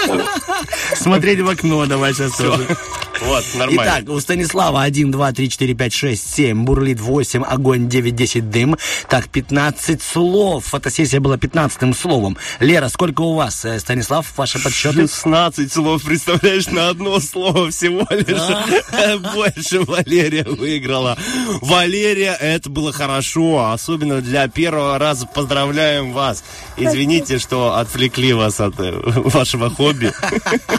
Смотреть 0.96 1.40
в 1.40 1.48
окно 1.48 1.86
давай 1.86 2.12
сейчас 2.12 2.36
тоже. 2.36 2.66
Вот, 3.22 3.44
нормально. 3.54 3.82
Итак, 3.82 4.08
у 4.08 4.20
Станислава 4.20 4.82
1, 4.82 5.10
2, 5.10 5.32
3, 5.32 5.50
4, 5.50 5.74
5, 5.74 5.92
6, 5.92 6.34
7, 6.34 6.64
бурлит 6.64 7.00
8, 7.00 7.42
огонь 7.42 7.88
9, 7.88 8.14
10, 8.14 8.50
дым. 8.50 8.76
Так, 9.08 9.28
15 9.28 10.02
слов. 10.02 10.64
Фотосессия 10.66 11.20
была 11.20 11.36
15 11.36 11.96
словом. 11.96 12.36
Лера, 12.60 12.88
сколько 12.88 13.22
у 13.22 13.34
вас, 13.34 13.64
э, 13.64 13.78
Станислав, 13.80 14.26
ваши 14.36 14.62
подсчеты? 14.62 15.02
16 15.02 15.72
слов, 15.72 16.02
представляешь, 16.04 16.66
на 16.68 16.90
одно 16.90 17.20
слово 17.20 17.70
всего 17.70 18.06
лишь. 18.10 19.32
Больше 19.34 19.80
Валерия 19.80 20.44
выиграла. 20.44 21.18
Валерия, 21.60 22.36
это 22.40 22.70
было 22.70 22.92
хорошо, 22.92 23.70
особенно 23.72 24.20
для 24.20 24.48
первого 24.48 24.98
раза. 24.98 25.26
Поздравляем 25.26 26.12
вас. 26.12 26.44
Извините, 26.76 27.38
что 27.38 27.76
отвлекли 27.76 28.32
вас 28.32 28.60
от 28.60 28.78
э, 28.80 28.92
вашего 28.92 29.70
хобби. 29.70 30.12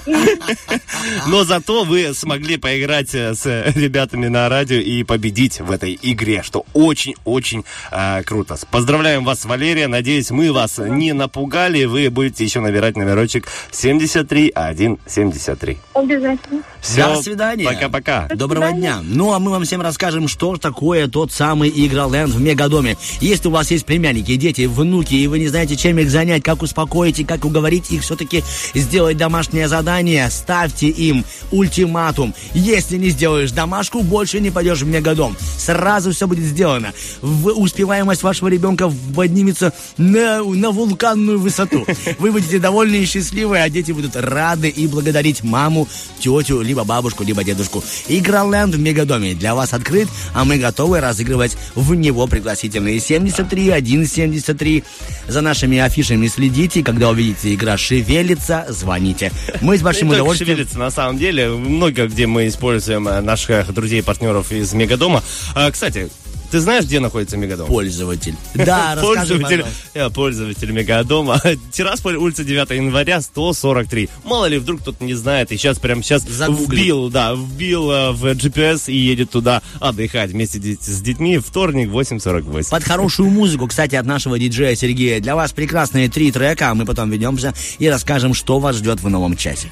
Но 1.28 1.44
зато 1.44 1.84
вы 1.84 2.14
смогли 2.30 2.58
поиграть 2.58 3.16
э, 3.16 3.34
с 3.34 3.48
ребятами 3.76 4.28
на 4.28 4.48
радио 4.50 4.78
и 4.78 5.02
победить 5.02 5.62
в 5.62 5.72
этой 5.72 5.98
игре, 6.00 6.44
что 6.44 6.64
очень-очень 6.76 7.66
э, 7.90 8.22
круто. 8.22 8.56
Поздравляем 8.70 9.26
вас, 9.26 9.46
Валерия. 9.46 9.88
Надеюсь, 9.88 10.30
мы 10.30 10.54
вас 10.54 10.78
не 10.78 11.14
напугали. 11.14 11.86
Вы 11.86 12.12
будете 12.12 12.44
еще 12.44 12.60
набирать 12.60 12.98
номерочек 12.98 13.48
73173. 13.72 15.78
Обязательно. 15.96 16.62
Все, 16.82 17.16
До 17.16 17.22
свидания. 17.22 17.66
Пока-пока. 17.66 18.28
Доброго 18.36 18.74
дня. 18.74 19.00
Ну, 19.04 19.34
а 19.34 19.40
мы 19.40 19.50
вам 19.50 19.64
всем 19.64 19.82
расскажем, 19.82 20.28
что 20.28 20.54
ж 20.54 20.60
такое 20.60 21.08
тот 21.08 21.32
самый 21.32 21.70
Игроленд 21.70 22.32
в 22.32 22.40
Мегадоме. 22.40 22.96
Если 23.22 23.48
у 23.48 23.52
вас 23.52 23.72
есть 23.72 23.88
племянники, 23.88 24.36
дети, 24.36 24.68
внуки, 24.68 25.16
и 25.16 25.26
вы 25.26 25.40
не 25.40 25.48
знаете, 25.48 25.76
чем 25.76 25.98
их 25.98 26.12
занять, 26.12 26.44
как 26.44 26.62
успокоить 26.62 27.20
и 27.20 27.26
как 27.26 27.44
уговорить 27.44 27.92
их 27.92 28.04
все-таки 28.04 28.44
сделать 28.76 29.18
домашнее 29.18 29.68
задание, 29.68 30.30
ставьте 30.30 30.90
им 30.90 31.26
ультиматум. 31.52 32.19
Если 32.54 32.98
не 32.98 33.10
сделаешь 33.10 33.52
домашку, 33.52 34.02
больше 34.02 34.40
не 34.40 34.52
пойдешь 34.52 34.82
в 34.82 34.88
Мегадом. 34.88 35.36
Сразу 35.58 36.12
все 36.12 36.28
будет 36.28 36.44
сделано. 36.44 36.94
В- 37.22 37.52
успеваемость 37.60 38.24
вашего 38.24 38.48
ребенка 38.48 38.92
поднимется 39.16 39.74
на, 39.98 40.44
на 40.44 40.72
вулканную 40.72 41.40
высоту. 41.40 41.86
Вы 42.20 42.32
будете 42.32 42.60
довольны 42.60 42.96
и 42.96 43.06
счастливы, 43.06 43.60
а 43.60 43.70
дети 43.70 43.92
будут 43.92 44.16
рады 44.16 44.70
и 44.70 44.88
благодарить 44.88 45.44
маму, 45.44 45.88
тетю, 46.20 46.62
либо 46.62 46.84
бабушку, 46.84 47.24
либо 47.24 47.44
дедушку. 47.44 47.84
Игроленд 48.08 48.76
в 48.76 48.80
Мегадоме 48.80 49.34
для 49.34 49.56
вас 49.56 49.74
открыт, 49.74 50.08
а 50.34 50.44
мы 50.46 50.58
готовы 50.58 51.00
разыгрывать 51.00 51.58
в 51.76 51.94
него 51.96 52.28
пригласительные 52.28 53.00
73 53.00 53.70
173. 54.06 54.84
За 55.28 55.42
нашими 55.42 55.78
афишами 55.78 56.28
следите, 56.28 56.84
когда 56.84 57.10
увидите 57.10 57.54
игра 57.54 57.78
шевелится, 57.78 58.66
звоните. 58.70 59.32
Мы 59.62 59.78
с 59.78 59.82
большим 59.82 60.10
удовольствием... 60.10 60.58
шевелится, 60.58 60.80
на 60.80 60.92
самом 60.92 61.18
деле. 61.18 61.50
Много 61.50 62.09
где 62.10 62.28
мы 62.28 62.48
используем 62.48 63.08
э, 63.08 63.22
наших 63.22 63.74
друзей 63.74 64.00
и 64.00 64.02
партнеров 64.02 64.52
из 64.52 64.74
Мегадома. 64.74 65.24
А, 65.56 65.72
кстати, 65.72 66.10
ты 66.52 66.60
знаешь, 66.60 66.86
где 66.86 67.00
находится 67.00 67.38
Мегадом? 67.38 67.68
Пользователь. 67.68 68.36
Да, 68.56 68.98
Пользователь, 69.00 69.66
я 69.94 70.10
пользователь 70.10 70.72
Мегадома. 70.72 71.40
Тирасполь, 71.72 72.16
улица 72.16 72.44
9 72.44 72.70
января, 72.72 73.22
143. 73.22 74.10
Мало 74.24 74.46
ли, 74.46 74.58
вдруг 74.58 74.82
кто-то 74.82 75.04
не 75.04 75.14
знает, 75.14 75.52
и 75.52 75.58
сейчас, 75.58 75.78
прямо 75.78 76.02
сейчас 76.02 76.24
Загугли. 76.24 76.82
вбил, 76.82 77.10
да, 77.10 77.34
вбил 77.34 77.92
э, 77.92 78.12
в 78.12 78.26
GPS 78.26 78.92
и 78.92 78.98
едет 78.98 79.30
туда 79.30 79.62
отдыхать 79.80 80.32
вместе 80.32 80.60
с 80.60 81.02
детьми. 81.02 81.38
Вторник, 81.38 81.90
8.48. 81.90 82.70
Под 82.70 82.84
хорошую 82.84 83.30
музыку, 83.30 83.68
кстати, 83.68 83.96
от 83.96 84.06
нашего 84.06 84.40
диджея 84.40 84.76
Сергея. 84.76 85.20
Для 85.20 85.36
вас 85.36 85.52
прекрасные 85.52 86.10
три 86.10 86.32
трека, 86.32 86.72
а 86.72 86.76
мы 86.76 86.86
потом 86.86 87.12
ведемся 87.12 87.54
и 87.78 87.88
расскажем, 87.88 88.34
что 88.34 88.60
вас 88.60 88.78
ждет 88.78 89.02
в 89.02 89.10
новом 89.10 89.38
часе. 89.38 89.72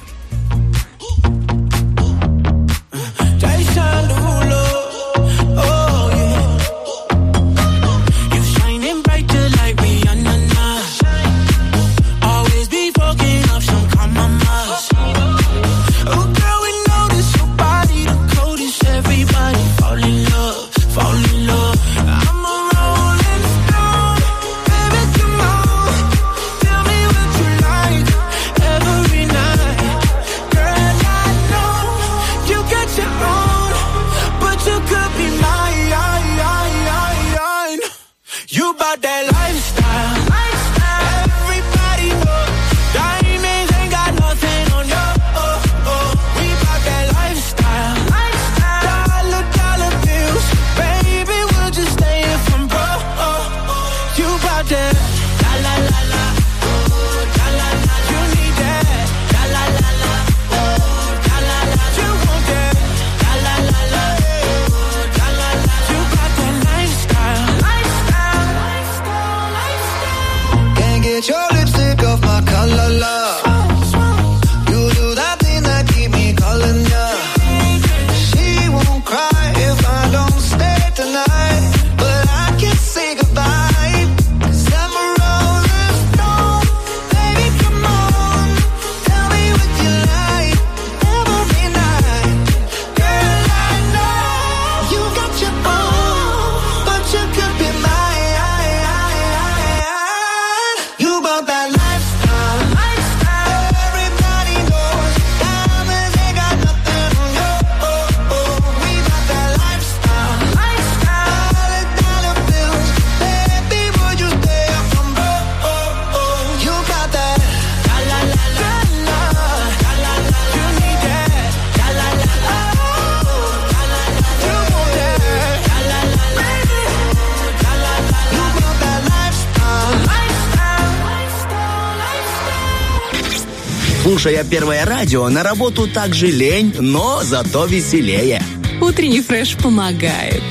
Слушая 134.18 134.42
первое 134.42 134.84
радио, 134.84 135.28
на 135.28 135.44
работу 135.44 135.86
также 135.86 136.26
лень, 136.26 136.74
но 136.80 137.22
зато 137.22 137.66
веселее. 137.66 138.42
Утренний 138.80 139.20
фреш 139.20 139.56
помогает. 139.56 140.42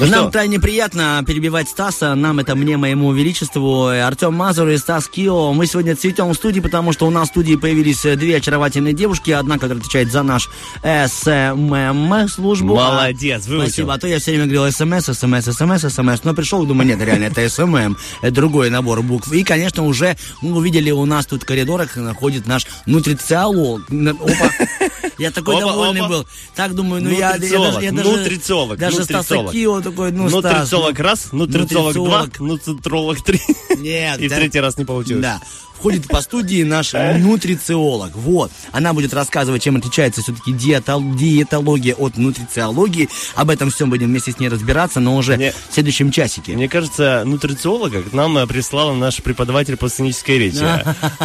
Нам 0.00 0.30
крайне 0.30 0.60
приятно 0.60 1.22
перебивать 1.26 1.68
Стаса. 1.68 2.14
Нам 2.14 2.38
это 2.38 2.54
мне, 2.54 2.76
моему 2.76 3.12
величеству, 3.12 3.86
Артем 3.86 4.34
Мазур 4.34 4.68
и 4.68 4.76
Стас 4.76 5.08
Кио. 5.08 5.52
Мы 5.52 5.66
сегодня 5.66 5.96
цветем 5.96 6.28
в 6.28 6.34
студии, 6.34 6.60
потому 6.60 6.92
что 6.92 7.06
у 7.06 7.10
нас 7.10 7.28
в 7.28 7.30
студии 7.32 7.56
появились 7.56 8.04
э, 8.04 8.16
две 8.16 8.36
очаровательные 8.36 8.92
девушки. 8.92 9.30
Одна, 9.30 9.54
которая 9.54 9.78
отвечает 9.78 10.12
за 10.12 10.22
наш 10.22 10.48
СММ 10.82 12.28
службу. 12.28 12.76
Молодец, 12.76 13.46
выучил. 13.46 13.66
Спасибо. 13.66 13.94
А 13.94 13.98
то 13.98 14.06
я 14.06 14.18
все 14.18 14.32
время 14.32 14.46
говорил 14.46 14.70
СМС, 14.70 15.04
СМС, 15.04 15.44
СМС, 15.44 15.92
СМС. 15.92 16.24
Но 16.24 16.34
пришел, 16.34 16.64
думаю, 16.66 16.88
нет, 16.88 17.00
реально, 17.00 17.24
это 17.24 17.48
СММ. 17.48 17.96
Это 18.22 18.34
другой 18.34 18.70
набор 18.70 19.02
букв. 19.02 19.32
И, 19.32 19.44
конечно, 19.44 19.84
уже 19.84 20.16
мы 20.42 20.56
увидели 20.56 20.90
у 20.90 21.04
нас 21.04 21.26
тут 21.26 21.42
в 21.42 21.46
коридорах 21.46 21.96
находит 21.96 22.46
наш 22.46 22.66
нутрициолог. 22.86 23.82
Опа. 23.90 24.50
Я 25.18 25.30
такой 25.30 25.58
довольный 25.60 26.06
был. 26.06 26.26
Так 26.54 26.74
думаю, 26.74 27.02
ну 27.02 27.10
я, 27.10 27.38
даже... 27.38 27.90
Нутрициолог, 27.92 28.78
даже 28.78 29.04
Стаса. 29.04 29.46
Кио 29.50 29.80
такой, 29.90 30.12
ну, 30.12 30.28
Стас, 30.28 30.42
Нутрициолог 30.42 30.98
ну, 30.98 31.04
раз, 31.04 31.32
нутрициолог 31.32 31.94
два, 31.94 32.22
нутрициолог. 32.22 32.40
нутрициолог 32.40 33.22
три. 33.22 33.40
Нет, 33.78 34.20
И 34.20 34.28
в 34.28 34.32
третий 34.34 34.60
раз 34.60 34.76
не 34.78 34.84
получилось. 34.84 35.22
Да. 35.22 35.40
Входит 35.78 36.08
по 36.08 36.20
студии 36.20 36.62
наш 36.62 36.92
нутрициолог. 36.92 38.14
Вот. 38.14 38.50
Она 38.72 38.92
будет 38.92 39.14
рассказывать, 39.14 39.62
чем 39.62 39.76
отличается 39.76 40.22
все-таки 40.22 40.52
диетология 40.52 41.94
от 41.94 42.16
нутрициологии. 42.16 43.08
Об 43.34 43.50
этом 43.50 43.70
всем 43.70 43.90
будем 43.90 44.06
вместе 44.06 44.32
с 44.32 44.38
ней 44.38 44.48
разбираться, 44.48 45.00
но 45.00 45.16
уже 45.16 45.36
Мне- 45.36 45.52
в 45.52 45.74
следующем 45.74 46.10
часике. 46.10 46.52
Мне 46.52 46.68
кажется, 46.68 47.22
нутрициолога 47.24 48.02
к 48.02 48.12
нам 48.12 48.38
э, 48.38 48.46
прислала 48.46 48.94
наш 48.94 49.22
преподаватель 49.22 49.76
по 49.76 49.88
сценической 49.88 50.38
речи. 50.38 50.64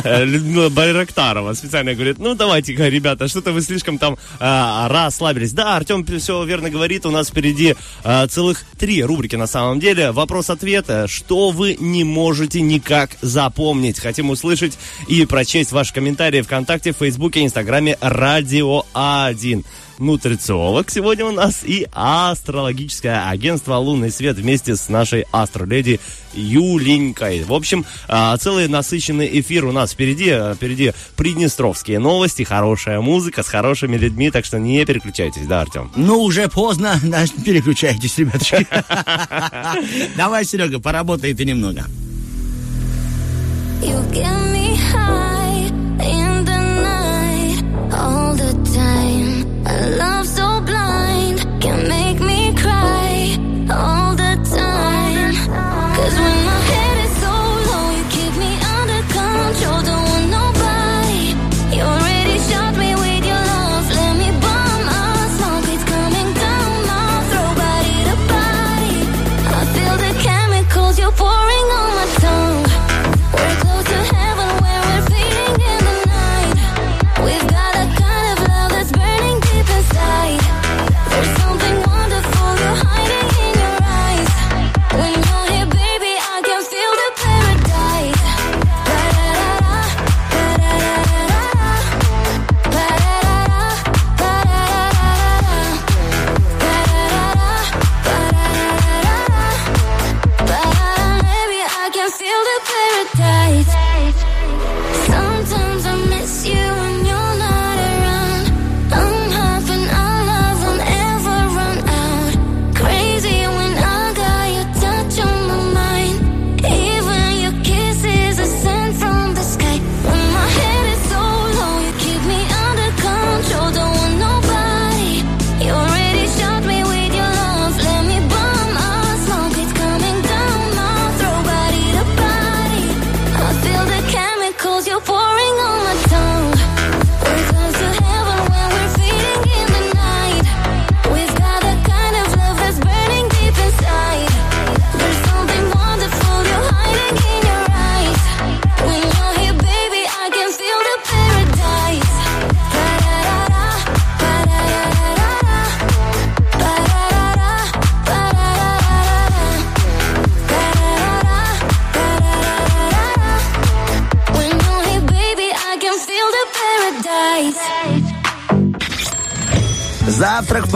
Э, 0.03 0.23
Людмила 0.23 0.69
Байрактарова 0.69 1.53
специально 1.53 1.93
говорит, 1.93 2.17
ну 2.17 2.33
давайте-ка, 2.35 2.87
ребята, 2.87 3.27
что-то 3.27 3.51
вы 3.51 3.61
слишком 3.61 3.97
там 3.97 4.17
а, 4.39 4.87
расслабились. 4.89 5.51
Да, 5.53 5.75
Артем 5.75 6.05
все 6.05 6.43
верно 6.43 6.69
говорит, 6.69 7.05
у 7.05 7.11
нас 7.11 7.29
впереди 7.29 7.75
а, 8.03 8.27
целых 8.27 8.63
три 8.79 9.03
рубрики 9.03 9.35
на 9.35 9.47
самом 9.47 9.79
деле. 9.79 10.11
Вопрос-ответа, 10.11 11.07
что 11.07 11.51
вы 11.51 11.77
не 11.79 12.03
можете 12.03 12.61
никак 12.61 13.11
запомнить. 13.21 13.99
Хотим 13.99 14.29
услышать 14.41 14.77
и 15.07 15.23
прочесть 15.25 15.71
ваши 15.71 15.93
комментарии 15.93 16.41
ВКонтакте, 16.41 16.93
Фейсбуке, 16.93 17.45
Инстаграме 17.45 17.95
Радио 18.01 18.85
1 18.93 19.63
нутрициолог 19.99 20.89
сегодня 20.89 21.25
у 21.25 21.31
нас 21.31 21.63
и 21.63 21.87
астрологическое 21.93 23.29
агентство 23.29 23.75
«Лунный 23.75 24.09
свет» 24.09 24.35
вместе 24.37 24.75
с 24.75 24.89
нашей 24.89 25.25
астроледи 25.31 25.99
Юленькой. 26.33 27.43
В 27.43 27.53
общем, 27.53 27.85
а, 28.07 28.35
целый 28.37 28.67
насыщенный 28.67 29.29
эфир 29.39 29.65
у 29.65 29.71
нас 29.71 29.91
впереди. 29.91 30.31
А, 30.31 30.55
Впереди 30.55 30.93
приднестровские 31.15 31.99
новости, 31.99 32.41
хорошая 32.41 32.99
музыка 32.99 33.43
с 33.43 33.47
хорошими 33.47 33.95
людьми, 33.95 34.31
так 34.31 34.43
что 34.45 34.57
не 34.57 34.83
переключайтесь, 34.85 35.45
да, 35.45 35.61
Артем? 35.61 35.91
Ну, 35.95 36.23
уже 36.23 36.47
поздно, 36.47 36.99
переключайтесь, 37.45 38.17
ребяточки. 38.17 38.65
Давай, 40.17 40.45
Серега, 40.45 40.79
поработай 40.79 41.35
ты 41.35 41.45
немного. 41.45 41.85
Love 49.97 50.20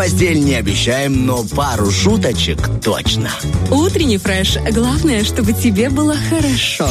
постель 0.06 0.40
не 0.40 0.54
обещаем, 0.54 1.26
но 1.26 1.44
пару 1.44 1.90
шуточек 1.90 2.60
точно. 2.84 3.32
Утренний 3.72 4.20
фреш. 4.20 4.56
Главное, 4.72 5.24
чтобы 5.24 5.52
тебе 5.54 5.90
было 5.90 6.16
хорошо. 6.30 6.88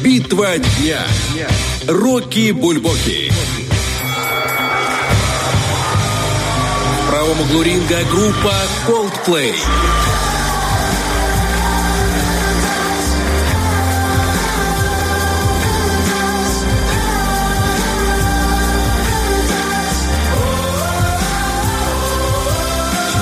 Битва 0.00 0.56
дня. 0.58 1.00
Рокки 1.88 2.52
Бульбоки. 2.52 3.32
В 6.94 7.10
правом 7.10 7.40
углу 7.40 7.62
ринга 7.62 7.98
группа 8.12 8.54
Coldplay. 8.86 9.52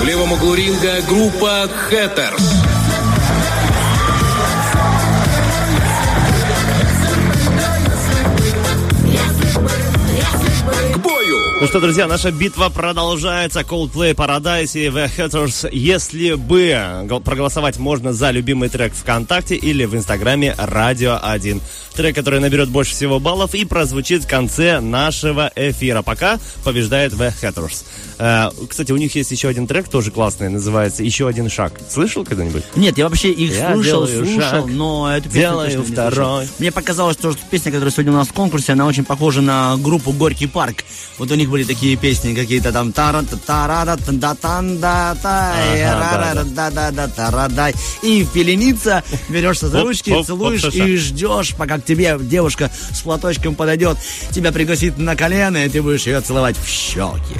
Левом 0.09 0.31
углу 0.31 0.55
ринга 0.55 1.03
группа 1.07 1.69
бою! 10.97 11.37
Ну 11.61 11.67
что, 11.67 11.79
друзья, 11.79 12.07
наша 12.07 12.31
битва 12.31 12.69
продолжается. 12.69 13.59
Coldplay 13.61 14.15
Paradise 14.15 14.79
и 14.79 14.87
The 14.87 15.11
Hatters. 15.15 15.69
Если 15.71 16.33
бы 16.33 16.75
гол- 17.03 17.21
проголосовать 17.21 17.77
можно 17.77 18.11
за 18.11 18.31
любимый 18.31 18.69
трек 18.69 18.93
ВКонтакте 18.93 19.55
или 19.55 19.85
в 19.85 19.95
Инстаграме 19.95 20.55
Радио 20.57 21.19
1. 21.21 21.61
Трек, 21.95 22.15
который 22.15 22.39
наберет 22.39 22.69
больше 22.69 22.93
всего 22.93 23.19
баллов 23.19 23.55
и 23.55 23.65
прозвучит 23.65 24.23
в 24.23 24.27
конце 24.27 24.79
нашего 24.79 25.51
эфира. 25.55 26.01
Пока 26.01 26.39
побеждает 26.63 27.13
The 27.13 27.33
Hatters. 27.41 27.83
Э, 28.19 28.49
кстати, 28.69 28.91
у 28.91 28.97
них 28.97 29.15
есть 29.15 29.31
еще 29.31 29.47
один 29.47 29.65
трек, 29.65 29.87
тоже 29.87 30.11
классный, 30.11 30.49
называется 30.49 31.03
«Еще 31.03 31.27
один 31.27 31.49
шаг». 31.49 31.79
Слышал 31.89 32.25
когда-нибудь? 32.25 32.63
Нет, 32.75 32.97
я 32.97 33.07
вообще 33.07 33.31
их 33.31 33.55
Я 33.55 33.73
слушал, 33.73 34.05
делаю 34.05 34.25
слушал, 34.25 34.49
шаг, 34.49 34.65
но 34.67 35.15
эту 35.15 35.29
песню 35.29 35.41
делаю 35.41 35.77
не 35.79 35.85
второй. 35.85 36.13
слышал. 36.13 36.55
Мне 36.59 36.71
показалось, 36.71 37.15
что 37.17 37.33
песня, 37.49 37.71
которая 37.71 37.91
сегодня 37.91 38.11
у 38.11 38.15
нас 38.15 38.27
в 38.27 38.33
конкурсе, 38.33 38.73
она 38.73 38.85
очень 38.87 39.05
похожа 39.05 39.41
на 39.41 39.77
группу 39.77 40.11
Горький 40.11 40.47
парк. 40.47 40.83
Вот 41.17 41.31
у 41.31 41.35
них 41.35 41.49
были 41.49 41.63
такие 41.63 41.95
песни 41.95 42.33
какие-то 42.35 42.73
там 42.73 42.91
тара 42.91 43.23
та 43.23 43.37
тара 43.37 43.85
да 43.85 43.97
да 44.11 44.35
тан 44.35 44.79
да 44.79 45.15
та 45.21 45.53
да, 45.75 46.43
да 46.45 46.69
да 46.71 46.91
да 46.91 47.07
тарадай 47.07 47.73
и 48.01 48.25
пеленица 48.33 49.03
берешься 49.29 49.67
за 49.67 49.81
ручки, 49.81 50.23
целуешь 50.23 50.63
и 50.73 50.97
ждешь, 50.97 51.55
пока 51.57 51.77
к 51.79 51.83
тебе 51.89 52.17
девушка 52.21 52.69
с 52.93 53.01
платочком 53.01 53.55
подойдет, 53.55 53.97
тебя 54.31 54.51
пригласит 54.51 54.99
на 54.99 55.15
колено, 55.15 55.65
и 55.65 55.69
ты 55.69 55.81
будешь 55.81 56.05
ее 56.05 56.21
целовать 56.21 56.55
в 56.55 56.67
щеки. 56.67 57.35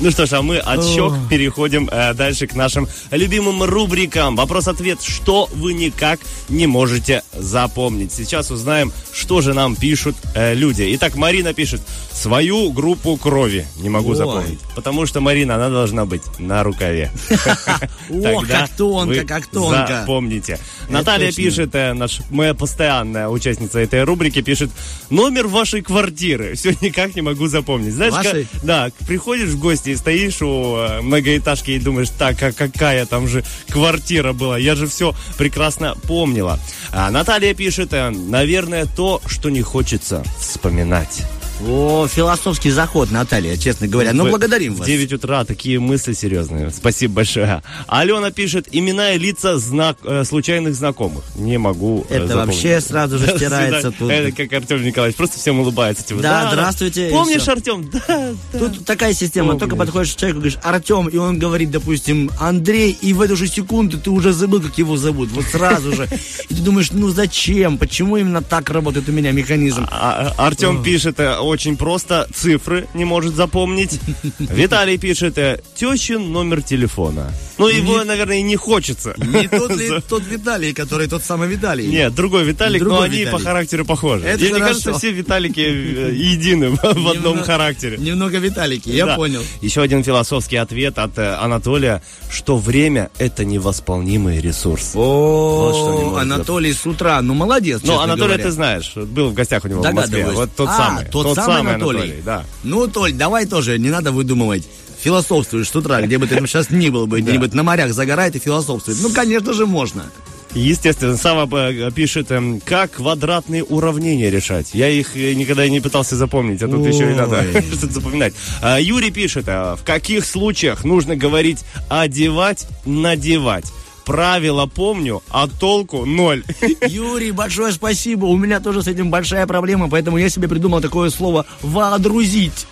Ну 0.00 0.10
что 0.10 0.26
ж, 0.26 0.32
а 0.32 0.42
мы 0.42 0.58
от 0.58 0.82
щек 0.84 1.12
переходим 1.28 1.88
э, 1.90 2.14
дальше 2.14 2.46
к 2.46 2.54
нашим 2.54 2.88
любимым 3.10 3.62
рубрикам. 3.62 4.36
Вопрос-ответ, 4.36 5.02
что 5.02 5.48
вы 5.52 5.74
никак 5.74 6.20
не 6.48 6.66
можете 6.66 7.22
запомнить. 7.34 8.12
Сейчас 8.12 8.50
узнаем, 8.50 8.92
что 9.12 9.42
же 9.42 9.52
нам 9.52 9.76
пишут 9.76 10.16
э, 10.34 10.54
люди. 10.54 10.88
Итак, 10.94 11.16
Марина 11.16 11.52
пишет, 11.52 11.82
свою 12.12 12.70
группу 12.72 13.16
крови 13.16 13.66
не 13.76 13.90
могу 13.90 14.14
запомнить. 14.14 14.58
Потому 14.74 15.06
что, 15.06 15.20
Марина, 15.20 15.56
она 15.56 15.68
должна 15.68 16.06
быть 16.06 16.22
на 16.38 16.62
рукаве. 16.62 17.10
Ох, 18.10 18.46
Тогда 18.46 18.60
как 18.60 18.70
тонко, 18.70 19.24
как 19.24 19.46
тонко. 19.46 19.98
Запомните. 20.00 20.58
Наталья 20.88 21.30
пишет, 21.32 21.74
э, 21.74 21.94
моя 22.30 22.54
постоянная 22.54 23.28
участница 23.28 23.55
этой 23.60 24.04
рубрики, 24.04 24.40
пишет, 24.42 24.70
номер 25.10 25.46
вашей 25.46 25.82
квартиры. 25.82 26.54
Все 26.54 26.70
никак 26.80 27.14
не 27.16 27.22
могу 27.22 27.46
запомнить. 27.48 27.94
Знаешь, 27.94 28.12
Вашей? 28.14 28.46
как- 28.52 28.64
да, 28.64 28.90
приходишь 29.06 29.50
в 29.50 29.58
гости 29.58 29.90
и 29.90 29.96
стоишь 29.96 30.42
у 30.42 30.76
э, 30.76 31.00
многоэтажки 31.02 31.72
и 31.72 31.78
думаешь, 31.78 32.10
так, 32.10 32.42
а 32.42 32.52
какая 32.52 33.06
там 33.06 33.28
же 33.28 33.44
квартира 33.68 34.32
была? 34.32 34.58
Я 34.58 34.74
же 34.74 34.86
все 34.86 35.14
прекрасно 35.38 35.94
помнила. 36.06 36.58
А 36.92 37.10
Наталья 37.10 37.54
пишет, 37.54 37.92
э, 37.92 38.10
наверное, 38.10 38.86
то, 38.86 39.20
что 39.26 39.50
не 39.50 39.62
хочется 39.62 40.22
вспоминать. 40.38 41.22
О, 41.64 42.06
философский 42.06 42.70
заход, 42.70 43.10
Наталья, 43.10 43.56
честно 43.56 43.88
говоря. 43.88 44.12
Ну, 44.12 44.28
благодарим 44.28 44.74
вас. 44.74 44.86
9 44.86 45.14
утра 45.14 45.42
такие 45.46 45.80
мысли 45.80 46.12
серьезные. 46.12 46.70
Спасибо 46.70 47.14
большое. 47.14 47.62
Алена 47.86 48.30
пишет, 48.30 48.68
имена 48.72 49.12
и 49.12 49.18
лица 49.18 49.56
знак, 49.56 49.96
э, 50.04 50.24
случайных 50.24 50.74
знакомых. 50.74 51.24
Не 51.34 51.56
могу 51.56 52.06
э, 52.10 52.16
Это 52.16 52.26
запомнить. 52.26 52.46
вообще 52.56 52.80
сразу 52.82 53.16
же 53.18 53.26
стирается 53.36 53.90
тут. 53.90 54.10
Это 54.10 54.32
как 54.32 54.52
Артем 54.52 54.84
Николаевич, 54.84 55.16
просто 55.16 55.38
всем 55.38 55.58
улыбается. 55.58 56.04
Типа, 56.04 56.20
Да, 56.20 56.50
здравствуйте, 56.52 57.08
и 57.08 57.10
Помнишь. 57.10 57.48
Артем? 57.48 57.88
Да, 57.90 58.34
да. 58.52 58.58
Тут 58.58 58.84
такая 58.84 59.14
система, 59.14 59.48
Помнишь. 59.52 59.60
только 59.60 59.76
подходишь 59.76 60.12
к 60.12 60.16
человеку, 60.18 60.40
говоришь, 60.40 60.58
Артем, 60.62 61.08
и 61.08 61.16
он 61.16 61.38
говорит, 61.38 61.70
допустим, 61.70 62.30
Андрей, 62.38 62.90
и 63.00 63.14
в 63.14 63.22
эту 63.22 63.34
же 63.34 63.46
секунду 63.48 63.98
ты 63.98 64.10
уже 64.10 64.34
забыл, 64.34 64.60
как 64.60 64.76
его 64.76 64.98
зовут, 64.98 65.30
вот 65.30 65.46
сразу 65.46 65.92
же. 65.96 66.06
И 66.50 66.54
ты 66.54 66.60
думаешь, 66.60 66.90
ну 66.92 67.08
зачем, 67.08 67.78
почему 67.78 68.18
именно 68.18 68.42
так 68.42 68.68
работает 68.68 69.08
у 69.08 69.12
меня 69.12 69.32
механизм? 69.32 69.86
А- 69.90 70.34
а- 70.36 70.46
Артем 70.46 70.82
пишет 70.82 71.18
э, 71.18 71.45
очень 71.46 71.76
просто, 71.76 72.28
цифры 72.34 72.88
не 72.94 73.04
может 73.04 73.34
запомнить. 73.34 74.00
Виталий 74.38 74.98
пишет 74.98 75.38
э, 75.38 75.60
тещин 75.74 76.32
номер 76.32 76.62
телефона. 76.62 77.32
Ну, 77.58 77.68
его, 77.68 78.04
наверное, 78.04 78.38
и 78.38 78.42
не 78.42 78.56
хочется. 78.56 79.14
Не 79.18 79.48
тот 79.48 79.70
ли 79.76 79.90
тот 80.08 80.22
Виталий, 80.26 80.72
который 80.74 81.08
тот 81.08 81.22
самый 81.22 81.48
Виталий? 81.48 81.86
Нет, 81.86 82.14
другой 82.14 82.44
Виталик, 82.44 82.82
но 82.82 83.00
они 83.00 83.18
Виталий. 83.20 83.32
по 83.32 83.38
характеру 83.42 83.84
похожи. 83.84 84.24
Это 84.26 84.38
мне 84.40 84.48
хорошо. 84.50 84.66
кажется, 84.66 84.92
все 84.94 85.10
Виталики 85.12 85.60
э, 85.60 86.12
едины 86.14 86.70
в 86.82 87.08
одном 87.08 87.42
характере. 87.42 87.96
Немного 87.98 88.38
Виталики, 88.38 88.90
я 88.90 89.06
Да. 89.06 89.16
понял. 89.16 89.42
Еще 89.62 89.80
один 89.80 90.04
философский 90.04 90.56
ответ 90.56 90.98
от 90.98 91.16
э, 91.18 91.34
Анатолия, 91.36 92.02
что 92.30 92.56
время– 92.58 93.10
это 93.18 93.44
невосполнимый 93.44 94.40
ресурс. 94.40 94.94
Не 94.94 95.00
О, 95.00 96.16
Анатолий 96.20 96.72
с 96.72 96.84
утра, 96.86 97.20
ну 97.22 97.34
молодец, 97.34 97.80
Ну, 97.84 97.96
говоря. 98.16 98.36
ты 98.38 98.50
знаешь, 98.50 98.92
был 98.96 99.30
в 99.30 99.34
гостях 99.34 99.64
у 99.64 99.68
него 99.68 99.82
в 99.82 99.92
Москве. 99.92 100.26
Вот 100.26 100.50
тот 100.54 100.68
А, 100.68 100.76
самый. 100.76 101.04
Тот, 101.06 101.34
самый, 101.34 101.74
Анатолий. 101.74 102.14
да. 102.24 102.44
Ну, 102.64 102.86
Толь, 102.88 103.12
давай 103.12 103.46
тоже, 103.46 103.78
не 103.78 103.88
надо 103.90 104.12
выдумывать. 104.12 104.64
Философствуешь 105.06 105.68
с 105.68 105.76
утра, 105.76 106.02
где 106.02 106.18
бы 106.18 106.26
ты 106.26 106.34
там 106.34 106.48
сейчас 106.48 106.68
ни 106.70 106.88
был 106.88 107.06
бы, 107.06 107.20
где-нибудь 107.20 107.54
на 107.54 107.62
морях 107.62 107.92
загорает 107.92 108.34
и 108.34 108.40
философствует. 108.40 108.98
Ну, 109.00 109.10
конечно 109.10 109.52
же, 109.52 109.64
можно. 109.64 110.10
Естественно, 110.52 111.16
Сава 111.16 111.48
э, 111.70 111.92
пишет, 111.92 112.32
эм, 112.32 112.58
как 112.58 112.90
квадратные 112.90 113.62
уравнения 113.62 114.30
решать. 114.30 114.70
Я 114.72 114.88
их 114.88 115.16
э, 115.16 115.34
никогда 115.34 115.64
и 115.64 115.70
не 115.70 115.78
пытался 115.78 116.16
запомнить, 116.16 116.60
а 116.60 116.66
тут 116.66 116.80
Ой. 116.80 116.92
еще 116.92 117.12
и 117.12 117.14
надо 117.14 117.40
что-то 117.72 117.92
запоминать. 117.92 118.34
А, 118.60 118.80
Юрий 118.80 119.12
пишет, 119.12 119.46
в 119.46 119.78
каких 119.84 120.26
случаях 120.26 120.82
нужно 120.82 121.14
говорить 121.14 121.60
одевать, 121.88 122.66
надевать. 122.84 123.66
Правила 124.04 124.66
помню, 124.66 125.22
а 125.30 125.46
толку 125.46 126.04
ноль. 126.04 126.42
Юрий, 126.88 127.30
большое 127.30 127.72
спасибо. 127.72 128.26
У 128.26 128.36
меня 128.36 128.58
тоже 128.58 128.82
с 128.82 128.88
этим 128.88 129.08
большая 129.08 129.46
проблема, 129.46 129.88
поэтому 129.88 130.16
я 130.16 130.28
себе 130.28 130.48
придумал 130.48 130.80
такое 130.80 131.10
слово 131.10 131.46
«воодрузить». 131.62 132.66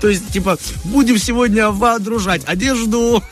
То 0.00 0.08
есть, 0.08 0.30
типа, 0.32 0.58
будем 0.84 1.18
сегодня 1.18 1.70
воодружать 1.70 2.42
одежду. 2.46 3.22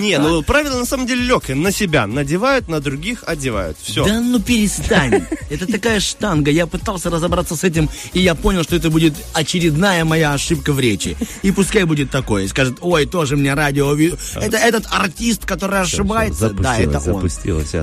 Не, 0.00 0.18
ну 0.18 0.42
правило 0.42 0.78
на 0.78 0.84
самом 0.84 1.06
деле 1.06 1.22
легкое. 1.22 1.56
На 1.56 1.72
себя 1.72 2.06
надевают, 2.06 2.68
на 2.68 2.80
других 2.80 3.24
одевают. 3.26 3.76
Все. 3.82 4.04
Да 4.04 4.20
ну 4.20 4.40
перестань. 4.40 5.24
Это 5.50 5.66
такая 5.66 6.00
штанга. 6.00 6.50
Я 6.50 6.66
пытался 6.66 7.10
разобраться 7.10 7.56
с 7.56 7.64
этим, 7.64 7.88
и 8.12 8.20
я 8.20 8.34
понял, 8.34 8.62
что 8.62 8.76
это 8.76 8.90
будет 8.90 9.14
очередная 9.32 10.04
моя 10.04 10.34
ошибка 10.34 10.72
в 10.72 10.80
речи. 10.80 11.16
И 11.42 11.50
пускай 11.50 11.84
будет 11.84 12.10
такое. 12.10 12.44
И 12.44 12.48
скажет, 12.48 12.78
ой, 12.80 13.06
тоже 13.06 13.36
мне 13.36 13.54
радио... 13.54 13.96
Это 14.34 14.56
этот 14.58 14.86
артист, 14.90 15.46
который 15.46 15.80
ошибается. 15.80 16.50
Да, 16.50 16.78
это 16.78 17.00
он. 17.10 17.22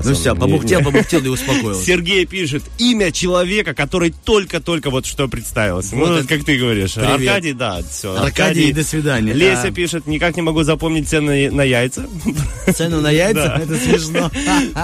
Ну 0.04 0.14
все, 0.14 0.34
побухтел, 0.34 0.80
побухтел 0.84 1.24
и 1.24 1.28
успокоился. 1.28 1.84
Сергей 1.84 2.24
пишет 2.26 2.62
имя 2.78 3.10
человека, 3.10 3.74
который 3.74 4.14
только-только 4.24 4.90
вот 4.90 5.06
что 5.06 5.28
представился. 5.28 5.96
Вот 5.96 6.08
ну, 6.08 6.14
это- 6.16 6.28
как 6.28 6.44
ты 6.44 6.56
говоришь. 6.58 6.94
Привет. 6.94 7.10
Аркадий, 7.10 7.52
да, 7.52 7.80
все. 7.90 8.14
Аркадий, 8.16 8.72
до 8.72 8.84
свидания. 8.84 9.32
Леся 9.32 9.68
А. 9.68 9.70
пишет, 9.72 10.06
никак 10.06 10.36
не 10.36 10.42
могу 10.42 10.62
запомнить 10.62 11.08
цены 11.08 11.50
на 11.50 11.62
яйца. 11.62 11.85
Цену 11.88 13.00
на 13.00 13.10
яйца? 13.10 13.60
Это 13.62 13.76
смешно. 13.76 14.30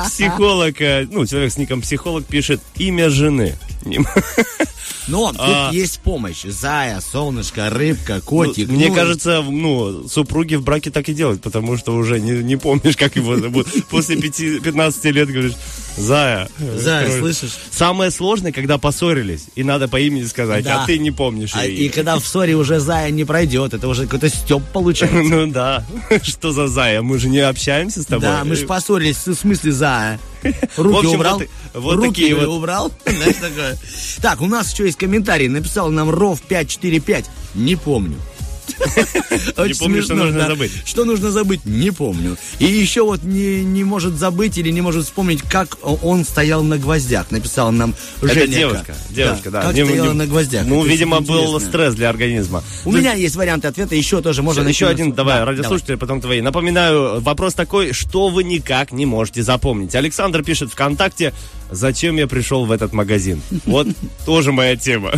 Психолог, 0.06 0.80
э, 0.80 1.06
ну, 1.10 1.26
человек 1.26 1.52
с 1.52 1.58
ником 1.58 1.80
психолог 1.80 2.24
пишет 2.24 2.60
имя 2.76 3.10
жены. 3.10 3.56
Не 3.84 3.98
м- 3.98 4.06
Но 5.08 5.32
А. 5.36 5.66
тут 5.66 5.74
есть 5.74 5.98
помощь. 6.00 6.42
Зая, 6.44 7.00
солнышко, 7.00 7.68
рыбка, 7.70 8.20
котик. 8.20 8.68
Мне 8.68 8.86
Ну, 8.88 8.94
кажется, 8.94 9.42
ну, 9.42 10.06
супруги 10.08 10.54
в 10.54 10.62
браке 10.62 10.90
так 10.92 11.08
и 11.08 11.12
делают, 11.14 11.42
потому 11.42 11.76
что 11.76 11.92
уже 11.96 12.20
не, 12.20 12.30
не 12.42 12.56
помнишь, 12.56 12.96
как 12.96 13.16
его 13.16 13.36
зовут. 13.36 13.66
После 13.90 14.16
пяти- 14.16 14.60
15 14.60 15.04
лет 15.06 15.28
говоришь, 15.28 15.54
Зая. 15.96 16.48
Зая, 16.76 17.06
Короче, 17.06 17.18
слышишь? 17.20 17.56
Самое 17.70 18.10
сложное, 18.12 18.52
когда 18.52 18.78
поссорились, 18.78 19.46
и 19.56 19.64
надо 19.64 19.88
по 19.88 20.00
имени 20.00 20.24
сказать, 20.24 20.64
Да. 20.64 20.84
а 20.84 20.86
ты 20.86 20.98
не 20.98 21.10
помнишь. 21.10 21.50
А, 21.54 21.66
ее 21.66 21.86
и 21.86 21.88
когда 21.88 22.16
в 22.18 22.24
ссоре 22.24 22.54
уже 22.54 22.78
Зая 22.78 23.10
не 23.10 23.24
пройдет, 23.24 23.74
это 23.74 23.88
уже 23.88 24.04
какой-то 24.04 24.28
степ 24.28 24.62
получается. 24.72 25.16
Ну 25.22 25.46
да. 25.48 25.84
Что 26.22 26.52
за 26.52 26.68
Зая? 26.68 27.02
Мы 27.02 27.18
же 27.18 27.28
не 27.28 27.40
общаемся 27.40 28.02
с 28.02 28.06
тобой. 28.06 28.28
Да, 28.28 28.44
мы 28.44 28.54
же 28.54 28.66
поссорились, 28.66 29.26
в 29.26 29.34
смысле 29.34 29.72
Зая. 29.72 30.20
В 30.76 30.82
Руки 30.82 30.98
общем, 30.98 31.14
убрал? 31.14 31.38
вот 31.38 31.48
вот 31.74 31.96
Руки 31.96 32.08
такие 32.08 32.34
вот. 32.34 32.48
убрал? 32.48 32.92
Знаешь, 33.04 33.36
такое. 33.36 33.78
Так, 34.20 34.40
у 34.40 34.46
нас 34.46 34.72
еще 34.72 34.84
есть 34.86 34.98
комментарий. 34.98 35.48
Написал 35.48 35.90
нам 35.90 36.10
Ров 36.10 36.40
545. 36.42 37.30
Не 37.54 37.76
помню. 37.76 38.18
Очень 39.56 39.78
помню, 39.78 40.02
что 40.02 40.14
нужно 40.14 40.40
да. 40.40 40.46
забыть. 40.48 40.72
Что 40.84 41.04
нужно 41.04 41.30
забыть, 41.30 41.64
не 41.64 41.90
помню. 41.90 42.36
И 42.58 42.64
еще 42.64 43.02
вот 43.02 43.22
не, 43.22 43.64
не 43.64 43.84
может 43.84 44.14
забыть 44.14 44.58
или 44.58 44.70
не 44.70 44.80
может 44.80 45.04
вспомнить, 45.04 45.42
как 45.42 45.78
он 45.82 46.24
стоял 46.24 46.62
на 46.62 46.78
гвоздях. 46.78 47.30
Написала 47.30 47.70
нам 47.70 47.94
Это 48.20 48.34
Женя. 48.34 48.46
девушка, 48.56 48.94
девушка, 49.10 49.50
да. 49.50 49.62
Как 49.62 49.74
Не- 49.74 49.84
стояла 49.84 50.08
не- 50.08 50.14
на 50.14 50.26
гвоздях. 50.26 50.66
Ну, 50.66 50.80
Это 50.80 50.88
видимо, 50.90 51.20
был 51.20 51.60
стресс 51.60 51.94
для 51.94 52.08
организма. 52.10 52.62
У 52.84 52.92
меня 52.92 53.14
есть 53.14 53.36
варианты 53.36 53.68
ответа, 53.68 53.94
еще 53.94 54.20
тоже 54.22 54.42
можно 54.42 54.66
Еще 54.66 54.86
один, 54.86 55.12
давай, 55.12 55.38
Да, 55.40 55.44
радиослушатели, 55.44 55.96
потом 55.96 56.20
твои. 56.20 56.40
Напоминаю, 56.40 57.20
вопрос 57.20 57.54
такой, 57.54 57.92
что 57.92 58.28
вы 58.28 58.44
никак 58.44 58.92
не 58.92 59.06
можете 59.06 59.42
запомнить. 59.42 59.94
Александр 59.94 60.42
пишет 60.42 60.70
ВКонтакте, 60.72 61.32
зачем 61.72 62.16
я 62.16 62.26
пришел 62.26 62.64
в 62.64 62.70
этот 62.72 62.92
магазин? 62.92 63.40
Вот 63.64 63.88
тоже 64.26 64.52
моя 64.52 64.76
тема. 64.76 65.12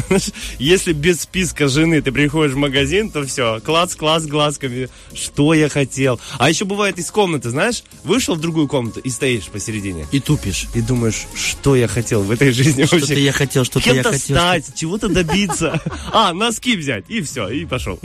Если 0.59 0.93
без 0.93 1.21
списка 1.23 1.69
жены 1.69 2.01
ты 2.01 2.13
приходишь 2.13 2.55
в 2.55 2.59
магазин, 2.59 3.11
то 3.11 3.25
все, 3.25 3.61
класс, 3.61 3.95
класс, 3.95 4.27
глазками. 4.27 4.89
Что 5.15 5.55
я 5.55 5.69
хотел? 5.69 6.21
А 6.39 6.49
еще 6.49 6.65
бывает 6.65 6.99
из 6.99 7.11
комнаты, 7.11 7.51
знаешь, 7.51 7.83
вышел 8.05 8.35
в 8.35 8.41
другую 8.41 8.69
комнату 8.69 9.01
и 9.01 9.11
стоишь 9.11 9.45
посередине. 9.47 10.07
И 10.13 10.21
тупишь. 10.21 10.67
И 10.75 10.81
думаешь, 10.81 11.27
что 11.35 11.77
я 11.77 11.89
хотел 11.89 12.23
в 12.23 12.31
этой 12.31 12.53
жизни 12.53 12.85
Что-то 12.85 13.07
вообще? 13.07 13.25
я 13.25 13.33
хотел, 13.33 13.65
что-то 13.65 13.93
я 13.93 14.03
хотел. 14.03 14.37
стать, 14.37 14.75
чего-то 14.77 15.09
добиться. 15.09 15.81
А, 16.13 16.33
носки 16.33 16.77
взять, 16.77 17.05
и 17.09 17.21
все, 17.23 17.49
и 17.49 17.65
пошел. 17.65 17.99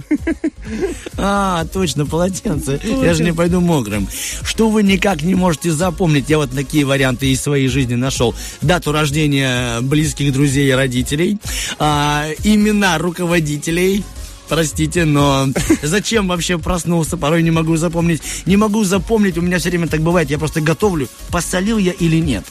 А, 1.17 1.65
точно, 1.65 2.05
полотенце. 2.05 2.79
Я 2.83 3.13
же 3.13 3.23
не 3.23 3.33
пойду 3.33 3.59
мокрым. 3.61 4.07
Что 4.43 4.69
вы 4.69 4.83
никак 4.83 5.21
не 5.21 5.35
можете 5.35 5.71
запомнить? 5.71 6.29
Я 6.29 6.37
вот 6.37 6.51
такие 6.51 6.85
варианты 6.85 7.31
из 7.31 7.41
своей 7.41 7.67
жизни 7.67 7.95
нашел. 7.95 8.33
Дату 8.61 8.91
рождения 8.91 9.81
близких 9.81 10.33
друзей 10.33 10.69
и 10.69 10.73
родителей. 10.73 11.39
а, 11.79 12.27
имена 12.43 12.97
руководителей. 12.97 14.03
Простите, 14.49 15.05
но 15.05 15.47
зачем 15.83 16.27
вообще 16.27 16.57
проснулся, 16.57 17.17
порой 17.17 17.43
не 17.43 17.51
могу 17.51 17.77
запомнить. 17.77 18.21
Не 18.47 18.57
могу 18.57 18.83
запомнить, 18.83 19.37
у 19.37 19.41
меня 19.41 19.59
все 19.59 19.69
время 19.69 19.87
так 19.87 20.01
бывает, 20.01 20.31
я 20.31 20.39
просто 20.39 20.59
готовлю, 20.59 21.07
посолил 21.29 21.77
я 21.77 21.91
или 21.91 22.17
нет. 22.17 22.43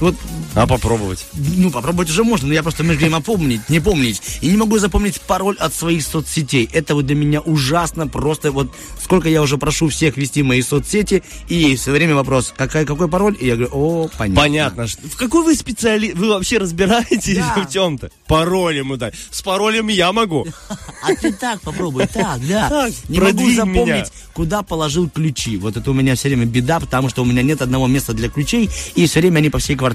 Вот 0.00 0.14
А 0.54 0.66
попробовать? 0.66 1.26
ну, 1.34 1.70
попробовать 1.70 2.08
уже 2.10 2.22
можно, 2.24 2.48
но 2.48 2.54
я 2.54 2.62
просто 2.62 2.84
между 2.84 3.04
ним 3.06 3.20
помнить, 3.22 3.68
не 3.68 3.80
помнить. 3.80 4.20
И 4.40 4.48
не 4.48 4.56
могу 4.56 4.78
запомнить 4.78 5.20
пароль 5.20 5.56
от 5.58 5.74
своих 5.74 6.02
соцсетей. 6.04 6.68
Это 6.72 6.94
вот 6.94 7.06
для 7.06 7.16
меня 7.16 7.40
ужасно, 7.40 8.06
просто 8.06 8.52
вот 8.52 8.72
сколько 9.02 9.28
я 9.28 9.42
уже 9.42 9.58
прошу 9.58 9.88
всех 9.88 10.16
вести 10.16 10.42
мои 10.44 10.62
соцсети, 10.62 11.22
и 11.48 11.74
все 11.76 11.90
время 11.90 12.14
вопрос, 12.14 12.54
какая, 12.56 12.84
какой 12.86 13.08
пароль? 13.08 13.36
И 13.40 13.46
я 13.46 13.56
говорю, 13.56 13.70
о, 13.74 14.08
понятно. 14.16 14.40
Понятно. 14.42 14.86
что- 14.86 15.08
В 15.08 15.16
какой 15.16 15.42
вы 15.44 15.54
специалист? 15.56 16.14
Вы 16.16 16.28
вообще 16.28 16.58
разбираетесь 16.58 17.36
Да. 17.38 17.64
в 17.66 17.72
чем-то? 17.72 18.10
Пароль 18.28 18.76
ему 18.78 18.96
дать. 18.96 19.14
С 19.30 19.42
паролем 19.42 19.88
я 19.88 20.12
могу. 20.12 20.46
А 21.00 21.14
ты 21.14 21.32
так 21.32 21.60
попробуй, 21.60 22.06
так, 22.06 22.40
да. 22.46 22.68
Так, 22.78 22.92
не 23.08 23.20
могу 23.20 23.50
запомнить, 23.52 23.86
меня. 23.86 24.04
куда 24.34 24.62
положил 24.62 25.08
ключи. 25.08 25.56
Вот 25.56 25.76
это 25.76 25.90
у 25.90 25.94
меня 25.94 26.14
все 26.16 26.28
время 26.28 26.44
беда, 26.44 26.80
потому 26.80 27.08
что 27.08 27.22
у 27.22 27.24
меня 27.24 27.42
нет 27.42 27.62
одного 27.62 27.86
места 27.86 28.12
для 28.14 28.28
ключей, 28.28 28.68
и 28.96 29.06
все 29.06 29.20
время 29.20 29.38
они 29.38 29.48
по 29.48 29.58
всей 29.58 29.74
квартире. 29.76 29.87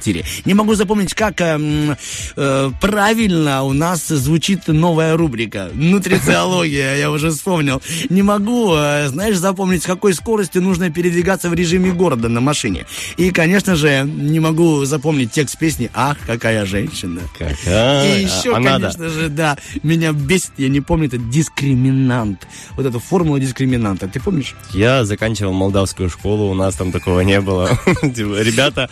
Не 0.45 0.53
могу 0.53 0.75
запомнить, 0.75 1.13
как 1.13 1.39
эм, 1.41 1.95
э, 2.35 2.71
правильно 2.81 3.63
у 3.63 3.73
нас 3.73 4.07
звучит 4.07 4.67
новая 4.67 5.15
рубрика. 5.17 5.69
Нутрициология, 5.73 6.95
я 6.95 7.11
уже 7.11 7.31
вспомнил. 7.31 7.81
Не 8.09 8.21
могу, 8.23 8.73
э, 8.75 9.07
знаешь, 9.07 9.37
запомнить, 9.37 9.83
с 9.83 9.85
какой 9.85 10.13
скоростью 10.13 10.61
нужно 10.61 10.89
передвигаться 10.89 11.49
в 11.49 11.53
режиме 11.53 11.91
города 11.91 12.29
на 12.29 12.41
машине. 12.41 12.85
И, 13.17 13.31
конечно 13.31 13.75
же, 13.75 14.03
не 14.05 14.39
могу 14.39 14.85
запомнить 14.85 15.31
текст 15.31 15.57
песни 15.57 15.89
«Ах, 15.93 16.17
какая 16.25 16.65
женщина». 16.65 17.21
Какая? 17.37 18.17
И 18.19 18.23
еще, 18.23 18.55
А 18.55 18.59
надо. 18.59 18.87
конечно 18.87 19.09
же, 19.09 19.29
да, 19.29 19.57
меня 19.83 20.11
бесит, 20.11 20.51
я 20.57 20.69
не 20.69 20.81
помню, 20.81 21.07
это 21.07 21.17
дискриминант. 21.17 22.47
Вот 22.75 22.85
эту 22.85 22.99
формулу 22.99 23.39
дискриминанта. 23.39 24.07
Ты 24.07 24.19
помнишь? 24.19 24.55
Я 24.73 25.05
заканчивал 25.05 25.53
молдавскую 25.53 26.09
школу, 26.09 26.49
у 26.49 26.53
нас 26.53 26.75
там 26.75 26.91
такого 26.91 27.21
не 27.21 27.39
было. 27.41 27.69
Типа, 28.01 28.41
Ребята, 28.41 28.89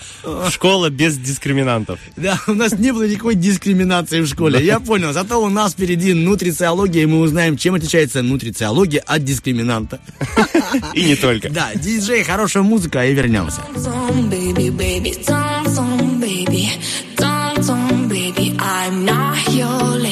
школа 0.50 0.90
без 0.92 1.18
дискриминантов. 1.18 2.00
Да, 2.16 2.40
у 2.48 2.54
нас 2.54 2.74
не 2.74 2.92
было 2.92 3.08
никакой 3.08 3.36
дискриминации 3.36 4.22
в 4.22 4.28
школе. 4.28 4.64
Я 4.64 4.80
понял. 4.80 5.14
Зато 5.14 5.42
у 5.42 5.50
нас 5.50 5.74
впереди 5.74 6.14
нутрициология, 6.14 7.04
и 7.04 7.06
мы 7.06 7.20
узнаем, 7.20 7.58
чем 7.58 7.76
отличается 7.76 8.22
нутрициология 8.22 9.04
от 9.06 9.24
дискриминанта. 9.24 10.00
И 10.94 11.04
не 11.04 11.16
только. 11.16 11.50
Да, 11.50 11.72
диджей, 11.76 12.24
хорошая 12.24 12.64
музыка, 12.64 13.06
и 13.06 13.14
вернемся. 13.14 13.62
I'm 18.64 19.06
not 19.06 19.38
your 19.50 19.98
lady. 20.00 20.11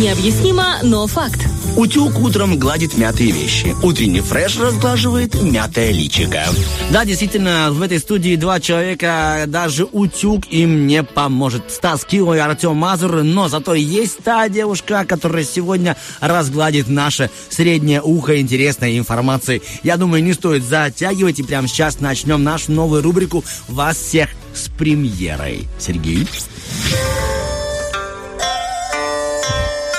Необъяснимо, 0.00 0.78
но 0.82 1.06
факт. 1.06 1.46
Утюг 1.76 2.18
утром 2.20 2.58
гладит 2.58 2.96
мятые 2.96 3.32
вещи. 3.32 3.76
Утренний 3.82 4.22
фреш 4.22 4.58
разглаживает 4.58 5.34
мятое 5.42 5.90
личико. 5.90 6.42
Да, 6.90 7.04
действительно, 7.04 7.68
в 7.70 7.82
этой 7.82 7.98
студии 7.98 8.34
два 8.36 8.60
человека, 8.60 9.44
даже 9.46 9.84
утюг 9.84 10.46
им 10.46 10.86
не 10.86 11.02
поможет. 11.02 11.70
Стас 11.70 12.06
Кило 12.06 12.34
и 12.34 12.38
Артем 12.38 12.76
Мазур, 12.76 13.22
но 13.22 13.48
зато 13.48 13.74
есть 13.74 14.24
та 14.24 14.48
девушка, 14.48 15.04
которая 15.04 15.44
сегодня 15.44 15.98
разгладит 16.20 16.88
наше 16.88 17.28
среднее 17.50 18.00
ухо 18.00 18.40
интересной 18.40 18.98
информации. 18.98 19.60
Я 19.82 19.98
думаю, 19.98 20.24
не 20.24 20.32
стоит 20.32 20.64
затягивать, 20.64 21.40
и 21.40 21.42
прямо 21.42 21.68
сейчас 21.68 22.00
начнем 22.00 22.42
нашу 22.42 22.72
новую 22.72 23.02
рубрику 23.02 23.44
«Вас 23.68 23.98
всех 23.98 24.30
с 24.54 24.70
премьерой». 24.70 25.68
Сергей? 25.78 26.26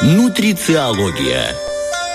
Нутрициология. 0.04 1.56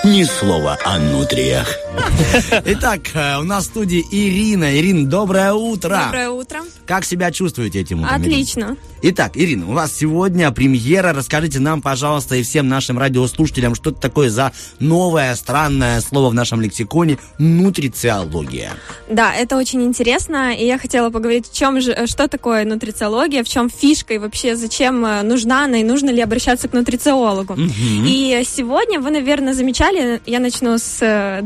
Ни 0.03 0.23
слова 0.23 0.77
о 0.83 0.99
нутриях. 0.99 1.86
Итак, 2.65 3.01
э, 3.13 3.37
у 3.39 3.43
нас 3.43 3.65
в 3.65 3.67
студии 3.67 4.03
Ирина. 4.11 4.77
Ирина, 4.77 5.09
доброе 5.09 5.53
утро. 5.53 6.03
Доброе 6.05 6.29
утро. 6.29 6.61
Как 6.85 7.05
себя 7.05 7.31
чувствуете 7.31 7.81
этим 7.81 8.03
утром? 8.03 8.21
Отлично. 8.21 8.77
Итак, 9.01 9.33
Ирина, 9.35 9.67
у 9.67 9.73
вас 9.73 9.93
сегодня 9.93 10.49
премьера. 10.51 11.13
Расскажите 11.13 11.59
нам, 11.59 11.81
пожалуйста, 11.81 12.35
и 12.35 12.43
всем 12.43 12.67
нашим 12.67 12.97
радиослушателям, 12.97 13.75
что 13.75 13.91
это 13.91 13.99
такое 13.99 14.29
за 14.29 14.51
новое 14.79 15.35
странное 15.35 16.01
слово 16.01 16.29
в 16.29 16.33
нашем 16.33 16.61
лексиконе 16.61 17.19
нутрициология. 17.37 18.71
Да, 19.09 19.33
это 19.33 19.55
очень 19.55 19.83
интересно, 19.83 20.55
и 20.55 20.65
я 20.65 20.79
хотела 20.79 21.09
поговорить, 21.09 21.47
в 21.47 21.55
чем 21.55 21.79
же, 21.79 21.91
э, 21.91 22.07
что 22.07 22.27
такое 22.27 22.65
нутрициология, 22.65 23.43
в 23.43 23.49
чем 23.49 23.69
фишка 23.69 24.15
и 24.15 24.17
вообще 24.17 24.55
зачем 24.55 25.05
э, 25.05 25.21
нужна 25.21 25.65
она 25.65 25.77
и 25.77 25.83
нужно 25.83 26.09
ли 26.09 26.21
обращаться 26.21 26.67
к 26.67 26.73
нутрициологу. 26.73 27.55
И 27.57 28.43
сегодня 28.45 28.99
вы, 28.99 29.11
наверное, 29.11 29.53
замечали, 29.53 30.21
я 30.25 30.39
начну 30.39 30.77
с 30.77 30.97
э, 31.01 31.41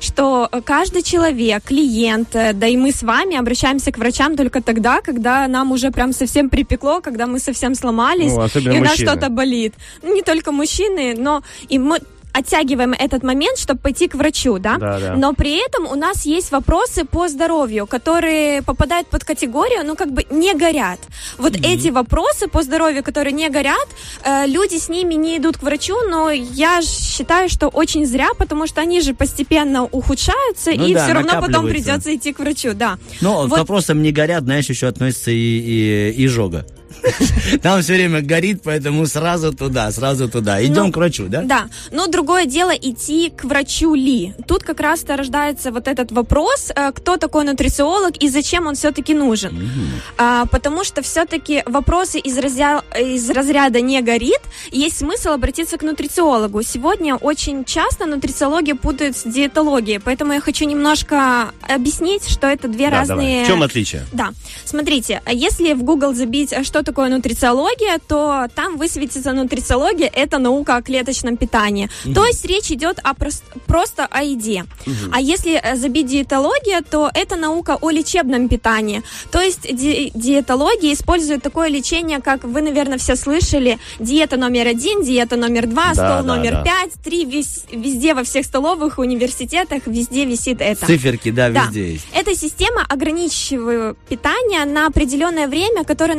что 0.00 0.48
каждый 0.64 1.02
человек, 1.02 1.64
клиент, 1.64 2.34
э, 2.34 2.52
да 2.52 2.66
и 2.66 2.76
мы 2.76 2.92
с 2.92 3.02
вами 3.02 3.36
обращаемся 3.36 3.92
к 3.92 3.98
врачам 3.98 4.36
только 4.36 4.60
тогда, 4.62 5.00
когда 5.00 5.48
нам 5.48 5.72
уже 5.72 5.90
прям 5.90 6.12
совсем 6.12 6.48
припекло, 6.50 7.00
когда 7.00 7.26
мы 7.26 7.38
совсем 7.38 7.74
сломались, 7.74 8.32
Ну, 8.32 8.42
и 8.72 8.78
у 8.78 8.84
нас 8.84 8.94
что-то 8.94 9.28
болит. 9.28 9.74
Ну, 10.02 10.14
не 10.14 10.22
только 10.22 10.52
мужчины, 10.52 11.14
но 11.16 11.42
и 11.68 11.78
мы 11.78 12.00
оттягиваем 12.32 12.92
этот 12.92 13.22
момент, 13.22 13.58
чтобы 13.58 13.80
пойти 13.80 14.08
к 14.08 14.14
врачу, 14.14 14.58
да? 14.58 14.76
Да, 14.78 15.00
да. 15.00 15.14
Но 15.16 15.32
при 15.32 15.56
этом 15.64 15.86
у 15.86 15.94
нас 15.94 16.26
есть 16.26 16.52
вопросы 16.52 17.04
по 17.04 17.28
здоровью, 17.28 17.86
которые 17.86 18.62
попадают 18.62 19.08
под 19.08 19.24
категорию, 19.24 19.84
ну, 19.84 19.96
как 19.96 20.12
бы 20.12 20.24
не 20.30 20.54
горят. 20.54 21.00
Вот 21.38 21.56
эти 21.56 21.88
вопросы 21.88 22.48
по 22.48 22.62
здоровью, 22.62 23.02
которые 23.02 23.32
не 23.32 23.48
горят, 23.48 23.88
э, 24.24 24.46
люди 24.46 24.78
с 24.78 24.88
ними 24.88 25.14
не 25.14 25.38
идут 25.38 25.56
к 25.56 25.62
врачу, 25.62 25.96
но 26.08 26.30
я 26.30 26.80
считаю, 26.82 27.48
что 27.48 27.68
очень 27.68 28.06
зря, 28.06 28.28
потому 28.38 28.66
что 28.66 28.80
они 28.80 29.00
же 29.00 29.14
постепенно 29.14 29.84
ухудшаются, 29.84 30.70
Ну 30.74 30.86
и 30.86 30.94
да, 30.94 31.04
все 31.04 31.14
равно 31.14 31.40
потом 31.40 31.66
придется 31.66 32.14
идти 32.14 32.32
к 32.32 32.38
врачу, 32.38 32.74
да. 32.74 32.98
Но 33.20 33.44
к 33.44 33.50
Вот. 33.50 33.58
вопросам 33.60 34.02
не 34.02 34.12
горят, 34.12 34.44
знаешь, 34.44 34.68
еще 34.68 34.86
относится 34.86 35.30
и, 35.30 35.34
и, 35.34 36.26
изжога. 36.26 36.66
Там 37.62 37.82
все 37.82 37.94
время 37.94 38.20
горит, 38.22 38.60
поэтому 38.64 39.06
сразу 39.06 39.52
туда, 39.52 39.90
сразу 39.90 40.28
туда. 40.28 40.62
Идем 40.64 40.86
Ну, 40.86 40.92
к 40.92 40.96
врачу, 40.96 41.26
да? 41.28 41.42
Да, 41.42 41.68
но 41.92 42.06
другое 42.06 42.46
дело 42.46 42.70
идти 42.70 43.30
к 43.30 43.44
врачу 43.44 43.94
ли. 43.94 44.34
Тут 44.46 44.62
как 44.62 44.80
раз-то 44.80 45.16
рождается 45.16 45.70
вот 45.72 45.88
этот 45.88 46.12
вопрос, 46.12 46.70
э, 46.74 46.92
кто 46.92 47.16
такой 47.16 47.44
нутрициолог 47.44 48.16
и 48.22 48.28
зачем 48.28 48.66
он 48.66 48.74
все-таки 48.74 49.14
нужен. 49.14 49.68
А, 50.16 50.46
потому 50.46 50.84
что 50.84 51.02
все-таки 51.02 51.62
вопросы 51.66 52.18
из, 52.18 52.38
разря- 52.38 52.82
из 52.98 53.28
разряда 53.30 53.80
не 53.80 54.00
горит, 54.02 54.40
есть 54.70 54.98
смысл 54.98 55.30
обратиться 55.30 55.76
к 55.78 55.82
нутрициологу. 55.82 56.62
Сегодня 56.62 57.16
очень 57.16 57.64
часто 57.64 58.06
нутрициологию 58.06 58.76
путают 58.76 59.16
с 59.16 59.24
диетологией, 59.24 60.00
поэтому 60.00 60.32
я 60.32 60.40
хочу 60.40 60.64
немножко 60.64 61.50
объяснить, 61.68 62.28
что 62.28 62.46
это 62.46 62.68
две 62.68 62.90
Да, 62.90 62.98
разные... 63.00 63.16
давай. 63.40 63.44
В 63.44 63.46
чем 63.46 63.62
отличие? 63.62 64.02
Да, 64.12 64.30
смотрите, 64.64 65.22
если 65.30 65.74
в 65.74 65.82
Google 65.82 66.14
забить, 66.14 66.52
а 66.52 66.64
что 66.78 66.84
такое 66.84 67.08
нутрициология, 67.08 67.98
то 68.06 68.46
там 68.54 68.76
высветится 68.76 69.32
нутрициология, 69.32 70.08
это 70.14 70.38
наука 70.38 70.76
о 70.76 70.82
клеточном 70.82 71.36
питании. 71.36 71.90
То 72.14 72.24
есть 72.24 72.44
речь 72.44 72.70
идет 72.70 73.00
о 73.02 73.14
прос- 73.14 73.42
просто 73.66 74.06
о 74.08 74.22
еде. 74.22 74.64
А 75.12 75.20
если 75.20 75.60
э, 75.60 75.74
забить 75.76 76.06
диетология, 76.06 76.82
то 76.88 77.10
это 77.14 77.34
наука 77.36 77.78
о 77.80 77.90
лечебном 77.90 78.48
питании. 78.48 79.02
То 79.32 79.40
есть 79.40 79.62
ди- 79.62 80.12
диетология 80.14 80.92
использует 80.92 81.42
такое 81.42 81.68
лечение, 81.68 82.20
как 82.20 82.44
вы, 82.44 82.62
наверное, 82.62 82.98
все 82.98 83.16
слышали, 83.16 83.78
диета 83.98 84.36
номер 84.36 84.68
один, 84.68 85.02
диета 85.02 85.34
номер 85.36 85.66
два, 85.66 85.94
Да, 85.94 85.94
стол 85.94 86.22
да, 86.28 86.36
номер 86.36 86.52
да. 86.52 86.62
пять, 86.62 86.92
три, 87.02 87.24
вес- 87.24 87.64
везде 87.72 88.14
во 88.14 88.22
всех 88.22 88.46
столовых, 88.46 88.98
университетах, 88.98 89.82
везде 89.86 90.24
висит 90.26 90.60
это. 90.60 90.86
Циферки, 90.86 91.32
да, 91.32 91.50
Да. 91.50 91.64
везде 91.64 91.92
есть. 91.94 92.06
Это 92.14 92.36
система 92.36 92.82
ограничивает 92.88 93.96
питание 94.08 94.64
на 94.64 94.86
определенное 94.86 95.48
время, 95.48 95.82
которое 95.84 96.14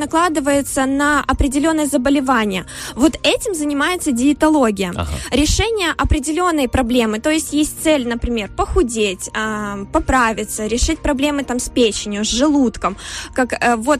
накладывается 0.49 0.85
на 0.85 1.23
определенное 1.27 1.85
заболевание. 1.85 2.65
Вот 2.95 3.19
этим 3.23 3.53
занимается 3.53 4.11
диетология. 4.11 4.91
Ага. 4.95 5.11
Решение 5.31 5.91
определенной 5.97 6.67
проблемы, 6.67 7.19
то 7.19 7.29
есть 7.29 7.53
есть 7.53 7.83
цель, 7.83 8.07
например, 8.07 8.49
похудеть, 8.55 9.29
а, 9.33 9.85
поправиться, 9.93 10.67
решить 10.67 10.99
проблемы 10.99 11.43
там 11.43 11.59
с 11.59 11.69
печенью, 11.69 12.23
с 12.23 12.27
желудком, 12.27 12.97
как 13.33 13.53
э, 13.53 13.75
вот 13.75 13.99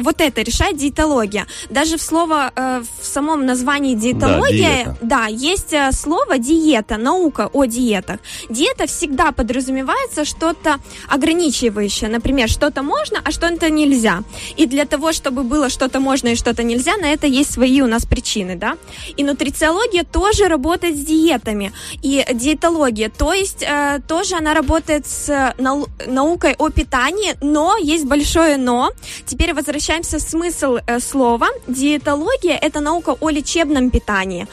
вот 0.00 0.20
это 0.20 0.42
решает 0.42 0.76
диетология. 0.76 1.46
Даже 1.70 1.96
в 1.96 2.02
слово, 2.02 2.52
э, 2.54 2.82
в 3.00 3.06
самом 3.06 3.46
названии 3.46 3.94
диетология, 3.94 4.84
диета. 4.84 4.96
да, 5.02 5.26
есть 5.26 5.72
э, 5.72 5.90
слово 5.92 6.38
диета, 6.38 6.96
наука 6.96 7.50
о 7.52 7.64
диетах. 7.64 8.18
Диета 8.48 8.86
всегда 8.86 9.32
подразумевается 9.32 10.24
что-то 10.24 10.78
ограничивающее. 11.08 12.10
Например, 12.10 12.48
что-то 12.48 12.82
можно, 12.82 13.20
а 13.24 13.30
что-то 13.30 13.70
нельзя. 13.70 14.22
И 14.56 14.66
для 14.66 14.84
того, 14.84 15.12
чтобы 15.12 15.44
было 15.44 15.68
что-то 15.68 16.00
можно 16.00 16.28
и 16.28 16.34
что-то 16.34 16.62
нельзя, 16.62 16.96
на 16.96 17.06
это 17.06 17.26
есть 17.26 17.52
свои 17.52 17.80
у 17.82 17.86
нас 17.86 18.06
причины, 18.06 18.56
да. 18.56 18.76
И 19.16 19.24
нутрициология 19.24 20.04
тоже 20.04 20.48
работает 20.48 20.96
с 20.96 21.00
диетами. 21.00 21.72
И 22.02 22.24
диетология, 22.32 23.10
то 23.10 23.32
есть 23.32 23.62
э, 23.62 24.00
тоже 24.08 24.36
она 24.36 24.54
работает 24.54 25.06
с 25.06 25.54
нау- 25.58 25.88
наукой 26.06 26.54
о 26.58 26.70
питании, 26.70 27.34
но 27.40 27.76
есть 27.76 28.04
большое 28.04 28.56
но. 28.56 28.92
Теперь 29.26 29.54
возвращаемся 29.54 29.89
в 29.90 30.20
смысл 30.20 30.78
э, 30.86 31.00
слова. 31.00 31.48
Диетология– 31.66 32.56
это 32.62 32.80
наука 32.80 33.16
о 33.20 33.30
лечебном 33.30 33.90
питании, 33.90 34.46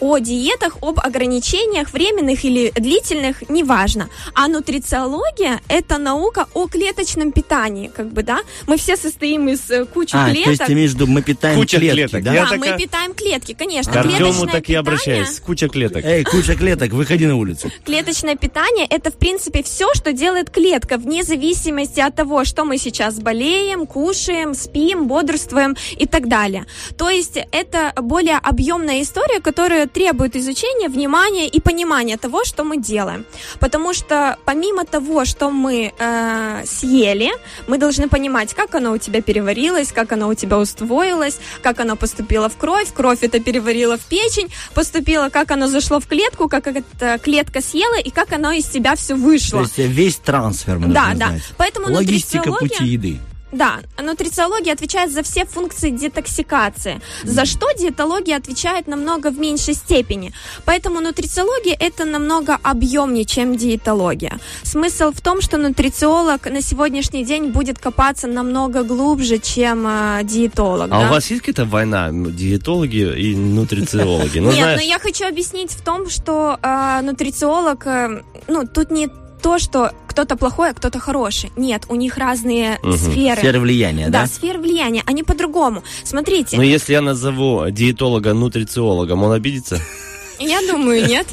о 0.00 0.18
диетах, 0.18 0.76
об 0.82 0.98
ограничениях 1.00 1.92
временных 1.92 2.44
или 2.44 2.70
длительных, 2.74 3.48
неважно. 3.48 4.08
А 4.34 4.48
нутрициология– 4.48 5.60
это 5.68 5.98
наука 5.98 6.46
о 6.54 6.66
клеточном 6.68 7.32
питании, 7.32 7.88
как 7.88 8.12
бы, 8.12 8.22
да? 8.22 8.40
Мы 8.66 8.76
все 8.76 8.96
состоим 8.96 9.48
из 9.48 9.70
э, 9.70 9.84
кучи 9.86 10.14
А, 10.14 10.26
то 10.26 10.32
клеток. 10.32 10.50
есть 10.50 10.64
ты 10.66 10.72
имеешь 10.72 10.90
в 10.90 10.94
виду, 10.94 11.06
мы 11.06 11.22
питаем 11.22 11.58
Куча 11.58 11.78
клетки, 11.78 11.94
клеток. 11.96 12.22
да? 12.22 12.32
Да, 12.32 12.44
такая- 12.50 12.58
мы 12.72 12.78
питаем 12.78 13.14
клетки, 13.14 13.54
конечно. 13.54 13.92
К 13.92 13.96
Артему 13.96 14.46
так 14.46 14.56
и 14.56 14.60
питание- 14.60 14.78
обращаюсь. 14.78 15.40
Куча 15.40 15.68
клеток. 15.68 16.04
Эй, 16.04 16.24
куча 16.24 16.54
клеток, 16.54 16.92
выходи 16.92 17.26
на 17.26 17.36
улицу. 17.36 17.70
Клеточное 17.84 18.36
питание 18.36 18.86
это, 18.88 19.10
в 19.10 19.16
принципе, 19.16 19.62
все, 19.62 19.92
что 19.94 20.12
делает 20.12 20.50
клетка, 20.50 20.96
вне 20.98 21.22
зависимости 21.22 22.00
от 22.00 22.14
того, 22.14 22.44
что 22.44 22.64
мы 22.64 22.78
сейчас 22.78 23.18
болеем, 23.20 23.86
кушаем, 23.86 24.54
спим, 24.54 25.06
бодрствуем 25.08 25.76
и 25.96 26.06
так 26.06 26.28
далее. 26.28 26.66
То 26.98 27.08
есть 27.10 27.38
это 27.52 27.92
более 28.00 28.36
объемная 28.38 29.02
история, 29.02 29.40
которая 29.84 29.88
требует 29.88 30.36
изучения, 30.36 30.88
внимания 30.88 31.46
и 31.48 31.60
понимания 31.60 32.16
того, 32.16 32.44
что 32.44 32.64
мы 32.64 32.76
делаем. 32.78 33.24
Потому 33.60 33.94
что 33.94 34.36
помимо 34.44 34.84
того, 34.84 35.24
что 35.24 35.50
мы 35.50 35.92
э, 35.98 36.62
съели, 36.66 37.30
мы 37.68 37.78
должны 37.78 38.08
понимать, 38.08 38.54
как 38.54 38.74
оно 38.74 38.92
у 38.92 38.98
тебя 38.98 39.20
переварилось, 39.22 39.92
как 39.92 40.12
оно 40.12 40.28
у 40.28 40.34
тебя 40.34 40.58
усвоилось, 40.58 41.38
как 41.62 41.80
оно 41.80 41.96
поступило 41.96 42.48
в 42.48 42.56
кровь, 42.56 42.92
кровь 42.94 43.18
это 43.22 43.40
переварила 43.40 43.96
в 43.96 44.00
печень, 44.08 44.48
поступило, 44.74 45.28
как 45.30 45.50
оно 45.50 45.66
зашло 45.68 45.98
в 46.00 46.06
клетку, 46.06 46.48
как 46.48 46.66
эта 46.66 47.18
клетка 47.18 47.60
съела 47.60 47.98
и 48.00 48.10
как 48.10 48.32
оно 48.32 48.52
из 48.52 48.64
тебя 48.66 48.94
все 48.94 49.14
То 49.14 49.20
вышло. 49.20 49.60
есть 49.60 49.78
э, 49.78 49.86
весь 49.86 50.16
трансфер 50.16 50.78
мы 50.78 50.88
Да, 50.94 51.10
да. 51.14 51.28
знать. 51.28 51.42
Поэтому 51.56 51.92
Логистика 51.94 52.48
нутрициология- 52.48 52.58
пути 52.78 52.84
еды. 52.84 53.18
Да, 53.54 53.78
нутрициология 54.02 54.72
отвечает 54.72 55.12
за 55.12 55.22
все 55.22 55.44
функции 55.44 55.90
детоксикации, 55.90 57.00
за 57.22 57.44
что 57.44 57.70
диетология 57.78 58.36
отвечает 58.36 58.88
намного 58.88 59.30
в 59.30 59.38
меньшей 59.38 59.74
степени. 59.74 60.32
Поэтому 60.64 61.00
нутрициология 61.00 61.76
это 61.78 62.04
намного 62.04 62.58
объемнее, 62.62 63.24
чем 63.24 63.56
диетология. 63.56 64.40
Смысл 64.64 65.12
в 65.12 65.20
том, 65.20 65.40
что 65.40 65.56
нутрициолог 65.56 66.50
на 66.50 66.60
сегодняшний 66.62 67.24
день 67.24 67.50
будет 67.50 67.78
копаться 67.78 68.26
намного 68.26 68.82
глубже, 68.82 69.38
чем 69.38 69.86
э, 69.86 70.24
диетолог. 70.24 70.88
А 70.90 71.00
да? 71.00 71.06
у 71.06 71.10
вас 71.10 71.30
есть 71.30 71.42
какая-то 71.42 71.64
война 71.64 72.08
м, 72.08 72.34
диетологи 72.34 73.16
и 73.16 73.36
нутрициологи? 73.36 74.40
Ну, 74.40 74.50
Нет, 74.50 74.76
но 74.76 74.82
я 74.82 74.98
хочу 74.98 75.28
объяснить 75.28 75.70
в 75.70 75.80
том, 75.80 76.10
что 76.10 76.58
э, 76.60 77.00
нутрициолог, 77.02 77.86
э, 77.86 78.22
ну, 78.48 78.66
тут 78.66 78.90
не 78.90 79.08
то, 79.44 79.58
что 79.58 79.92
кто-то 80.06 80.36
плохой, 80.36 80.70
а 80.70 80.72
кто-то 80.72 80.98
хороший. 80.98 81.52
Нет, 81.54 81.84
у 81.90 81.96
них 81.96 82.16
разные 82.16 82.78
Мгм. 82.82 82.96
сферы. 82.96 83.36
Сфера 83.42 83.60
влияния, 83.60 84.08
Да, 84.08 84.22
да? 84.22 84.26
сферы 84.26 84.58
влияния, 84.58 85.02
они 85.04 85.22
по-другому. 85.22 85.82
Смотрите, 86.02 86.56
ну 86.56 86.62
если 86.62 86.94
я 86.94 87.02
назову 87.02 87.68
диетолога 87.68 88.32
нутрициологом, 88.32 89.22
он 89.22 89.32
обидится? 89.32 89.78
Я 90.38 90.60
думаю, 90.62 91.06
нет. 91.06 91.26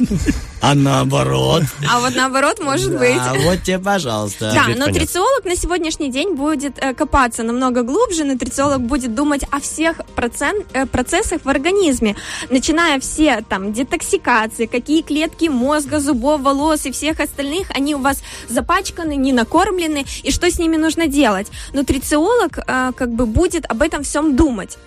А 0.62 0.76
наоборот. 0.76 1.64
А 1.92 2.00
вот 2.00 2.16
наоборот, 2.16 2.60
может 2.60 2.96
быть. 2.98 3.18
А 3.18 3.34
вот 3.34 3.64
тебе, 3.64 3.80
пожалуйста. 3.80 4.52
Да, 4.54 4.68
нутрициолог 4.86 5.44
на 5.44 5.56
сегодняшний 5.56 6.12
день 6.12 6.36
будет 6.36 6.78
э, 6.78 6.94
копаться 6.94 7.42
намного 7.42 7.82
глубже. 7.82 8.26
Нутрициолог 8.26 8.80
будет 8.82 9.16
думать 9.16 9.44
о 9.50 9.60
всех 9.60 9.98
процент- 10.16 10.68
э, 10.74 10.86
процессах 10.86 11.42
в 11.44 11.50
организме, 11.50 12.16
начиная 12.52 13.00
все 13.00 13.44
там 13.50 13.74
детоксикации, 13.74 14.68
какие 14.68 15.02
клетки 15.02 15.50
мозга, 15.50 16.00
зубов, 16.00 16.42
волос 16.42 16.86
и 16.86 16.92
всех 16.92 17.20
остальных, 17.20 17.72
они 17.72 17.96
у 17.96 18.00
вас 18.00 18.22
запачканы, 18.48 19.16
не 19.16 19.34
накормлены, 19.34 20.06
и 20.22 20.32
что 20.32 20.52
с 20.52 20.60
ними 20.60 20.78
нужно 20.78 21.08
делать. 21.08 21.48
Нутрициолог 21.74 22.60
э, 22.60 22.92
как 22.96 23.12
бы 23.12 23.26
будет 23.26 23.66
об 23.66 23.82
этом 23.82 24.04
всем 24.04 24.36
думать. 24.36 24.78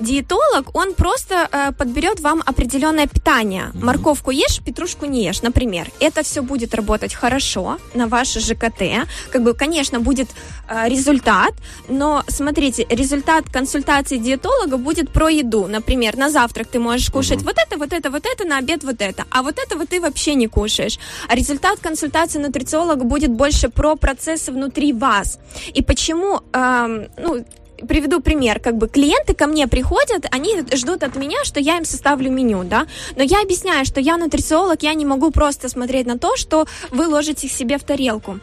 Диетолог, 0.00 0.74
он 0.74 0.94
просто 0.94 1.48
э, 1.50 1.72
подберет 1.72 2.20
вам 2.20 2.42
определенное 2.44 3.06
питание. 3.06 3.70
Морковку 3.74 4.30
ешь, 4.30 4.60
петрушку 4.64 5.06
не 5.06 5.24
ешь, 5.24 5.42
например. 5.42 5.90
Это 6.00 6.22
все 6.22 6.42
будет 6.42 6.74
работать 6.74 7.14
хорошо 7.14 7.78
на 7.94 8.06
ваше 8.06 8.40
ЖКТ. 8.40 9.06
Как 9.30 9.42
бы, 9.42 9.54
конечно, 9.54 10.00
будет 10.00 10.28
э, 10.68 10.88
результат, 10.88 11.54
но 11.88 12.24
смотрите, 12.28 12.86
результат 12.88 13.44
консультации 13.50 14.18
диетолога 14.18 14.76
будет 14.76 15.10
про 15.10 15.28
еду. 15.28 15.66
Например, 15.66 16.16
на 16.16 16.30
завтрак 16.30 16.68
ты 16.68 16.78
можешь 16.78 17.10
кушать 17.10 17.42
вот 17.42 17.56
это, 17.58 17.78
вот 17.78 17.92
это, 17.92 18.10
вот 18.10 18.26
это, 18.26 18.44
на 18.44 18.58
обед 18.58 18.84
вот 18.84 19.00
это, 19.00 19.24
а 19.30 19.42
вот 19.42 19.58
этого 19.58 19.86
ты 19.86 20.00
вообще 20.00 20.34
не 20.34 20.46
кушаешь. 20.46 20.98
А 21.28 21.34
результат 21.34 21.78
консультации 21.80 22.38
нутрициолога 22.38 23.04
будет 23.04 23.30
больше 23.30 23.68
про 23.68 23.96
процессы 23.96 24.52
внутри 24.52 24.92
вас. 24.92 25.38
И 25.74 25.82
почему, 25.82 26.40
эм, 26.52 27.08
ну, 27.18 27.44
приведу 27.88 28.20
пример, 28.20 28.60
как 28.60 28.76
бы 28.76 28.88
клиенты 28.88 29.34
ко 29.34 29.46
мне 29.46 29.66
приходят, 29.66 30.26
они 30.30 30.62
ждут 30.74 31.02
от 31.02 31.16
меня, 31.16 31.44
что 31.44 31.60
я 31.60 31.76
им 31.76 31.84
составлю 31.84 32.30
меню, 32.30 32.64
да, 32.64 32.86
но 33.16 33.22
я 33.22 33.42
объясняю, 33.42 33.84
что 33.84 34.00
я 34.00 34.16
нутрициолог, 34.16 34.82
я 34.82 34.94
не 34.94 35.04
могу 35.04 35.30
просто 35.30 35.68
смотреть 35.68 36.06
на 36.06 36.18
то, 36.18 36.36
что 36.36 36.66
вы 36.90 37.06
ложите 37.06 37.48
себе 37.48 37.78
в 37.78 37.84
тарелку. 37.84 38.40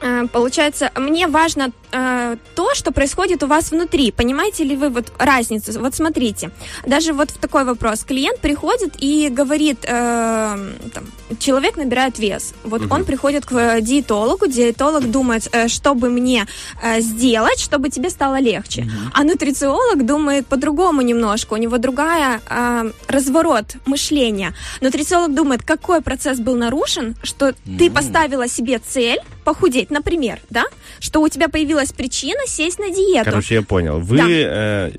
Э, 0.00 0.26
Получается, 0.32 0.90
мне 0.96 1.26
важно 1.26 1.70
э, 1.92 2.36
то, 2.54 2.74
что 2.74 2.92
происходит 2.92 3.42
у 3.42 3.46
вас 3.46 3.70
внутри. 3.70 4.12
Понимаете 4.12 4.64
ли 4.64 4.76
вы 4.76 4.88
вот 4.88 5.12
разницу? 5.18 5.80
Вот 5.80 5.94
смотрите, 5.94 6.50
даже 6.86 7.12
вот 7.12 7.30
в 7.30 7.38
такой 7.38 7.64
вопрос. 7.64 8.04
Клиент 8.04 8.40
приходит 8.40 8.94
и 8.98 9.28
говорит, 9.28 9.84
э, 9.84 10.56
там, 10.94 11.04
человек 11.38 11.76
набирает 11.76 12.18
вес. 12.18 12.54
Вот 12.64 12.82
он 12.90 13.04
приходит 13.04 13.46
к 13.46 13.52
э, 13.52 13.80
диетологу, 13.80 14.46
диетолог 14.46 15.10
думает, 15.10 15.48
э, 15.52 15.68
что 15.68 15.94
бы 15.94 16.08
мне 16.10 16.46
э, 16.82 17.00
сделать, 17.00 17.58
чтобы 17.60 17.88
тебе 17.90 18.10
стало 18.10 18.38
легче. 18.40 18.86
А 19.12 19.24
нутрициолог 19.24 20.04
думает 20.06 20.46
по-другому 20.46 21.02
немножко. 21.02 21.54
У 21.54 21.56
него 21.56 21.78
другая 21.78 22.40
э, 22.48 22.90
разворот 23.08 23.76
мышления. 23.86 24.54
Нутрициолог 24.80 25.34
думает, 25.34 25.62
какой 25.62 26.00
процесс 26.00 26.38
был 26.38 26.54
нарушен, 26.56 27.16
что 27.22 27.54
ты 27.78 27.90
поставила 27.90 28.48
себе 28.48 28.78
цель 28.78 29.18
похудеть, 29.44 29.90
например, 29.90 30.40
да, 30.50 30.64
что 30.98 31.20
у 31.20 31.28
тебя 31.28 31.48
появилась 31.48 31.92
причина 31.92 32.40
сесть 32.46 32.80
на 32.80 32.90
диету. 32.90 33.30
Короче, 33.30 33.54
я 33.54 33.62
понял. 33.62 34.00
Вы 34.00 34.16
Да. 34.16 34.24
э, 34.28 34.90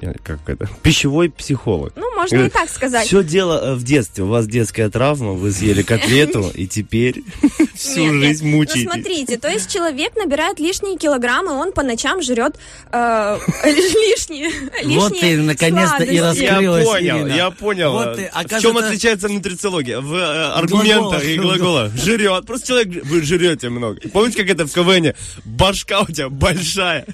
э, 0.00 0.12
как 0.22 0.38
это, 0.48 0.68
пищевой 0.82 1.28
психолог. 1.28 1.92
Ну, 1.96 2.14
можно 2.14 2.36
и 2.36 2.48
так 2.48 2.68
сказать. 2.70 3.06
Все 3.06 3.24
дело 3.24 3.74
в 3.74 3.82
детстве. 3.82 4.22
У 4.22 4.28
вас 4.28 4.46
детская 4.46 4.88
травма, 4.90 5.32
вы 5.32 5.50
съели 5.50 5.75
котлету, 5.82 6.50
и 6.54 6.66
теперь 6.66 7.22
всю 7.74 8.00
Нет, 8.00 8.12
нет. 8.12 8.22
жизнь 8.22 8.48
Ну, 8.48 8.56
мучаетесь. 8.56 8.82
смотрите, 8.90 9.38
то 9.38 9.48
есть 9.48 9.72
человек 9.72 10.14
набирает 10.16 10.58
лишние 10.60 10.96
килограммы, 10.98 11.52
он 11.52 11.72
по 11.72 11.82
ночам 11.82 12.22
жрет 12.22 12.56
э, 12.92 13.38
лишние, 13.64 14.50
Вот 14.96 15.18
ты, 15.18 15.36
наконец-то, 15.38 16.04
и 16.04 16.18
сладости. 16.18 16.42
Я 16.42 16.50
Раскрылась, 16.52 16.84
понял, 16.86 17.16
Ирина. 17.18 17.34
я 17.34 17.50
понял. 17.50 17.92
Вот 17.92 18.16
ты, 18.16 18.30
в 18.32 18.60
чем 18.60 18.76
отличается 18.76 19.28
нутрициология? 19.28 20.00
В 20.00 20.14
э, 20.14 20.52
аргументах 20.52 21.24
и 21.24 21.36
Глаголах. 21.36 21.92
Жрет. 21.96 22.46
Просто 22.46 22.68
человек, 22.68 23.04
вы 23.04 23.22
жрете 23.22 23.68
много. 23.68 24.00
Помните, 24.12 24.38
как 24.42 24.50
это 24.50 24.66
в 24.66 24.72
КВН? 24.72 25.12
Башка 25.44 26.00
у 26.02 26.06
тебя 26.06 26.28
большая. 26.28 27.06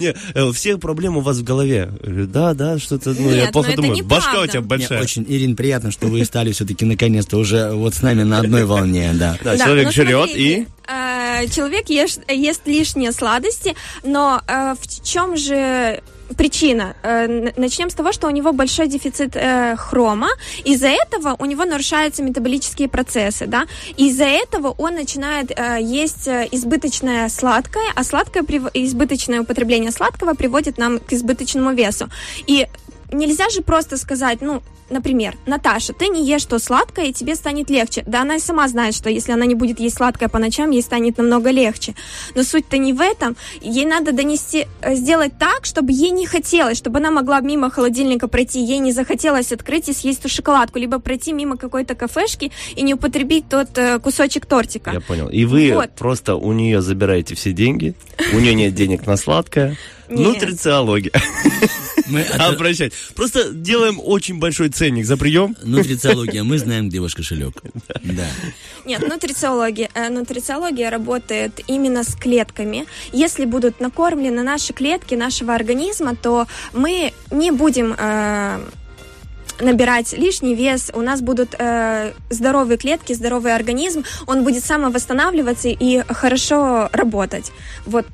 Не, 0.00 0.14
э, 0.34 0.52
все 0.52 0.78
проблемы 0.78 1.18
у 1.18 1.20
вас 1.22 1.38
в 1.38 1.44
голове. 1.44 1.90
Да, 2.02 2.54
да, 2.54 2.78
что-то, 2.78 3.14
ну, 3.18 3.30
я 3.30 3.42
Нет, 3.44 3.52
плохо 3.52 3.70
ну 3.76 3.82
думаю. 3.82 4.04
Башка 4.04 4.40
у 4.42 4.46
тебя 4.46 4.60
большая. 4.60 5.02
очень, 5.02 5.24
Ирин, 5.28 5.56
приятно, 5.56 5.90
что 5.90 6.06
вы 6.08 6.24
стали 6.24 6.52
все-таки 6.52 6.84
наконец-то 6.84 7.36
уже 7.36 7.67
вот 7.74 7.94
с 7.94 8.02
нами 8.02 8.22
на 8.22 8.38
одной 8.38 8.64
волне, 8.64 9.12
да. 9.14 9.36
Да, 9.44 9.56
Да, 9.56 9.64
человек 9.64 9.86
ну, 9.86 9.92
жрет 9.92 10.30
и... 10.34 10.66
э, 10.86 11.46
человек 11.48 11.88
ешь- 11.88 12.18
ест 12.28 12.62
лишние 12.66 13.12
сладости, 13.12 13.74
но 14.02 14.42
э, 14.46 14.74
в 14.80 15.04
чем 15.04 15.36
же 15.36 16.02
причина? 16.36 16.94
Э, 17.02 17.50
начнем 17.56 17.90
с 17.90 17.94
того, 17.94 18.12
что 18.12 18.26
у 18.26 18.30
него 18.30 18.52
большой 18.52 18.88
дефицит 18.88 19.36
э, 19.36 19.76
хрома. 19.76 20.28
Из-за 20.64 20.88
этого 20.88 21.36
у 21.38 21.44
него 21.46 21.64
нарушаются 21.64 22.22
метаболические 22.22 22.88
процессы, 22.88 23.46
да. 23.46 23.66
Из-за 23.96 24.24
этого 24.24 24.74
он 24.78 24.94
начинает 24.94 25.50
э, 25.50 25.78
есть 25.80 26.28
э, 26.28 26.48
избыточное 26.50 27.28
сладкое, 27.28 27.84
а 27.94 28.04
сладкое 28.04 28.42
избыточное 28.74 29.40
употребление 29.40 29.90
сладкого 29.90 30.34
приводит 30.34 30.78
нам 30.78 30.98
к 30.98 31.12
избыточному 31.12 31.72
весу. 31.72 32.08
И 32.46 32.66
нельзя 33.12 33.48
же 33.50 33.62
просто 33.62 33.96
сказать, 33.96 34.40
ну, 34.40 34.62
например, 34.90 35.36
Наташа, 35.46 35.92
ты 35.92 36.08
не 36.08 36.26
ешь 36.26 36.44
то 36.44 36.58
сладкое, 36.58 37.06
и 37.06 37.12
тебе 37.12 37.34
станет 37.34 37.70
легче. 37.70 38.02
Да 38.06 38.22
она 38.22 38.36
и 38.36 38.38
сама 38.38 38.68
знает, 38.68 38.94
что 38.94 39.10
если 39.10 39.32
она 39.32 39.44
не 39.46 39.54
будет 39.54 39.80
есть 39.80 39.96
сладкое 39.96 40.28
по 40.28 40.38
ночам, 40.38 40.70
ей 40.70 40.82
станет 40.82 41.18
намного 41.18 41.50
легче. 41.50 41.94
Но 42.34 42.42
суть-то 42.42 42.78
не 42.78 42.92
в 42.92 43.00
этом. 43.00 43.36
Ей 43.60 43.84
надо 43.84 44.12
донести, 44.12 44.66
э, 44.80 44.94
сделать 44.94 45.32
так, 45.38 45.64
чтобы 45.64 45.92
ей 45.92 46.10
не 46.10 46.26
хотелось, 46.26 46.78
чтобы 46.78 46.98
она 46.98 47.10
могла 47.10 47.40
мимо 47.40 47.70
холодильника 47.70 48.28
пройти, 48.28 48.60
ей 48.64 48.78
не 48.78 48.92
захотелось 48.92 49.52
открыть 49.52 49.88
и 49.88 49.92
съесть 49.92 50.22
ту 50.22 50.28
шоколадку, 50.28 50.78
либо 50.78 50.98
пройти 50.98 51.32
мимо 51.32 51.56
какой-то 51.56 51.94
кафешки 51.94 52.50
и 52.74 52.82
не 52.82 52.94
употребить 52.94 53.48
тот 53.48 53.76
э, 53.76 53.98
кусочек 53.98 54.46
тортика. 54.46 54.90
Я 54.92 55.00
понял. 55.00 55.28
И 55.28 55.44
вы 55.44 55.72
Вот. 55.74 55.90
просто 55.90 56.36
у 56.36 56.52
нее 56.52 56.80
забираете 56.80 57.34
все 57.34 57.52
деньги, 57.52 57.94
у 58.32 58.38
нее 58.38 58.54
нет 58.54 58.74
денег 58.74 59.06
на 59.06 59.16
сладкое. 59.16 59.76
Нет. 60.08 60.26
Нутрициология. 60.26 61.12
Мы 62.08 62.20
это- 62.20 62.46
Обращать. 62.46 62.92
Просто 63.14 63.52
делаем 63.52 64.00
очень 64.02 64.38
большой 64.38 64.68
ценник 64.70 65.04
за 65.04 65.16
прием. 65.16 65.56
Нутрициология, 65.62 66.42
мы 66.44 66.58
знаем, 66.58 66.88
где 66.88 67.00
ваш 67.00 67.14
кошелек. 67.14 67.54
Да. 68.02 68.26
Нет, 68.84 69.06
нутрициология, 69.06 69.90
э, 69.94 70.08
нутрициология 70.08 70.90
работает 70.90 71.60
именно 71.66 72.04
с 72.04 72.14
клетками. 72.14 72.86
Если 73.12 73.44
будут 73.44 73.80
накормлены 73.80 74.42
наши 74.42 74.72
клетки 74.72 75.14
нашего 75.14 75.54
организма, 75.54 76.16
то 76.16 76.46
мы 76.72 77.12
не 77.30 77.50
будем 77.50 77.94
э, 77.98 78.58
набирать 79.60 80.12
лишний 80.12 80.54
вес, 80.54 80.90
у 80.94 81.00
нас 81.02 81.20
будут 81.20 81.54
э, 81.58 82.12
здоровые 82.30 82.78
клетки, 82.78 83.12
здоровый 83.12 83.54
организм, 83.54 84.04
он 84.26 84.44
будет 84.44 84.64
самовосстанавливаться 84.64 85.68
и 85.68 86.02
хорошо 86.08 86.88
работать. 86.92 87.52
Вот 87.86 88.06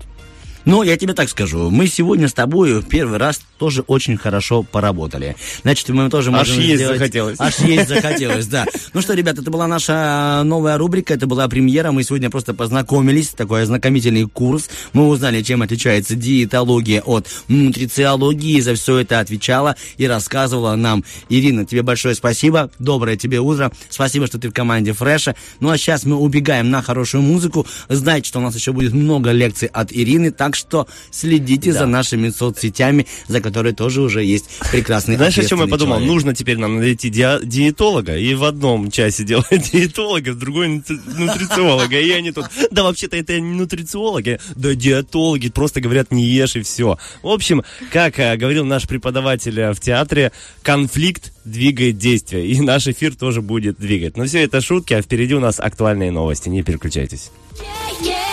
Ну, 0.65 0.83
я 0.83 0.97
тебе 0.97 1.13
так 1.13 1.29
скажу, 1.29 1.69
мы 1.71 1.87
сегодня 1.87 2.27
с 2.29 2.33
тобой 2.33 2.83
первый 2.83 3.19
раз 3.19 3.43
тоже 3.65 3.83
очень 3.87 4.19
хорошо 4.19 4.63
поработали. 4.63 5.37
Значит, 5.63 5.89
мы 5.89 6.11
тоже 6.11 6.29
Аж 6.31 6.37
можем 6.37 6.61
есть 6.61 6.75
сделать- 6.77 6.99
захотелось. 6.99 7.41
Аж 7.41 7.59
есть 7.61 7.89
захотелось, 7.89 8.47
да. 8.47 8.67
Ну 8.93 9.01
что, 9.01 9.15
ребята, 9.15 9.41
это 9.41 9.51
была 9.51 9.67
наша 9.67 10.43
новая 10.45 10.77
рубрика, 10.77 11.15
это 11.15 11.27
была 11.27 11.49
премьера. 11.49 11.91
Мы 11.91 12.03
сегодня 12.05 12.29
просто 12.29 12.53
познакомились, 12.53 13.29
такой 13.29 13.63
ознакомительный 13.63 14.29
курс. 14.29 14.69
Мы 14.93 15.09
узнали, 15.09 15.41
чем 15.41 15.63
отличается 15.63 16.15
диетология 16.15 17.01
от 17.01 17.27
нутрициологии. 17.49 18.61
За 18.61 18.75
все 18.75 18.99
это 18.99 19.19
отвечала 19.21 19.77
и 19.97 20.07
рассказывала 20.07 20.75
нам 20.77 21.03
Ирина. 21.31 21.65
Тебе 21.65 21.81
большое 21.81 22.15
спасибо. 22.15 22.71
Доброе 22.79 23.17
тебе 23.17 23.41
утро. 23.41 23.73
Спасибо, 23.89 24.27
что 24.27 24.39
ты 24.39 24.51
в 24.51 24.53
команде 24.53 24.93
Фреша. 24.93 25.37
Ну 25.61 25.71
а 25.71 25.79
сейчас 25.79 26.05
мы 26.05 26.17
убегаем 26.17 26.71
на 26.71 26.83
хорошую 26.83 27.23
музыку. 27.23 27.67
Знайте, 27.89 28.29
что 28.29 28.41
у 28.41 28.43
нас 28.43 28.55
еще 28.55 28.73
будет 28.75 28.93
много 28.93 29.31
лекций 29.31 29.69
от 29.69 29.91
Ирины, 29.91 30.33
так 30.33 30.55
что 30.55 30.87
следите 31.11 31.73
за 31.73 31.87
нашими 31.87 32.29
соцсетями, 32.29 33.07
за 33.27 33.41
которые 33.55 33.73
тоже 33.73 34.01
уже 34.03 34.25
есть 34.25 34.47
прекрасный 34.73 35.15
Знаешь, 35.15 35.39
о 35.39 35.45
чем 35.45 35.61
я 35.61 35.69
подумал? 35.69 35.99
человек. 35.99 36.13
Нужно 36.13 36.35
теперь 36.35 36.59
нам 36.59 36.81
найти 36.81 37.09
диа- 37.09 37.39
диетолога 37.41 38.19
и 38.19 38.35
в 38.35 38.43
одном 38.43 38.91
часе 38.91 39.23
делать 39.23 39.71
диетолога, 39.73 40.31
в 40.31 40.39
другой 40.41 40.67
нутри- 40.69 40.99
нутрициолога. 41.07 42.01
И 42.01 42.11
они 42.11 42.33
тут, 42.33 42.47
да 42.73 42.83
вообще-то 42.83 43.17
это 43.17 43.39
не 43.39 43.55
нутрициологи, 43.55 44.41
да 44.57 44.75
диетологи, 44.75 45.51
просто 45.51 45.81
говорят 45.81 46.11
не 46.11 46.25
ешь 46.25 46.57
и 46.57 46.63
все. 46.63 46.99
В 47.23 47.29
общем, 47.29 47.63
как 47.93 48.19
э, 48.19 48.37
говорил 48.37 48.65
наш 48.65 48.89
преподаватель 48.89 49.61
э, 49.61 49.73
в 49.73 49.79
театре, 49.79 50.33
конфликт 50.63 51.33
двигает 51.45 51.97
действие. 51.97 52.49
И 52.49 52.61
наш 52.61 52.89
эфир 52.89 53.15
тоже 53.15 53.41
будет 53.41 53.79
двигать. 53.79 54.17
Но 54.17 54.25
все 54.25 54.43
это 54.43 54.61
шутки, 54.61 54.95
а 54.95 55.01
впереди 55.01 55.35
у 55.35 55.41
нас 55.41 55.61
актуальные 55.61 56.11
новости. 56.11 56.49
Не 56.49 56.65
переключайтесь. 56.65 57.31
So, 57.55 57.63
so 58.03 58.24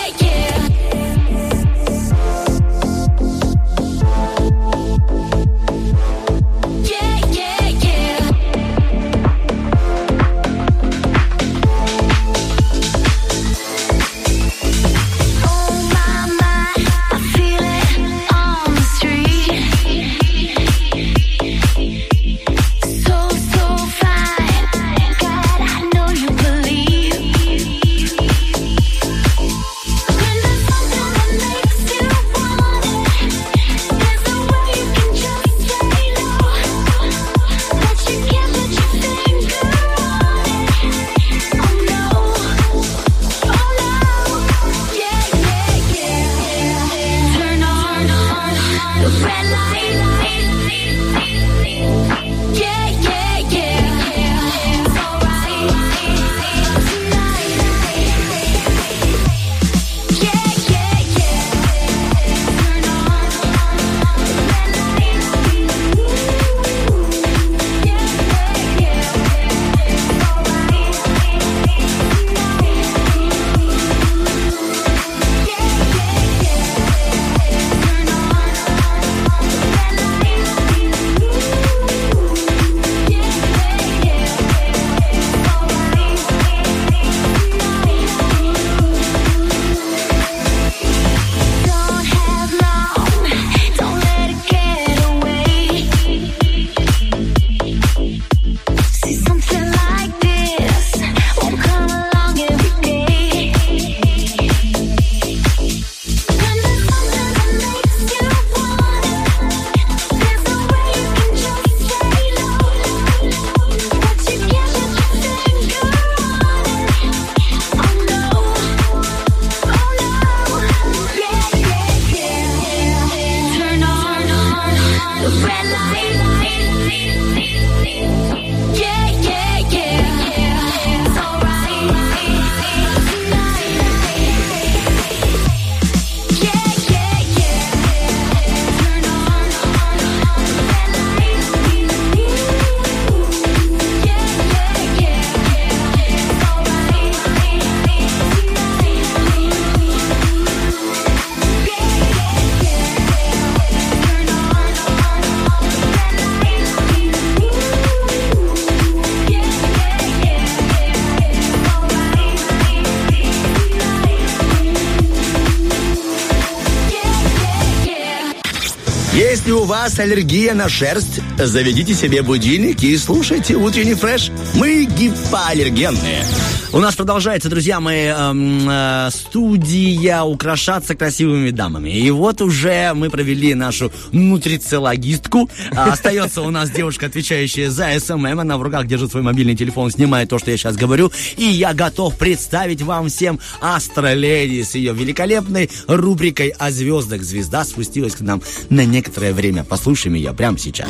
у 169.62 169.66
вас 169.66 170.00
аллергия 170.00 170.56
на 170.56 170.70
шерсть, 170.70 171.20
заведите 171.38 171.94
себе 171.94 172.24
будильник 172.24 172.82
и 172.84 172.98
слушайте 172.98 173.56
утренний 173.56 173.94
фреш. 173.94 174.32
Мы 174.56 174.86
гипоаллергенные. 174.86 176.26
У 176.74 176.80
нас 176.80 176.96
продолжается, 176.96 177.50
друзья 177.50 177.82
мои, 177.82 178.06
эм, 178.06 178.70
э, 178.70 179.10
студия 179.12 180.22
украшаться 180.22 180.96
красивыми 180.96 181.50
дамами. 181.50 181.90
И 181.90 182.10
вот 182.12 182.42
уже 182.42 182.94
мы 182.94 183.10
провели 183.10 183.54
нашу 183.56 183.92
нутрициологистку. 184.14 185.50
А, 185.76 185.92
Остается 185.92 186.42
у 186.42 186.50
нас 186.50 186.72
девушка, 186.72 187.08
отвечающая 187.08 187.70
за 187.70 188.00
СММ. 188.00 188.40
Она 188.40 188.58
в 188.58 188.62
руках 188.62 188.88
держит 188.88 189.12
свой 189.12 189.22
мобильный 189.22 189.58
телефон, 189.58 189.92
снимает 189.92 190.30
то, 190.30 190.40
что 190.40 190.50
я 190.50 190.56
сейчас 190.56 190.78
говорю. 190.78 191.12
И 191.36 191.44
я 191.44 191.74
готов 191.74 192.18
представить 192.18 192.82
вам 192.82 193.10
всем 193.10 193.42
Астроледи 193.60 194.64
с 194.64 194.76
ее 194.76 194.94
великолепной 194.94 195.70
рубрикой 195.88 196.54
о 196.58 196.72
звездах. 196.72 197.22
Звезда 197.24 197.66
спустилась 197.66 198.16
к 198.16 198.22
нам 198.22 198.42
на 198.70 198.86
некоторое 198.86 199.34
время. 199.34 199.66
Послушаем 199.66 200.16
ее 200.16 200.32
прямо 200.32 200.58
сейчас. 200.58 200.90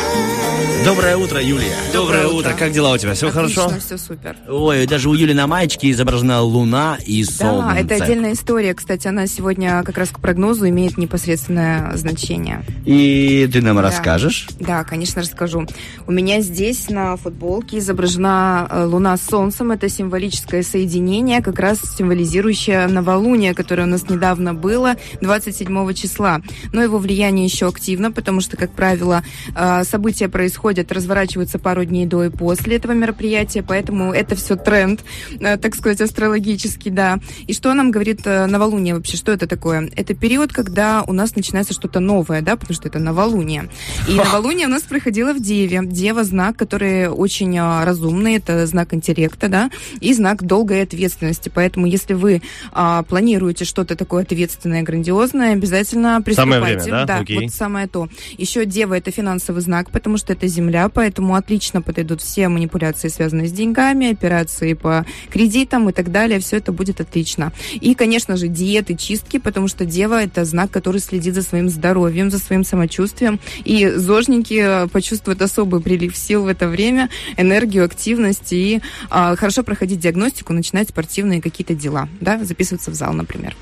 Доброе 0.83 1.15
утро, 1.15 1.39
Юлия. 1.39 1.75
Доброе 1.93 2.27
утро. 2.27 2.53
Как 2.57 2.71
дела 2.71 2.93
у 2.93 2.97
тебя? 2.97 3.13
Все 3.13 3.29
хорошо? 3.29 3.71
все 3.79 3.99
супер. 3.99 4.35
Ой, 4.49 4.87
даже 4.87 5.09
у 5.09 5.13
Юли 5.13 5.33
на 5.35 5.45
маечке 5.45 5.91
изображена 5.91 6.41
луна 6.41 6.97
и 7.05 7.23
Да, 7.23 7.31
солнце. 7.31 7.75
это 7.81 8.03
отдельная 8.03 8.33
история. 8.33 8.73
Кстати, 8.73 9.07
она 9.07 9.27
сегодня 9.27 9.83
как 9.83 9.99
раз 9.99 10.09
к 10.09 10.19
прогнозу 10.19 10.67
имеет 10.69 10.97
непосредственное 10.97 11.95
значение. 11.97 12.63
И 12.83 13.47
ты 13.53 13.61
нам 13.61 13.75
Да. 13.75 13.83
расскажешь? 13.83 14.47
Да, 14.59 14.83
конечно, 14.83 15.21
расскажу. 15.21 15.67
У 16.07 16.11
меня 16.11 16.41
здесь 16.41 16.89
на 16.89 17.15
футболке 17.15 17.77
изображена 17.77 18.67
э, 18.67 18.83
Луна 18.85 19.17
с 19.17 19.21
Солнцем. 19.21 19.69
Это 19.71 19.87
символическое 19.87 20.63
соединение, 20.63 21.43
как 21.43 21.59
раз 21.59 21.79
символизирующее 21.95 22.87
новолуние, 22.87 23.53
которое 23.53 23.83
у 23.83 23.87
нас 23.89 24.09
недавно 24.09 24.55
было, 24.55 24.95
27 25.21 25.93
числа. 25.93 26.41
Но 26.73 26.81
его 26.81 26.97
влияние 26.97 27.45
еще 27.45 27.67
активно, 27.67 28.11
потому 28.11 28.41
что, 28.41 28.57
как 28.57 28.71
правило, 28.71 29.21
э, 29.55 29.83
события 29.83 30.27
происходят, 30.27 30.70
разворачиваются 30.91 31.59
пару 31.59 31.85
дней 31.85 32.05
до 32.05 32.23
и 32.23 32.29
после 32.29 32.77
этого 32.77 32.93
мероприятия, 32.93 33.63
поэтому 33.63 34.13
это 34.13 34.35
все 34.35 34.55
тренд, 34.55 35.03
э, 35.39 35.57
так 35.57 35.75
сказать, 35.75 36.01
астрологический, 36.01 36.91
да. 36.91 37.19
И 37.47 37.53
что 37.53 37.73
нам 37.73 37.91
говорит 37.91 38.21
э, 38.25 38.45
новолуние 38.45 38.95
вообще? 38.95 39.17
Что 39.17 39.31
это 39.31 39.47
такое? 39.47 39.89
Это 39.95 40.13
период, 40.13 40.53
когда 40.53 41.03
у 41.07 41.13
нас 41.13 41.35
начинается 41.35 41.73
что-то 41.73 41.99
новое, 41.99 42.41
да, 42.41 42.55
потому 42.55 42.73
что 42.73 42.87
это 42.87 42.99
новолуние. 42.99 43.69
И 44.07 44.13
новолуние 44.13 44.67
у 44.67 44.69
нас 44.69 44.83
проходило 44.83 45.33
в 45.33 45.41
Деве. 45.41 45.81
Дева 45.83 46.23
знак, 46.23 46.57
который 46.57 47.09
очень 47.09 47.57
а, 47.57 47.83
разумный, 47.85 48.35
это 48.35 48.65
знак 48.65 48.93
интеллекта, 48.93 49.47
да, 49.47 49.71
и 49.99 50.13
знак 50.13 50.43
долгой 50.43 50.83
ответственности. 50.83 51.51
Поэтому, 51.53 51.85
если 51.85 52.13
вы 52.13 52.41
а, 52.71 53.03
планируете 53.03 53.65
что-то 53.65 53.95
такое 53.95 54.23
ответственное, 54.23 54.83
грандиозное, 54.83 55.53
обязательно 55.53 56.09
Самое 56.09 56.23
приступайте. 56.23 56.83
время, 56.83 56.91
да? 56.91 57.05
Да, 57.05 57.17
Окей. 57.19 57.39
вот 57.41 57.53
самое 57.53 57.87
то. 57.87 58.07
Еще 58.37 58.65
Дева 58.65 58.95
это 58.95 59.11
финансовый 59.11 59.59
знак, 59.61 59.91
потому 59.91 60.17
что 60.17 60.33
это 60.33 60.47
Земля, 60.47 60.60
поэтому 60.89 61.35
отлично 61.35 61.81
подойдут 61.81 62.21
все 62.21 62.47
манипуляции, 62.47 63.07
связанные 63.07 63.47
с 63.47 63.51
деньгами, 63.51 64.11
операции 64.11 64.73
по 64.73 65.05
кредитам 65.29 65.89
и 65.89 65.93
так 65.93 66.11
далее. 66.11 66.39
Все 66.39 66.57
это 66.57 66.71
будет 66.71 67.01
отлично. 67.01 67.51
И, 67.73 67.95
конечно 67.95 68.37
же, 68.37 68.47
диеты, 68.47 68.95
чистки, 68.95 69.37
потому 69.37 69.67
что 69.67 69.85
Дева 69.85 70.21
это 70.21 70.45
знак, 70.45 70.71
который 70.71 71.01
следит 71.01 71.35
за 71.35 71.41
своим 71.41 71.69
здоровьем, 71.69 72.31
за 72.31 72.39
своим 72.39 72.63
самочувствием. 72.63 73.39
И 73.63 73.87
зожники 73.89 74.85
э, 74.85 74.87
почувствуют 74.87 75.41
особый 75.41 75.81
прилив 75.81 76.15
сил 76.15 76.43
в 76.43 76.47
это 76.47 76.67
время, 76.67 77.09
энергию, 77.37 77.85
активность 77.85 78.53
и 78.53 78.81
а, 79.09 79.35
хорошо 79.35 79.63
проходить 79.63 79.99
диагностику, 79.99 80.53
начинать 80.53 80.89
спортивные 80.89 81.41
какие-то 81.41 81.73
дела, 81.75 82.07
да, 82.19 82.43
записываться 82.43 82.91
в 82.91 82.93
зал, 82.93 83.13
например. 83.13 83.55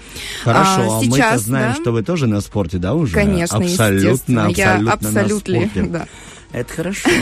Хорошо, 0.44 0.82
а, 0.82 1.02
мы-то 1.02 1.16
сейчас, 1.16 1.42
знаем, 1.42 1.74
да, 1.74 1.82
что 1.82 1.92
вы 1.92 2.04
тоже 2.04 2.28
на 2.28 2.42
спорте, 2.42 2.78
да, 2.78 2.94
уже? 2.94 3.14
Конечно, 3.14 3.58
абсолютно, 3.58 4.10
естественно. 4.10 4.54
Я 4.56 4.74
абсолютно 4.74 5.10
абсолютно, 5.10 5.54
на 5.54 5.68
спорте. 5.68 5.82
да. 5.90 6.08
Это 6.52 6.74
хорошо. 6.74 7.10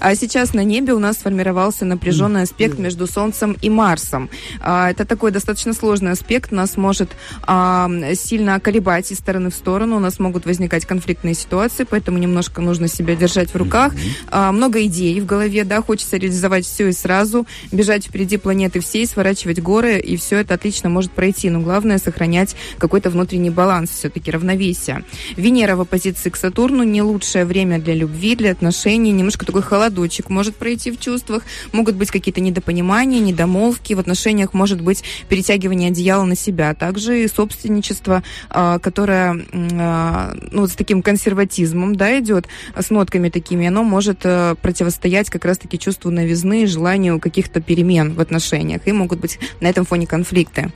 А 0.00 0.14
сейчас 0.16 0.52
на 0.52 0.64
небе 0.64 0.92
у 0.92 0.98
нас 0.98 1.18
сформировался 1.18 1.84
напряженный 1.84 2.42
аспект 2.42 2.78
между 2.78 3.06
Солнцем 3.06 3.56
и 3.62 3.70
Марсом. 3.70 4.28
А, 4.60 4.90
Это 4.90 5.04
такой 5.04 5.30
достаточно 5.30 5.72
сложный 5.72 6.10
аспект, 6.10 6.50
нас 6.50 6.76
может 6.76 7.10
а, 7.42 7.88
сильно 8.14 8.58
колебать 8.60 9.10
из 9.12 9.18
стороны 9.18 9.50
в 9.50 9.54
сторону, 9.54 9.96
у 9.96 10.00
нас 10.00 10.18
могут 10.18 10.44
возникать 10.46 10.86
конфликтные 10.86 11.34
ситуации, 11.34 11.86
поэтому 11.88 12.18
немножко 12.18 12.60
нужно 12.60 12.88
себя 12.88 13.14
держать 13.14 13.50
в 13.50 13.56
руках. 13.56 13.94
А, 14.30 14.52
Много 14.52 14.84
идей 14.84 15.20
в 15.20 15.26
голове, 15.26 15.64
да, 15.64 15.80
хочется 15.80 16.16
реализовать 16.16 16.66
все 16.66 16.88
и 16.88 16.92
сразу, 16.92 17.46
бежать 17.70 18.06
впереди 18.06 18.36
планеты 18.36 18.80
всей, 18.80 19.06
сворачивать 19.06 19.60
горы, 19.60 19.98
и 19.98 20.16
все 20.16 20.38
это 20.38 20.54
отлично 20.54 20.88
может 20.88 21.12
пройти, 21.12 21.50
но 21.50 21.60
главное 21.60 21.98
сохранять 21.98 22.56
какой-то 22.78 23.10
внутренний 23.10 23.50
баланс, 23.50 23.90
все-таки 23.90 24.30
равновесие. 24.30 25.04
Венера 25.36 25.76
в 25.76 25.80
оппозиции 25.80 26.30
к 26.30 26.36
Сатурну 26.36 26.82
не 26.82 27.02
лучшее 27.02 27.44
время 27.44 27.78
для 27.78 27.94
любви, 27.94 28.34
для 28.34 28.52
отношений, 28.64 29.12
немножко 29.12 29.44
такой 29.44 29.60
холодочек 29.60 30.30
может 30.30 30.56
пройти 30.56 30.90
в 30.90 30.98
чувствах, 30.98 31.42
могут 31.72 31.96
быть 31.96 32.10
какие-то 32.10 32.40
недопонимания, 32.40 33.20
недомолвки, 33.20 33.92
в 33.92 33.98
отношениях 34.00 34.54
может 34.54 34.80
быть 34.80 35.04
перетягивание 35.28 35.90
одеяла 35.90 36.24
на 36.24 36.34
себя, 36.34 36.72
также 36.72 37.24
и 37.24 37.28
собственничество, 37.28 38.22
а, 38.48 38.78
которое 38.78 39.44
а, 39.52 40.34
ну, 40.50 40.66
с 40.66 40.72
таким 40.72 41.02
консерватизмом, 41.02 41.94
да, 41.94 42.18
идет, 42.18 42.46
с 42.74 42.88
нотками 42.88 43.28
такими, 43.28 43.66
оно 43.66 43.84
может 43.84 44.20
э, 44.24 44.54
противостоять 44.62 45.28
как 45.28 45.44
раз-таки 45.44 45.78
чувству 45.78 46.10
новизны 46.10 46.62
и 46.62 46.66
желанию 46.66 47.20
каких-то 47.20 47.60
перемен 47.60 48.14
в 48.14 48.20
отношениях, 48.20 48.80
и 48.86 48.92
могут 48.92 49.20
быть 49.20 49.38
на 49.60 49.66
этом 49.66 49.84
фоне 49.84 50.06
конфликты. 50.06 50.72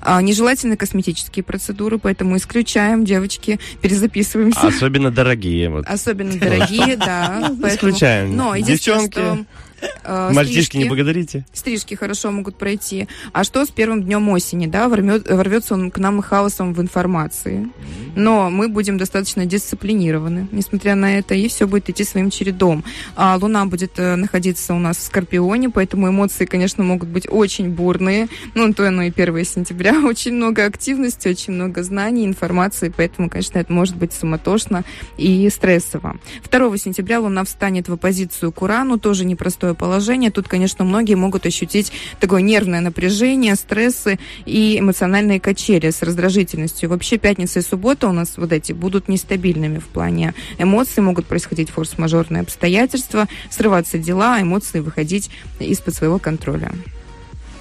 А, 0.00 0.20
Нежелательны 0.20 0.76
косметические 0.76 1.44
процедуры, 1.44 1.98
поэтому 1.98 2.36
исключаем, 2.36 3.04
девочки, 3.04 3.60
перезаписываемся. 3.80 4.66
Особенно 4.66 5.12
дорогие. 5.12 5.70
Вот. 5.70 5.86
Особенно 5.86 6.32
дорогие, 6.40 6.96
да. 6.96 7.27
Поэтому- 7.30 7.68
Исключаем. 7.68 8.36
Но 8.36 8.54
единственное, 8.54 9.00
Девчонки, 9.08 9.18
что, 9.18 9.77
э, 10.04 10.30
Мальчишки, 10.32 10.76
не 10.76 10.84
стрижки- 10.84 10.88
благодарите. 10.88 11.46
Стрижки 11.52 11.94
хорошо 11.94 12.30
могут 12.30 12.56
пройти. 12.56 13.08
А 13.32 13.44
что 13.44 13.64
с 13.64 13.68
первым 13.68 14.02
днем 14.02 14.28
осени, 14.28 14.66
да? 14.66 14.88
Ворвет- 14.88 15.28
ворвется 15.28 15.74
он 15.74 15.90
к 15.90 15.98
нам 15.98 16.20
хаосом 16.22 16.74
в 16.74 16.80
информации. 16.80 17.68
Но 18.16 18.50
мы 18.50 18.68
будем 18.68 18.98
достаточно 18.98 19.46
дисциплинированы, 19.46 20.48
несмотря 20.52 20.94
на 20.94 21.18
это, 21.18 21.34
и 21.34 21.48
все 21.48 21.66
будет 21.66 21.88
идти 21.90 22.04
своим 22.04 22.30
чередом. 22.30 22.84
А 23.16 23.36
Луна 23.40 23.66
будет 23.66 23.98
э, 23.98 24.16
находиться 24.16 24.74
у 24.74 24.78
нас 24.78 24.96
в 24.96 25.02
Скорпионе, 25.02 25.70
поэтому 25.70 26.08
эмоции, 26.08 26.44
конечно, 26.44 26.82
могут 26.84 27.08
быть 27.08 27.26
очень 27.28 27.70
бурные. 27.70 28.28
Ну, 28.54 28.72
то 28.72 28.86
оно 28.88 29.02
и 29.02 29.10
1 29.10 29.44
сентября. 29.44 29.94
Очень 30.04 30.34
много 30.34 30.64
активности, 30.64 31.28
очень 31.28 31.52
много 31.52 31.82
знаний, 31.82 32.24
информации, 32.24 32.92
поэтому, 32.94 33.28
конечно, 33.28 33.58
это 33.58 33.72
может 33.72 33.96
быть 33.96 34.12
суматошно 34.12 34.84
и 35.16 35.48
стрессово. 35.50 36.18
2 36.50 36.76
сентября 36.78 37.20
Луна 37.20 37.44
встанет 37.44 37.88
в 37.88 37.92
оппозицию 37.92 38.52
к 38.52 38.62
Урану, 38.62 38.98
тоже 38.98 39.24
непростое 39.68 39.74
положение. 39.74 40.30
Тут, 40.30 40.48
конечно, 40.48 40.84
многие 40.84 41.14
могут 41.14 41.46
ощутить 41.46 41.92
такое 42.20 42.42
нервное 42.42 42.80
напряжение, 42.80 43.54
стрессы 43.54 44.18
и 44.46 44.78
эмоциональные 44.78 45.40
качели 45.40 45.90
с 45.90 46.02
раздражительностью. 46.02 46.88
Вообще 46.88 47.18
пятница 47.18 47.60
и 47.60 47.62
суббота 47.62 48.08
у 48.08 48.12
нас 48.12 48.36
вот 48.36 48.52
эти 48.52 48.72
будут 48.72 49.08
нестабильными 49.08 49.78
в 49.78 49.86
плане 49.86 50.34
эмоций, 50.58 51.02
могут 51.02 51.26
происходить 51.26 51.70
форс-мажорные 51.70 52.42
обстоятельства, 52.42 53.26
срываться 53.50 53.98
дела, 53.98 54.40
эмоции 54.40 54.80
выходить 54.80 55.30
из-под 55.60 55.94
своего 55.94 56.18
контроля. 56.18 56.72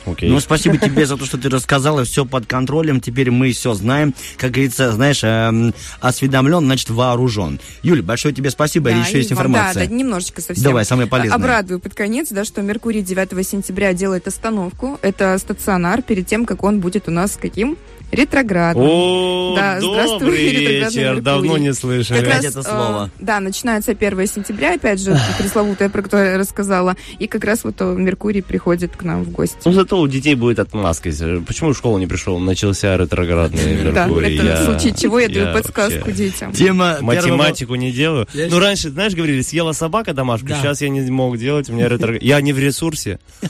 Окей. 0.08 0.30
Ну, 0.30 0.40
спасибо 0.40 0.78
тебе 0.78 1.06
за 1.06 1.18
то, 1.18 1.26
что 1.26 1.38
ты 1.38 1.50
рассказала, 1.50 2.04
все 2.06 2.26
под 2.26 2.46
контролем, 2.46 3.02
теперь 3.02 3.30
мы 3.30 3.52
все 3.52 3.74
знаем. 3.74 4.14
Как 4.38 4.52
говорится, 4.52 4.92
знаешь, 4.92 5.20
эм, 5.24 5.74
осведомлен, 6.00 6.60
значит 6.60 6.90
вооружен. 6.90 7.60
Юля, 7.84 8.02
большое 8.04 8.34
тебе 8.34 8.50
спасибо, 8.50 8.90
Да, 8.90 8.98
еще 8.98 9.14
и 9.14 9.18
есть 9.18 9.32
вам- 9.32 9.40
информация. 9.48 9.84
Да, 9.84 9.90
да, 9.90 9.96
немножечко 9.96 10.42
совсем. 10.42 10.64
Давай, 10.64 10.86
самое 10.86 11.08
полезное. 11.10 11.36
Обрадую 11.36 11.80
под 11.80 11.94
конец, 11.94 12.30
да, 12.30 12.46
что 12.46 12.62
Меркурий 12.62 13.02
9 13.02 13.44
сентября 13.44 13.94
делает 13.94 14.28
остановку. 14.28 14.98
Это 15.02 15.38
стационар 15.38 16.02
перед 16.02 16.26
тем, 16.28 16.46
как 16.46 16.64
он 16.64 16.80
будет 16.80 17.08
у 17.08 17.12
нас 17.12 17.38
каким? 17.40 17.78
Ретроградным. 18.12 18.86
О, 18.88 19.54
Да, 19.56 19.80
добрый 19.80 20.48
ретроградный 20.50 20.86
вечер. 20.86 21.02
Меркурий. 21.02 21.22
Давно 21.22 21.58
не 21.58 21.74
слышали. 21.74 22.20
Как 22.20 22.28
раз, 22.36 22.46
это 22.46 22.60
э, 22.60 22.64
слово. 22.64 23.10
да, 23.20 23.40
начинается 23.40 23.92
1 23.92 24.28
сентября, 24.28 24.76
опять 24.76 25.02
же, 25.02 25.18
пресловутое, 25.38 25.90
про 25.90 26.02
которое 26.02 26.32
я 26.32 26.38
рассказала. 26.38 26.96
И 27.20 27.28
как 27.28 27.44
раз 27.44 27.64
вот 27.64 27.76
э, 27.80 27.96
Меркурий 27.98 28.42
приходит 28.42 28.96
к 28.96 29.04
нам 29.04 29.24
в 29.24 29.32
гости. 29.32 29.58
Ну, 29.66 29.72
зато 29.74 30.00
у 30.00 30.08
детей 30.08 30.36
будет 30.36 30.60
отмазка. 30.60 31.10
Почему 31.46 31.74
в 31.74 31.78
школу 31.78 31.98
не 31.98 32.08
пришел? 32.08 32.40
Начался 32.40 32.96
ретроградный 32.98 33.92
Да, 33.94 34.06
Меркурий. 34.06 34.36
это 34.38 34.46
Я- 34.46 34.56
в 34.62 34.66
случае 34.66 34.94
чего 34.96 35.20
я 35.20 35.28
даю 35.28 35.54
подсказку 35.54 36.12
детям. 36.12 36.54
Тема 36.54 36.98
Математику 37.02 37.76
не 37.76 37.92
делаю. 37.92 38.28
Ну, 38.34 38.60
раньше, 38.60 38.90
знаешь, 38.90 39.14
говорили, 39.14 39.42
съела 39.42 39.74
собака 39.74 40.14
домашку, 40.14 40.48
Да. 40.48 40.56
сейчас 40.62 40.82
я 40.82 40.90
не 40.90 41.02
мог 41.12 41.38
делать, 41.38 41.70
у 41.70 41.74
меня 41.74 41.90
ретроград... 41.90 42.22
Я 42.22 42.40
не 42.42 42.54
в 42.54 42.60
ресурсе. 42.60 43.20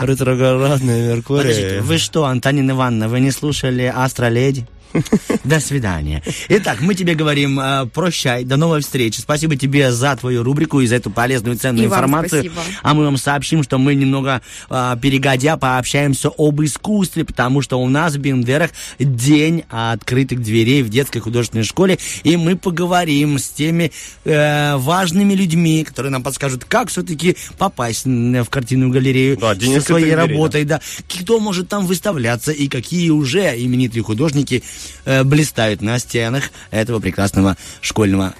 Ретроградный 0.00 1.08
Меркурий. 1.08 1.80
Вы 1.80 1.98
что, 1.98 2.24
Антонина 2.24 2.72
Ивановна, 2.72 3.08
вы 3.08 3.20
не 3.20 3.30
слушали 3.30 3.69
Астроледи? 3.78 4.66
До 5.44 5.60
свидания. 5.60 6.22
Итак, 6.48 6.80
мы 6.80 6.94
тебе 6.94 7.14
говорим 7.14 7.58
э, 7.60 7.86
прощай, 7.86 8.44
до 8.44 8.56
новой 8.56 8.80
встречи. 8.80 9.20
Спасибо 9.20 9.56
тебе 9.56 9.92
за 9.92 10.16
твою 10.16 10.42
рубрику 10.42 10.80
и 10.80 10.86
за 10.86 10.96
эту 10.96 11.10
полезную 11.10 11.56
и 11.56 11.58
ценную 11.58 11.84
И 11.84 11.88
вам 11.88 11.98
информацию. 12.00 12.42
спасибо. 12.52 12.62
А 12.82 12.94
мы 12.94 13.04
вам 13.04 13.16
сообщим, 13.16 13.62
что 13.62 13.78
мы 13.78 13.94
немного 13.94 14.42
э, 14.68 14.96
перегодя 15.00 15.56
пообщаемся 15.56 16.30
об 16.36 16.62
искусстве, 16.62 17.24
потому 17.24 17.62
что 17.62 17.80
у 17.80 17.88
нас 17.88 18.14
в 18.14 18.18
Бендерах 18.18 18.70
день 18.98 19.64
открытых 19.68 20.42
дверей 20.42 20.82
в 20.82 20.88
детской 20.88 21.20
художественной 21.20 21.64
школе, 21.64 21.98
и 22.22 22.36
мы 22.36 22.56
поговорим 22.56 23.38
с 23.38 23.48
теми 23.48 23.92
э, 24.24 24.76
важными 24.76 25.34
людьми, 25.34 25.84
которые 25.84 26.10
нам 26.12 26.22
подскажут, 26.22 26.64
как 26.64 26.88
все-таки 26.88 27.36
попасть 27.58 28.04
в 28.06 28.44
картинную 28.46 28.90
галерею 28.90 29.36
Да, 29.36 29.54
со 29.54 29.80
своей 29.80 30.06
дверей, 30.06 30.14
работой, 30.16 30.64
да. 30.64 30.80
Кто 31.08 31.38
может 31.40 31.68
там 31.68 31.86
выставляться 31.86 32.52
и 32.52 32.68
какие 32.68 33.10
уже 33.10 33.40
именитые 33.56 34.02
художники 34.02 34.62
э, 35.04 35.24
блистают 35.24 35.82
на 35.82 35.98
стенах 35.98 36.50
этого 36.70 37.00
прекрасного 37.00 37.56
школьного. 37.80 38.34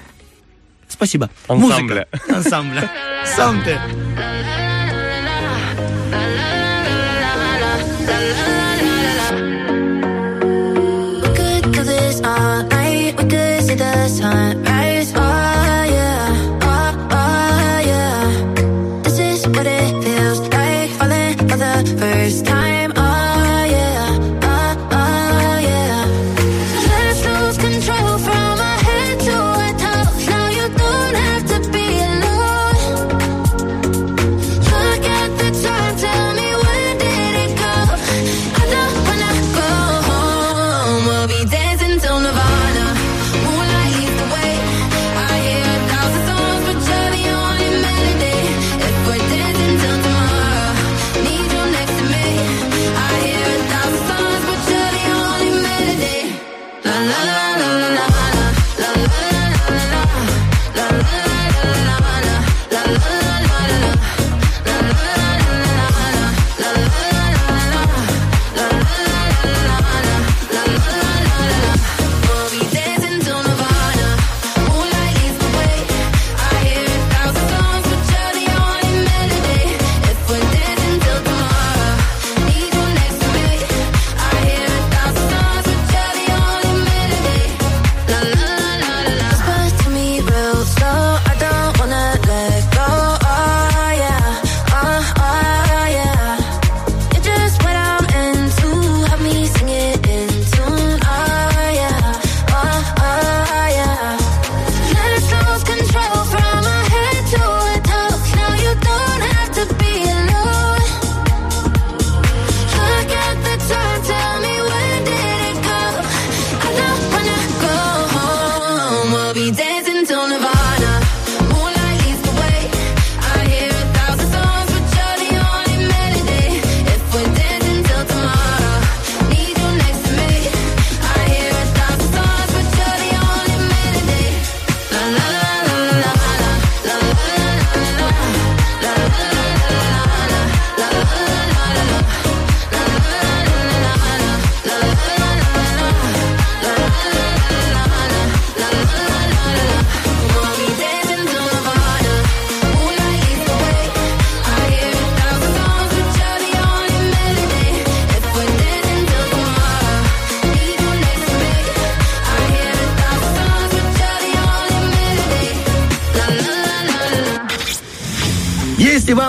Спасибо. 0.89 1.31
Ансамбля. 1.49 2.07
Музыка. 2.12 2.35
Ансамбля. 2.35 2.91
Сам 3.37 3.62
ты. 3.65 3.79
All 12.23 12.65
night. 12.69 13.17
We 13.17 13.25
could 13.31 13.62
see 13.62 13.75
the 13.75 14.07
sunrise. 14.09 14.60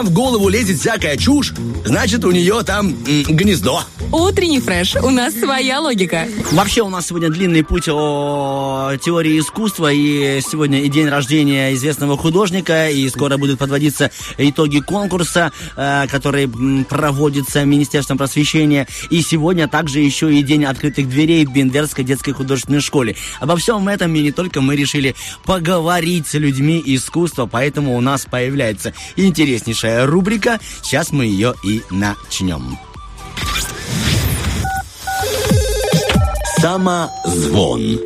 Вам 0.01 0.09
в 0.09 0.13
голову 0.13 0.49
лезет 0.49 0.79
всякая 0.79 1.15
чушь, 1.15 1.53
значит 1.85 2.25
у 2.25 2.31
нее 2.31 2.63
там 2.63 2.95
гнездо. 3.03 3.83
Утренний 4.11 4.59
фреш. 4.59 4.95
У 4.95 5.09
нас 5.09 5.33
своя 5.33 5.79
логика. 5.79 6.27
Вообще 6.51 6.81
у 6.81 6.89
нас 6.89 7.07
сегодня 7.07 7.29
длинный 7.29 7.63
путь 7.63 7.87
о 7.87 8.91
теории 9.01 9.39
искусства, 9.39 9.91
и 9.91 10.41
сегодня 10.41 10.81
и 10.81 10.89
день 10.89 11.07
рождения 11.07 11.73
известного 11.73 12.17
художника, 12.17 12.89
и 12.89 13.07
скоро 13.09 13.37
будут 13.37 13.59
подводиться 13.59 14.11
итоги 14.37 14.79
конкурса, 14.79 15.53
э, 15.77 16.07
который 16.09 16.49
проводится 16.83 17.63
Министерством 17.63 18.17
просвещения, 18.17 18.85
и 19.09 19.21
сегодня 19.21 19.69
также 19.69 19.99
еще 19.99 20.33
и 20.33 20.43
день 20.43 20.65
открытых 20.65 21.07
дверей 21.07 21.45
в 21.45 21.53
Бендерской 21.53 22.03
детской 22.03 22.33
художественной 22.33 22.81
школе. 22.81 23.15
Обо 23.39 23.55
всем 23.55 23.87
этом 23.87 24.13
и 24.15 24.21
не 24.21 24.33
только 24.33 24.59
мы 24.59 24.75
решили 24.75 25.15
поговорить 25.45 26.27
с 26.27 26.33
людьми 26.33 26.81
искусства, 26.85 27.45
поэтому 27.49 27.95
у 27.95 28.01
нас 28.01 28.25
появляется 28.29 28.93
интереснейшая 29.15 30.05
рубрика, 30.05 30.59
сейчас 30.83 31.11
мы 31.11 31.25
ее 31.25 31.53
и 31.63 31.81
начнем. 31.89 32.77
Самозвон. 36.61 37.99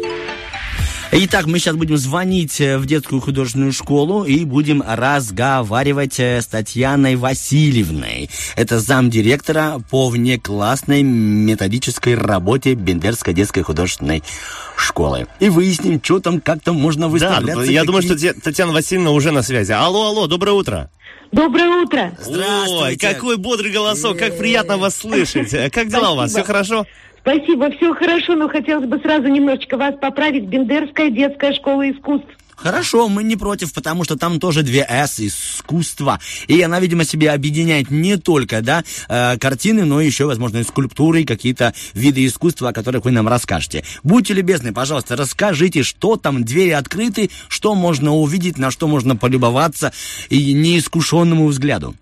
Итак, 1.11 1.45
мы 1.45 1.59
сейчас 1.59 1.75
будем 1.75 1.97
звонить 1.97 2.61
э, 2.61 2.77
в 2.77 2.85
детскую 2.85 3.19
художественную 3.19 3.73
школу 3.73 4.23
и 4.23 4.45
будем 4.45 4.81
разговаривать 4.81 6.19
э, 6.21 6.39
с 6.41 6.45
Татьяной 6.47 7.17
Васильевной. 7.17 8.29
Это 8.55 8.79
замдиректора 8.79 9.81
по 9.89 10.07
внеклассной 10.07 11.03
методической 11.03 12.15
работе 12.15 12.75
Бендерской 12.75 13.33
детской 13.33 13.61
художественной 13.61 14.23
школы. 14.77 15.27
И 15.41 15.49
выясним, 15.49 15.99
что 16.01 16.19
там, 16.21 16.39
как 16.39 16.61
там 16.61 16.77
можно 16.77 17.03
Да, 17.03 17.09
выставляться. 17.09 17.69
я 17.71 17.83
думаю, 17.83 18.03
что 18.03 18.13
какие- 18.13 18.31
Татьяна 18.31 18.71
Васильевна 18.71 19.11
уже 19.11 19.31
на 19.31 19.41
связи. 19.41 19.73
Алло, 19.73 20.07
алло, 20.07 20.27
доброе 20.27 20.53
утро. 20.53 20.89
Доброе 21.31 21.83
утро. 21.83 22.17
Ой, 22.69 22.95
какой 22.97 23.35
бодрый 23.37 23.71
голосок, 23.71 24.17
как 24.17 24.37
приятно 24.37 24.77
вас 24.77 24.95
слышать. 24.95 25.53
Э, 25.53 25.69
Как 25.69 25.89
дела 25.89 26.11
у 26.11 26.15
вас, 26.15 26.31
все 26.31 26.43
хорошо? 26.43 26.85
Спасибо, 27.25 27.71
все 27.71 27.91
хорошо, 27.95 28.35
но 28.35 28.47
хотелось 28.47 28.87
бы 28.87 28.99
сразу 28.99 29.27
немножечко 29.29 29.77
вас 29.77 29.95
поправить. 29.99 30.43
Бендерская 30.43 31.09
детская 31.09 31.53
школа 31.53 31.89
искусств. 31.89 32.27
Хорошо, 32.55 33.09
мы 33.09 33.23
не 33.23 33.35
против, 33.35 33.73
потому 33.73 34.03
что 34.03 34.15
там 34.15 34.39
тоже 34.39 34.61
две 34.61 34.85
«С» 34.87 35.19
искусства. 35.19 36.19
И 36.47 36.61
она, 36.61 36.79
видимо, 36.79 37.03
себе 37.03 37.31
объединяет 37.31 37.89
не 37.89 38.17
только, 38.17 38.61
да, 38.61 38.83
э, 39.09 39.39
картины, 39.39 39.85
но 39.85 40.01
еще, 40.01 40.25
возможно, 40.25 40.59
и 40.59 40.63
скульптуры, 40.63 41.23
и 41.23 41.25
какие-то 41.25 41.73
виды 41.95 42.23
искусства, 42.27 42.69
о 42.69 42.73
которых 42.73 43.05
вы 43.05 43.11
нам 43.11 43.27
расскажете. 43.27 43.83
Будьте 44.03 44.35
любезны, 44.35 44.71
пожалуйста, 44.71 45.15
расскажите, 45.15 45.81
что 45.81 46.17
там, 46.17 46.43
двери 46.43 46.69
открыты, 46.71 47.31
что 47.47 47.73
можно 47.73 48.13
увидеть, 48.13 48.59
на 48.59 48.69
что 48.69 48.87
можно 48.87 49.15
полюбоваться 49.15 49.91
и 50.29 50.53
неискушенному 50.53 51.47
взгляду. 51.47 51.95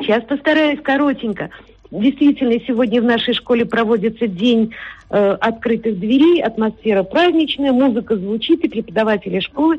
Сейчас 0.00 0.24
постараюсь 0.24 0.80
коротенько. 0.82 1.50
Действительно, 1.90 2.54
сегодня 2.66 3.00
в 3.00 3.04
нашей 3.04 3.34
школе 3.34 3.64
проводится 3.64 4.26
день 4.26 4.72
э, 5.10 5.36
открытых 5.40 5.98
дверей, 5.98 6.42
атмосфера 6.42 7.02
праздничная, 7.02 7.72
музыка 7.72 8.16
звучит, 8.16 8.64
и 8.64 8.68
преподаватели 8.68 9.40
школы 9.40 9.78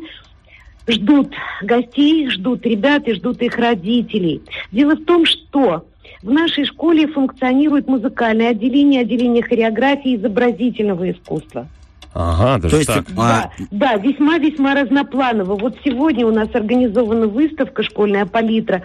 ждут 0.88 1.30
гостей, 1.62 2.30
ждут 2.30 2.66
ребят 2.66 3.08
и 3.08 3.14
ждут 3.14 3.42
их 3.42 3.58
родителей. 3.58 4.42
Дело 4.72 4.96
в 4.96 5.06
том, 5.06 5.26
что 5.26 5.86
в 6.22 6.30
нашей 6.30 6.66
школе 6.66 7.08
функционирует 7.08 7.88
музыкальное 7.88 8.50
отделение, 8.50 9.02
отделение 9.02 9.44
хореографии 9.44 10.12
и 10.12 10.16
изобразительного 10.18 11.12
искусства. 11.12 11.68
Ага, 12.14 12.62
даже 12.62 12.72
То 12.72 12.78
есть, 12.78 12.88
так. 12.88 13.06
а, 13.18 13.50
Да, 13.72 13.96
весьма-весьма 13.96 14.76
разнопланово. 14.76 15.56
Вот 15.56 15.78
сегодня 15.84 16.28
у 16.28 16.32
нас 16.32 16.50
организована 16.54 17.28
выставка 17.28 17.84
«Школьная 17.84 18.26
палитра» 18.26 18.84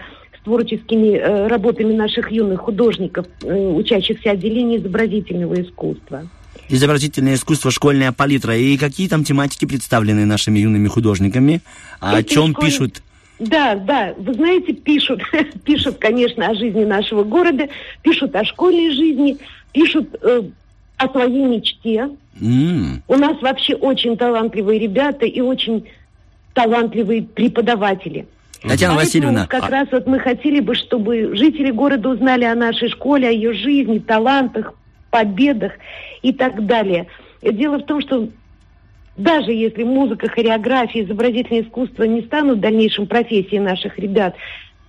творческими 0.51 1.17
э, 1.17 1.47
работами 1.47 1.91
наших 1.93 2.31
юных 2.31 2.61
художников, 2.61 3.25
э, 3.43 3.53
учащихся 3.53 4.31
отделения 4.31 4.77
изобразительного 4.77 5.61
искусства. 5.61 6.25
изобразительное 6.69 7.33
искусство, 7.33 7.69
школьная 7.69 8.13
палитра. 8.13 8.55
И 8.55 8.77
какие 8.77 9.09
там 9.09 9.25
тематики 9.25 9.65
представлены 9.65 10.25
нашими 10.25 10.59
юными 10.59 10.87
художниками? 10.87 11.59
О 11.99 12.19
Это 12.19 12.29
чем 12.33 12.51
школь- 12.51 12.65
пишут? 12.65 13.01
Да, 13.39 13.75
да, 13.75 14.13
вы 14.17 14.33
знаете, 14.35 14.71
пишут, 14.73 15.19
пишут, 15.65 15.97
конечно, 15.99 16.47
о 16.47 16.55
жизни 16.55 16.85
нашего 16.85 17.23
города, 17.23 17.67
пишут 18.01 18.33
о 18.35 18.45
школьной 18.45 18.91
жизни, 18.91 19.37
пишут 19.73 20.07
э, 20.21 20.43
о 20.97 21.09
своей 21.09 21.43
мечте. 21.45 22.09
М, 22.41 23.03
У 23.07 23.15
нас 23.17 23.35
вообще 23.41 23.75
очень 23.75 24.15
талантливые 24.15 24.79
ребята 24.79 25.25
и 25.25 25.41
очень 25.41 25.83
талантливые 26.53 27.23
преподаватели. 27.23 28.25
Татьяна 28.61 28.95
Поэтому 28.95 28.95
Васильевна, 28.95 29.47
как 29.47 29.65
а- 29.65 29.69
раз 29.69 29.87
вот 29.91 30.07
мы 30.07 30.19
хотели 30.19 30.59
бы, 30.59 30.75
чтобы 30.75 31.35
жители 31.35 31.71
города 31.71 32.09
узнали 32.09 32.43
о 32.43 32.55
нашей 32.55 32.89
школе, 32.89 33.27
о 33.27 33.31
ее 33.31 33.53
жизни, 33.53 33.99
талантах, 33.99 34.73
победах 35.11 35.73
и 36.21 36.33
так 36.33 36.65
далее. 36.65 37.07
Дело 37.41 37.77
в 37.77 37.85
том, 37.85 38.01
что 38.01 38.29
даже 39.15 39.51
если 39.51 39.83
музыка, 39.83 40.27
хореография, 40.29 41.03
изобразительное 41.03 41.63
искусство 41.63 42.03
не 42.03 42.21
станут 42.21 42.59
дальнейшим 42.59 43.07
профессией 43.07 43.59
наших 43.59 43.97
ребят, 43.99 44.35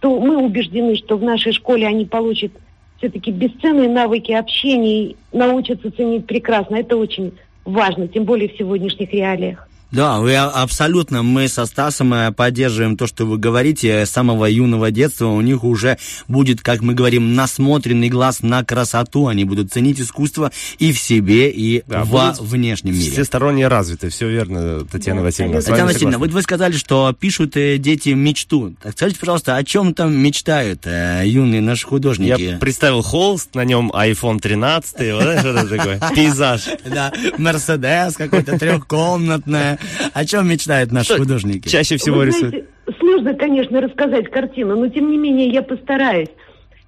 то 0.01 0.19
мы 0.21 0.37
убеждены, 0.37 0.97
что 0.97 1.17
в 1.17 1.23
нашей 1.23 1.53
школе 1.53 1.87
они 1.87 2.05
получат 2.05 2.53
все-таки 2.99 3.31
бесценные 3.31 3.89
навыки 3.89 4.33
общения 4.33 5.05
и 5.05 5.17
научатся 5.33 5.91
ценить 5.91 6.27
прекрасно. 6.27 6.77
Это 6.77 6.97
очень 6.97 7.33
важно, 7.65 8.09
тем 8.09 8.25
более 8.25 8.49
в 8.49 8.57
сегодняшних 8.57 9.13
реалиях. 9.13 9.68
Да, 9.91 10.19
вы 10.19 10.35
а- 10.35 10.51
абсолютно, 10.51 11.23
мы 11.23 11.49
со 11.49 11.65
Стасом 11.65 12.13
э, 12.13 12.31
поддерживаем 12.33 12.97
то, 12.97 13.07
что 13.07 13.25
вы 13.25 13.39
говорите. 13.39 14.05
С 14.05 14.11
самого 14.11 14.45
юного 14.45 14.91
детства 14.91 15.27
у 15.27 15.41
них 15.41 15.65
уже 15.65 15.97
будет, 16.29 16.61
как 16.61 16.83
мы 16.83 16.93
говорим, 16.93 17.35
насмотренный 17.35 18.11
глаз 18.11 18.43
на 18.43 18.63
красоту. 18.65 19.29
Они 19.29 19.45
будут 19.45 19.73
ценить 19.73 19.99
искусство 19.99 20.53
и 20.79 20.93
в 20.93 20.99
себе, 20.99 21.51
и 21.51 21.83
Да, 21.87 22.05
во 22.05 22.35
внешнем 22.39 22.93
мире. 22.93 23.11
Всесторонне 23.11 23.67
развиты, 23.67 24.11
все 24.11 24.29
верно, 24.29 24.85
Татьяна 24.85 25.21
Да, 25.21 25.25
Васильевна. 25.25 25.61
Татьяна 25.61 25.87
Васильевна, 25.87 26.19
вот 26.19 26.31
вы 26.33 26.43
сказали, 26.43 26.77
что 26.77 27.15
пишут 27.19 27.57
э, 27.57 27.79
дети 27.79 28.11
мечту. 28.11 28.75
Так 28.83 28.93
скажите, 28.93 29.19
пожалуйста, 29.19 29.57
о 29.57 29.65
чем 29.65 29.95
там 29.95 30.15
мечтают 30.15 30.87
э, 30.87 31.23
юные 31.25 31.63
наши 31.63 31.87
художники? 31.87 32.41
Я 32.41 32.59
представил 32.59 33.01
холст, 33.01 33.55
на 33.55 33.65
нем 33.65 33.91
iPhone 33.95 34.39
13, 34.39 34.93
вот 35.15 35.23
это 35.23 35.67
такое, 35.67 36.01
пейзаж. 36.15 36.63
Да, 36.89 37.13
Мерседес 37.39 38.17
какой-то 38.17 38.59
трехкомнатная. 38.59 39.78
О 40.13 40.25
чем 40.25 40.49
мечтают 40.49 40.93
наши 40.93 41.15
Что 41.15 41.19
художники? 41.19 41.69
Чаще 41.69 41.97
всего 41.97 42.23
рисуют. 42.23 42.69
сложно, 42.99 43.35
конечно, 43.35 43.81
рассказать 43.81 44.31
картину, 44.31 44.77
но 44.77 44.89
тем 44.89 45.11
не 45.11 45.19
менее 45.19 45.49
я 45.49 45.63
постараюсь. 45.63 46.31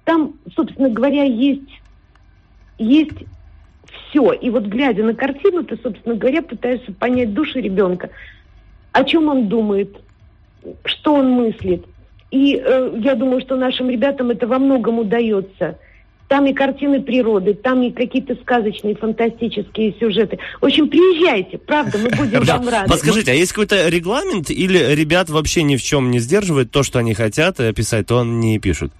Там, 0.03 0.35
собственно 0.55 0.89
говоря, 0.89 1.23
есть, 1.23 1.69
есть 2.77 3.17
все. 4.09 4.33
И 4.33 4.49
вот 4.49 4.65
глядя 4.65 5.03
на 5.03 5.13
картину, 5.13 5.63
ты, 5.63 5.77
собственно 5.81 6.15
говоря, 6.15 6.41
пытаешься 6.41 6.91
понять 6.93 7.33
душу 7.33 7.59
ребенка, 7.59 8.09
о 8.91 9.03
чем 9.03 9.27
он 9.27 9.47
думает, 9.47 9.95
что 10.85 11.15
он 11.15 11.31
мыслит. 11.31 11.85
И 12.31 12.55
э, 12.55 12.99
я 13.01 13.15
думаю, 13.15 13.41
что 13.41 13.55
нашим 13.55 13.89
ребятам 13.89 14.31
это 14.31 14.47
во 14.47 14.57
многом 14.57 14.99
удается. 14.99 15.77
Там 16.31 16.45
и 16.45 16.53
картины 16.53 17.01
природы, 17.01 17.53
там 17.53 17.83
и 17.83 17.91
какие-то 17.91 18.35
сказочные, 18.35 18.95
фантастические 18.95 19.93
сюжеты. 19.99 20.39
В 20.61 20.65
общем, 20.65 20.87
приезжайте, 20.87 21.57
правда, 21.57 21.97
мы 21.97 22.09
будем 22.09 22.41
вам 22.45 22.69
рады. 22.69 22.89
Подскажите, 22.89 23.33
а 23.33 23.35
есть 23.35 23.51
какой-то 23.51 23.89
регламент 23.89 24.49
или 24.49 24.95
ребят 24.95 25.29
вообще 25.29 25.63
ни 25.63 25.75
в 25.75 25.83
чем 25.83 26.09
не 26.09 26.19
сдерживает 26.19 26.71
то, 26.71 26.83
что 26.83 26.99
они 26.99 27.13
хотят 27.13 27.59
э, 27.59 27.73
писать, 27.73 28.07
то 28.07 28.21
они 28.21 28.53
не 28.53 28.59
пишут? 28.59 28.93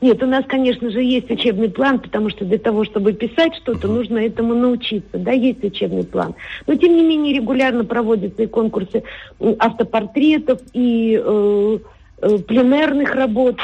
Нет, 0.00 0.22
у 0.22 0.26
нас, 0.26 0.44
конечно 0.46 0.88
же, 0.92 1.02
есть 1.02 1.28
учебный 1.28 1.70
план, 1.70 1.98
потому 1.98 2.30
что 2.30 2.44
для 2.44 2.58
того, 2.58 2.84
чтобы 2.84 3.14
писать 3.14 3.56
что-то, 3.56 3.88
нужно 3.88 4.18
этому 4.18 4.54
научиться. 4.54 5.18
Да, 5.18 5.32
есть 5.32 5.64
учебный 5.64 6.04
план. 6.04 6.36
Но, 6.68 6.76
тем 6.76 6.94
не 6.94 7.02
менее, 7.02 7.34
регулярно 7.34 7.84
проводятся 7.84 8.44
и 8.44 8.46
конкурсы 8.46 9.02
автопортретов, 9.40 10.60
и 10.72 11.20
э, 11.20 11.78
э, 12.22 12.38
пленерных 12.46 13.12
работ. 13.16 13.58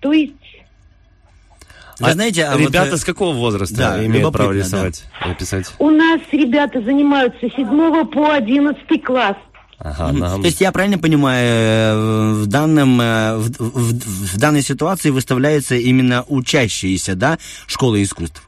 То 0.00 0.12
есть 0.12 0.39
Вы 2.00 2.12
знаете, 2.12 2.44
а 2.44 2.52
вот, 2.56 2.60
Ребята 2.68 2.94
э, 2.94 2.96
с 2.96 3.04
какого 3.04 3.34
возраста 3.34 3.76
да, 3.76 4.04
имеют 4.06 4.32
право 4.32 4.52
да. 4.52 4.58
рисовать 4.58 5.04
и 5.30 5.34
писать? 5.34 5.66
у 5.78 5.90
нас 5.90 6.20
ребята 6.32 6.80
занимаются 6.82 7.48
с 7.48 7.54
7 7.54 8.06
по 8.06 8.32
11 8.32 9.04
класс. 9.04 9.36
Ага, 9.78 10.12
нам- 10.12 10.40
То 10.42 10.46
есть 10.46 10.60
я 10.60 10.72
правильно 10.72 10.98
понимаю, 10.98 11.46
э, 11.46 12.32
в 12.42 12.46
данном 12.46 13.00
э, 13.00 13.36
в, 13.36 13.50
в- 13.58 14.34
в 14.34 14.38
данной 14.38 14.60
ситуации 14.62 15.08
выставляются 15.10 15.74
именно 15.76 16.22
учащиеся, 16.28 17.14
да, 17.14 17.38
школы 17.66 18.02
искусств. 18.02 18.42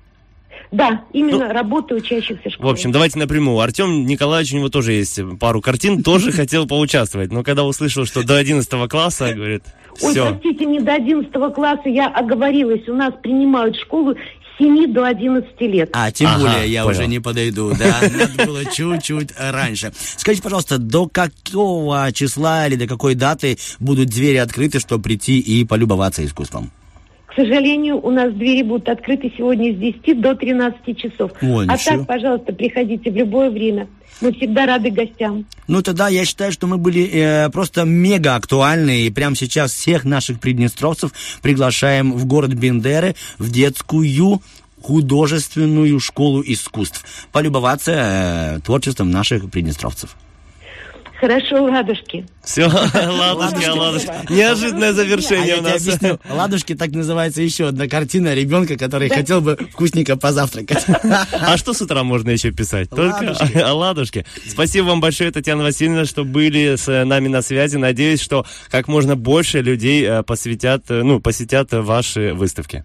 Да, 0.73 1.05
именно 1.13 1.53
работа 1.53 1.95
учащихся 1.95 2.49
В 2.49 2.53
школы. 2.53 2.73
общем, 2.73 2.93
давайте 2.93 3.19
напрямую. 3.19 3.61
Артем 3.61 4.07
Николаевич, 4.07 4.55
у 4.55 4.57
него 4.57 4.71
тоже 4.71 4.93
есть 4.93 5.21
пару 5.39 5.61
картин, 5.61 6.03
тоже 6.03 6.33
хотел 6.33 6.67
поучаствовать. 6.67 7.31
Но 7.31 7.43
когда 7.43 7.65
услышал, 7.65 8.07
что 8.07 8.25
до 8.25 8.37
11 8.39 8.89
класса, 8.89 9.35
говорит, 9.35 9.63
Ой, 10.01 10.13
все. 10.13 10.31
простите, 10.31 10.65
не 10.65 10.81
до 10.81 10.95
11 10.95 11.31
класса, 11.55 11.89
я 11.91 12.09
оговорилась. 12.09 12.89
У 12.89 12.95
нас 12.95 13.13
принимают 13.23 13.77
в 13.77 13.83
школу 13.83 14.15
с 14.15 14.59
7 14.59 14.93
до 14.93 15.05
11 15.07 15.61
лет. 15.61 15.91
А, 15.93 16.11
тем 16.11 16.29
Ага, 16.29 16.39
более 16.41 16.73
я 16.73 16.85
понял. 16.85 16.99
уже 16.99 17.07
не 17.07 17.19
подойду, 17.21 17.73
да, 17.79 18.01
надо 18.11 18.47
было 18.47 18.65
чуть-чуть 18.65 19.31
раньше. 19.39 19.93
Скажите, 20.17 20.43
пожалуйста, 20.43 20.79
до 20.79 21.07
какого 21.07 22.11
числа 22.13 22.67
или 22.67 22.77
до 22.77 22.87
какой 22.87 23.15
даты 23.15 23.59
будут 23.79 24.09
двери 24.09 24.37
открыты, 24.37 24.79
чтобы 24.81 25.03
прийти 25.03 25.39
и 25.39 25.65
полюбоваться 25.67 26.25
искусством? 26.25 26.71
К 27.33 27.37
сожалению, 27.37 27.99
у 28.05 28.11
нас 28.11 28.31
двери 28.35 28.63
будут 28.63 28.91
открыты 28.91 29.33
сегодня 29.35 29.73
с 29.73 29.77
10 29.79 30.21
до 30.21 30.35
13 30.35 30.99
часов. 30.99 31.31
Ой, 31.41 31.67
а 31.67 31.75
ничего. 31.75 31.97
так, 31.97 32.07
пожалуйста, 32.07 32.53
приходите 32.53 33.11
в 33.11 33.17
любое 33.17 33.49
время. 33.49 33.89
Мы 34.21 34.35
всегда 34.35 34.67
рады 34.67 34.91
гостям. 34.91 35.47
Ну, 35.67 35.83
тогда 35.83 36.09
я 36.09 36.27
считаю, 36.27 36.53
что 36.53 36.67
мы 36.67 36.77
были 36.77 37.09
э, 37.11 37.49
просто 37.49 37.85
мега 37.85 38.35
актуальны, 38.35 39.07
и 39.07 39.11
прямо 39.11 39.35
сейчас 39.35 39.73
всех 39.73 40.05
наших 40.05 40.41
приднестровцев 40.41 41.13
приглашаем 41.41 42.13
в 42.13 42.27
город 42.27 42.53
Бендеры 42.53 43.15
в 43.39 43.51
детскую 43.51 44.43
художественную 44.83 45.99
школу 46.01 46.43
искусств. 46.45 47.03
Полюбоваться 47.33 47.93
э, 47.93 48.61
творчеством 48.61 49.11
наших 49.11 49.51
приднестровцев. 49.51 50.17
Хорошо, 51.23 51.63
ладушки. 51.63 52.27
Все, 52.43 52.67
ладушки, 52.67 53.65
а 53.65 53.75
ладушки. 53.75 54.11
Неожиданное 54.29 54.91
А 54.91 54.93
завершение 54.93 55.47
я 55.47 55.59
у 55.59 55.63
нас. 55.63 55.81
объясню. 55.81 56.19
Ладушки 56.29 56.75
так 56.75 56.91
называется 56.91 57.43
еще 57.43 57.69
одна 57.69 57.87
картина 57.87 58.35
ребенка, 58.35 58.77
который 58.77 59.09
Да. 59.09 59.15
хотел 59.15 59.41
бы 59.41 59.57
вкусненько 59.71 60.17
позавтракать. 60.17 60.85
А 61.33 61.57
что 61.57 61.75
с 61.75 61.81
утра 61.81 62.03
можно 62.03 62.31
еще 62.31 62.51
писать? 62.51 62.91
Только 62.91 63.23
Ладушки. 63.25 63.57
о 63.65 63.73
ладушке. 63.73 64.27
Спасибо 64.49 64.87
вам 64.87 65.01
большое, 65.01 65.31
Татьяна 65.31 65.63
Васильевна, 65.63 66.07
что 66.07 66.25
были 66.25 66.75
с 66.75 66.89
нами 67.05 67.29
на 67.29 67.41
связи. 67.41 67.77
Надеюсь, 67.77 68.21
что 68.21 68.45
как 68.69 68.89
можно 68.89 69.15
больше 69.15 69.61
людей 69.63 70.05
э, 70.05 70.25
посвятят, 70.25 70.87
э, 70.89 71.05
ну, 71.05 71.21
посетят 71.21 71.69
ваши 71.71 72.35
выставки. 72.35 72.85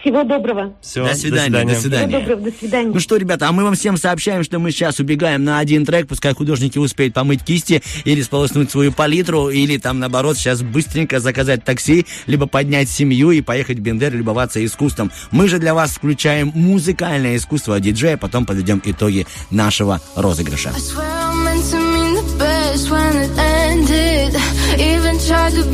Всего 0.00 0.22
доброго. 0.24 0.72
Все, 0.80 1.06
До 1.06 1.14
свидания, 1.14 1.50
до 1.62 1.68
Всего 1.68 1.80
свидания. 1.82 2.18
доброго, 2.20 2.40
до 2.40 2.50
свидания. 2.58 2.90
Ну 2.94 3.00
что, 3.00 3.16
ребята, 3.16 3.48
а 3.48 3.52
мы 3.52 3.64
вам 3.64 3.74
всем 3.74 3.98
сообщаем, 3.98 4.42
что 4.44 4.58
мы 4.58 4.70
сейчас 4.70 4.98
убегаем 4.98 5.44
на 5.44 5.58
один 5.58 5.84
трек, 5.84 6.08
пускай 6.08 6.32
художники 6.34 6.78
успеют 6.78 7.12
помыть 7.12 7.44
кисти 7.44 7.82
или 8.04 8.22
сполоснуть 8.22 8.70
свою 8.70 8.92
палитру, 8.92 9.50
или 9.50 9.76
там, 9.76 9.98
наоборот, 9.98 10.38
сейчас 10.38 10.62
быстренько 10.62 11.20
заказать 11.20 11.64
такси, 11.64 12.06
либо 12.26 12.46
поднять 12.46 12.88
семью 12.88 13.30
и 13.30 13.42
поехать 13.42 13.78
в 13.78 13.82
Бендер 13.82 14.14
любоваться 14.14 14.64
искусством. 14.64 15.10
Мы 15.32 15.48
же 15.48 15.58
для 15.58 15.74
вас 15.74 15.90
включаем 15.90 16.50
музыкальное 16.54 17.36
искусство 17.36 17.78
диджея, 17.78 18.16
потом 18.16 18.46
подведем 18.46 18.80
итоги 18.84 19.26
нашего 19.50 20.00
розыгрыша. 20.16 20.70
I 20.70 20.78
swear 20.78 21.04
I 21.04 21.34
meant 21.44 21.70
to 21.72 21.78
mean 21.78 22.14
the 22.14 22.38
best 22.38 22.90
when 22.90 23.16
it 23.16 23.38
ended. 23.38 24.40
Even 24.78 25.18
tried 25.18 25.52
to 25.52 25.64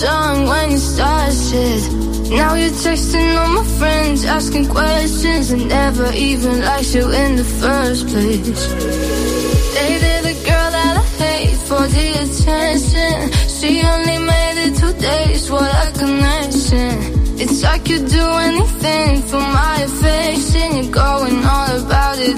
tongue 0.00 0.46
when 0.46 0.70
you 0.70 0.78
started. 0.78 1.82
Now 2.30 2.54
you're 2.54 2.70
texting 2.70 3.30
all 3.38 3.52
my 3.58 3.64
friends, 3.78 4.24
asking 4.24 4.68
questions, 4.68 5.50
and 5.50 5.68
never 5.68 6.12
even 6.12 6.60
liked 6.60 6.94
you 6.94 7.10
in 7.10 7.36
the 7.36 7.44
first 7.44 8.06
place. 8.08 8.62
Dated 9.74 10.24
a 10.32 10.36
girl 10.48 10.70
that 10.76 10.94
I 11.02 11.06
hate 11.22 11.56
for 11.68 11.84
the 11.94 12.08
attention. 12.24 13.16
She 13.56 13.82
only 13.82 14.18
made 14.18 14.58
it 14.66 14.76
two 14.80 14.92
days, 15.00 15.50
what 15.50 15.70
a 15.84 15.90
connection. 15.98 17.18
It's 17.40 17.64
I 17.64 17.78
could 17.78 18.06
do 18.06 18.26
anything 18.48 19.22
for 19.22 19.40
my 19.40 19.76
affection. 19.88 20.68
You're 20.76 20.92
going 20.92 21.44
all 21.44 21.72
about 21.84 22.18
it 22.18 22.37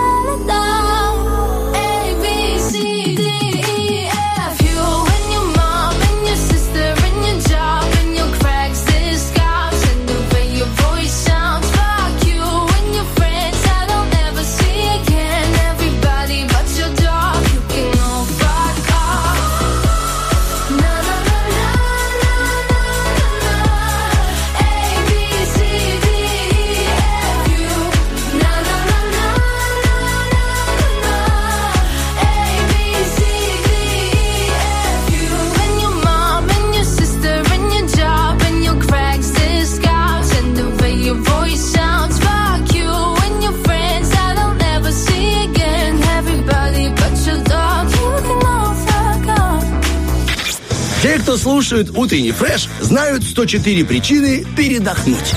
слушают 51.41 51.89
утренний 51.97 52.31
фреш, 52.31 52.69
знают 52.81 53.23
104 53.23 53.83
причины 53.85 54.45
передохнуть. 54.55 55.33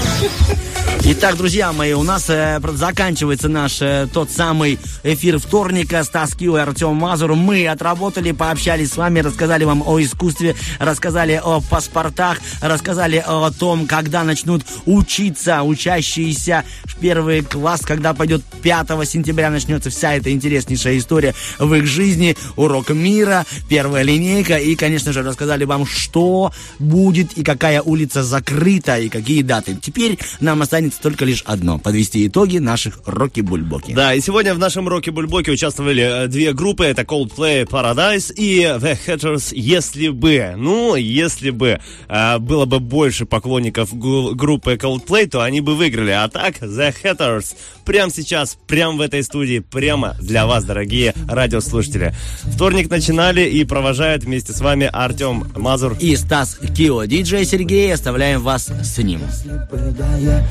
Итак, 1.07 1.37
друзья 1.37 1.71
мои, 1.75 1.93
у 1.93 2.03
нас 2.03 2.31
э, 2.31 2.59
заканчивается 2.73 3.51
наш 3.51 3.83
э, 3.83 4.09
тот 4.11 4.31
самый 4.31 4.79
эфир 5.03 5.39
вторника. 5.39 6.03
Стас 6.03 6.35
Кио 6.35 6.57
и 6.57 6.61
Артем 6.63 6.95
Мазур. 6.95 7.35
Мы 7.35 7.69
отработали, 7.69 8.33
пообщались 8.33 8.93
с 8.93 8.97
вами, 8.97 9.21
рассказали 9.21 9.65
вам 9.65 9.83
о 9.87 10.01
искусстве, 10.01 10.57
рассказали 10.79 11.39
о 11.45 11.61
паспортах, 11.61 12.39
рассказали 12.63 13.23
о 13.25 13.51
том, 13.51 13.87
когда 13.87 14.25
начнут 14.25 14.63
учиться 14.87 15.63
учащиеся 15.63 16.65
в 16.85 16.97
первый 16.97 17.43
класс, 17.43 17.83
когда 17.83 18.15
пойдет 18.15 18.43
5 18.63 19.07
сентября 19.07 19.51
начнется 19.51 19.91
вся 19.91 20.15
эта 20.15 20.33
интереснейшая 20.33 20.97
история 20.97 21.35
в 21.59 21.75
их 21.75 21.85
жизни, 21.85 22.35
урок 22.57 22.89
мира, 22.89 23.45
первая 23.69 24.05
линейка 24.05 24.57
и, 24.57 24.75
конечно 24.75 25.13
же, 25.13 25.23
рассказали 25.23 25.65
вам, 25.65 25.85
что 25.85 26.51
будет 26.79 27.35
и 27.35 27.45
какая 27.45 27.83
улица 27.83 28.23
закрыта 28.23 28.99
и 28.99 29.11
какие 29.11 29.43
даты. 29.43 29.77
Теперь 29.83 30.19
нам 30.41 30.63
останется 30.63 30.94
только 31.01 31.25
лишь 31.25 31.43
одно– 31.47 31.79
подвести 31.85 32.27
итоги 32.27 32.59
наших 32.59 33.01
Роки-Бульбоки. 33.07 33.93
Да, 33.95 34.15
и 34.15 34.21
сегодня 34.21 34.55
в 34.55 34.59
нашем 34.59 34.89
Роке 34.89 35.11
Бульбоке 35.11 35.53
участвовали 35.53 36.25
э, 36.25 36.29
две 36.29 36.53
группы. 36.53 36.85
Это 36.85 37.03
Coldplay 37.03 37.67
Paradise 37.67 38.33
и 38.35 38.63
The 38.63 38.99
Hatters 39.07 39.55
«Если 39.55 40.09
бы». 40.09 40.55
Ну, 40.57 40.95
если 40.97 41.51
бы 41.51 41.81
э, 42.09 42.39
было 42.39 42.65
бы 42.65 42.81
больше 42.81 43.27
поклонников 43.27 43.97
группы 43.97 44.75
Coldplay, 44.75 45.27
то 45.29 45.43
они 45.43 45.61
бы 45.61 45.75
выиграли. 45.75 46.11
А 46.11 46.29
так, 46.29 46.63
The 46.63 46.95
Hatters 47.03 47.55
прямо 47.85 48.11
сейчас, 48.11 48.57
прямо 48.67 48.97
в 48.97 49.01
этой 49.01 49.23
студии, 49.23 49.59
прямо 49.61 50.17
для 50.21 50.47
вас, 50.47 50.65
дорогие 50.65 51.15
радиослушатели. 51.29 52.15
Вторник 52.45 52.91
начинали 52.91 53.43
и 53.43 53.65
провожает 53.65 54.25
вместе 54.25 54.53
с 54.53 54.61
вами 54.61 54.89
Артем 54.93 55.47
Мазур. 55.57 55.97
И 56.01 56.17
Стас 56.17 56.59
Кио. 56.77 57.05
Диджей 57.05 57.45
Сергей, 57.45 57.93
оставляем 57.93 58.41
вас 58.41 58.67
с 58.83 58.99
ним. 58.99 59.21
Если 59.27 59.51
бы, 59.51 59.95
да, 59.99 60.45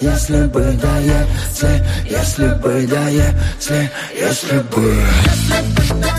если, 0.00 1.78
если 2.04 2.48
бы, 2.54 2.86
да, 2.90 3.08
если, 3.08 3.90
если 4.14 4.58
бы. 4.58 4.94
Я 6.06 6.17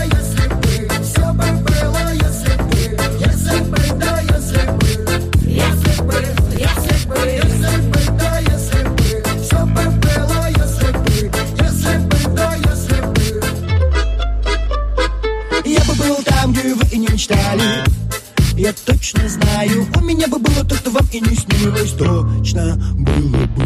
Я 18.70 18.76
точно 18.94 19.28
знаю, 19.28 19.84
у 19.96 20.00
меня 20.00 20.28
бы 20.28 20.38
было 20.38 20.64
то, 20.64 20.76
что 20.76 20.90
вам 20.90 21.04
и 21.10 21.20
не 21.20 21.34
снилось. 21.34 21.90
Точно 21.90 22.76
было 22.94 23.44
бы. 23.46 23.64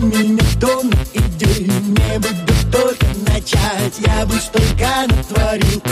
У 0.00 0.06
меня 0.06 0.44
тонны 0.60 0.94
идей 1.14 1.66
Мне 1.66 2.18
бы 2.20 2.28
только 2.70 3.06
начать, 3.28 3.94
я 4.06 4.24
бы 4.24 4.34
столько 4.36 4.88
натворил 5.08 5.82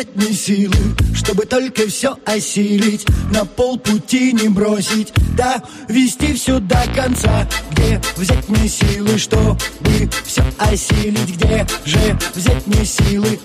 взять 0.00 0.16
мне 0.16 0.32
силы, 0.32 0.76
чтобы 1.14 1.44
только 1.44 1.86
все 1.86 2.16
осилить, 2.24 3.06
на 3.32 3.44
полпути 3.44 4.32
не 4.32 4.48
бросить, 4.48 5.12
да 5.36 5.62
вести 5.88 6.32
все 6.32 6.58
до 6.58 6.82
конца. 6.94 7.46
Где 7.70 8.00
взять 8.16 8.48
мне 8.48 8.66
силы, 8.66 9.18
чтобы 9.18 9.58
все 10.24 10.42
осилить, 10.58 11.36
где 11.36 11.66
же 11.84 12.18
взять 12.34 12.66
мне 12.66 12.84
силы? 12.84 13.38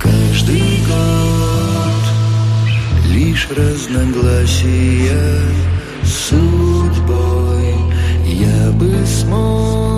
Каждый 0.00 0.80
год 0.88 2.04
лишь 3.12 3.48
разногласия 3.50 5.40
с 6.10 6.30
судьбой 6.30 7.76
я 8.26 8.72
бы 8.72 9.06
смог, 9.06 9.89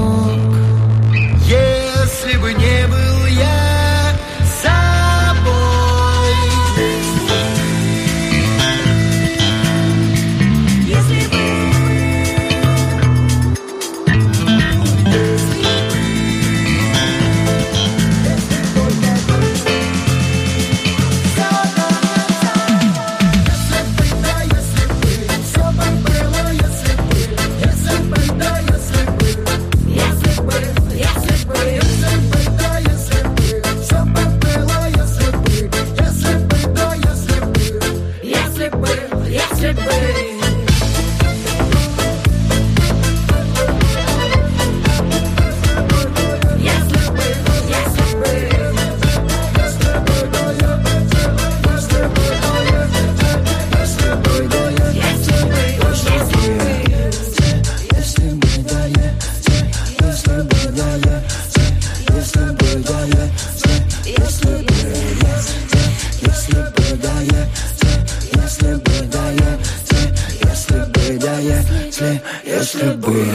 бы. 73.13 73.27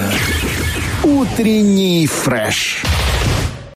Утренний 1.04 2.08
фреш. 2.08 2.84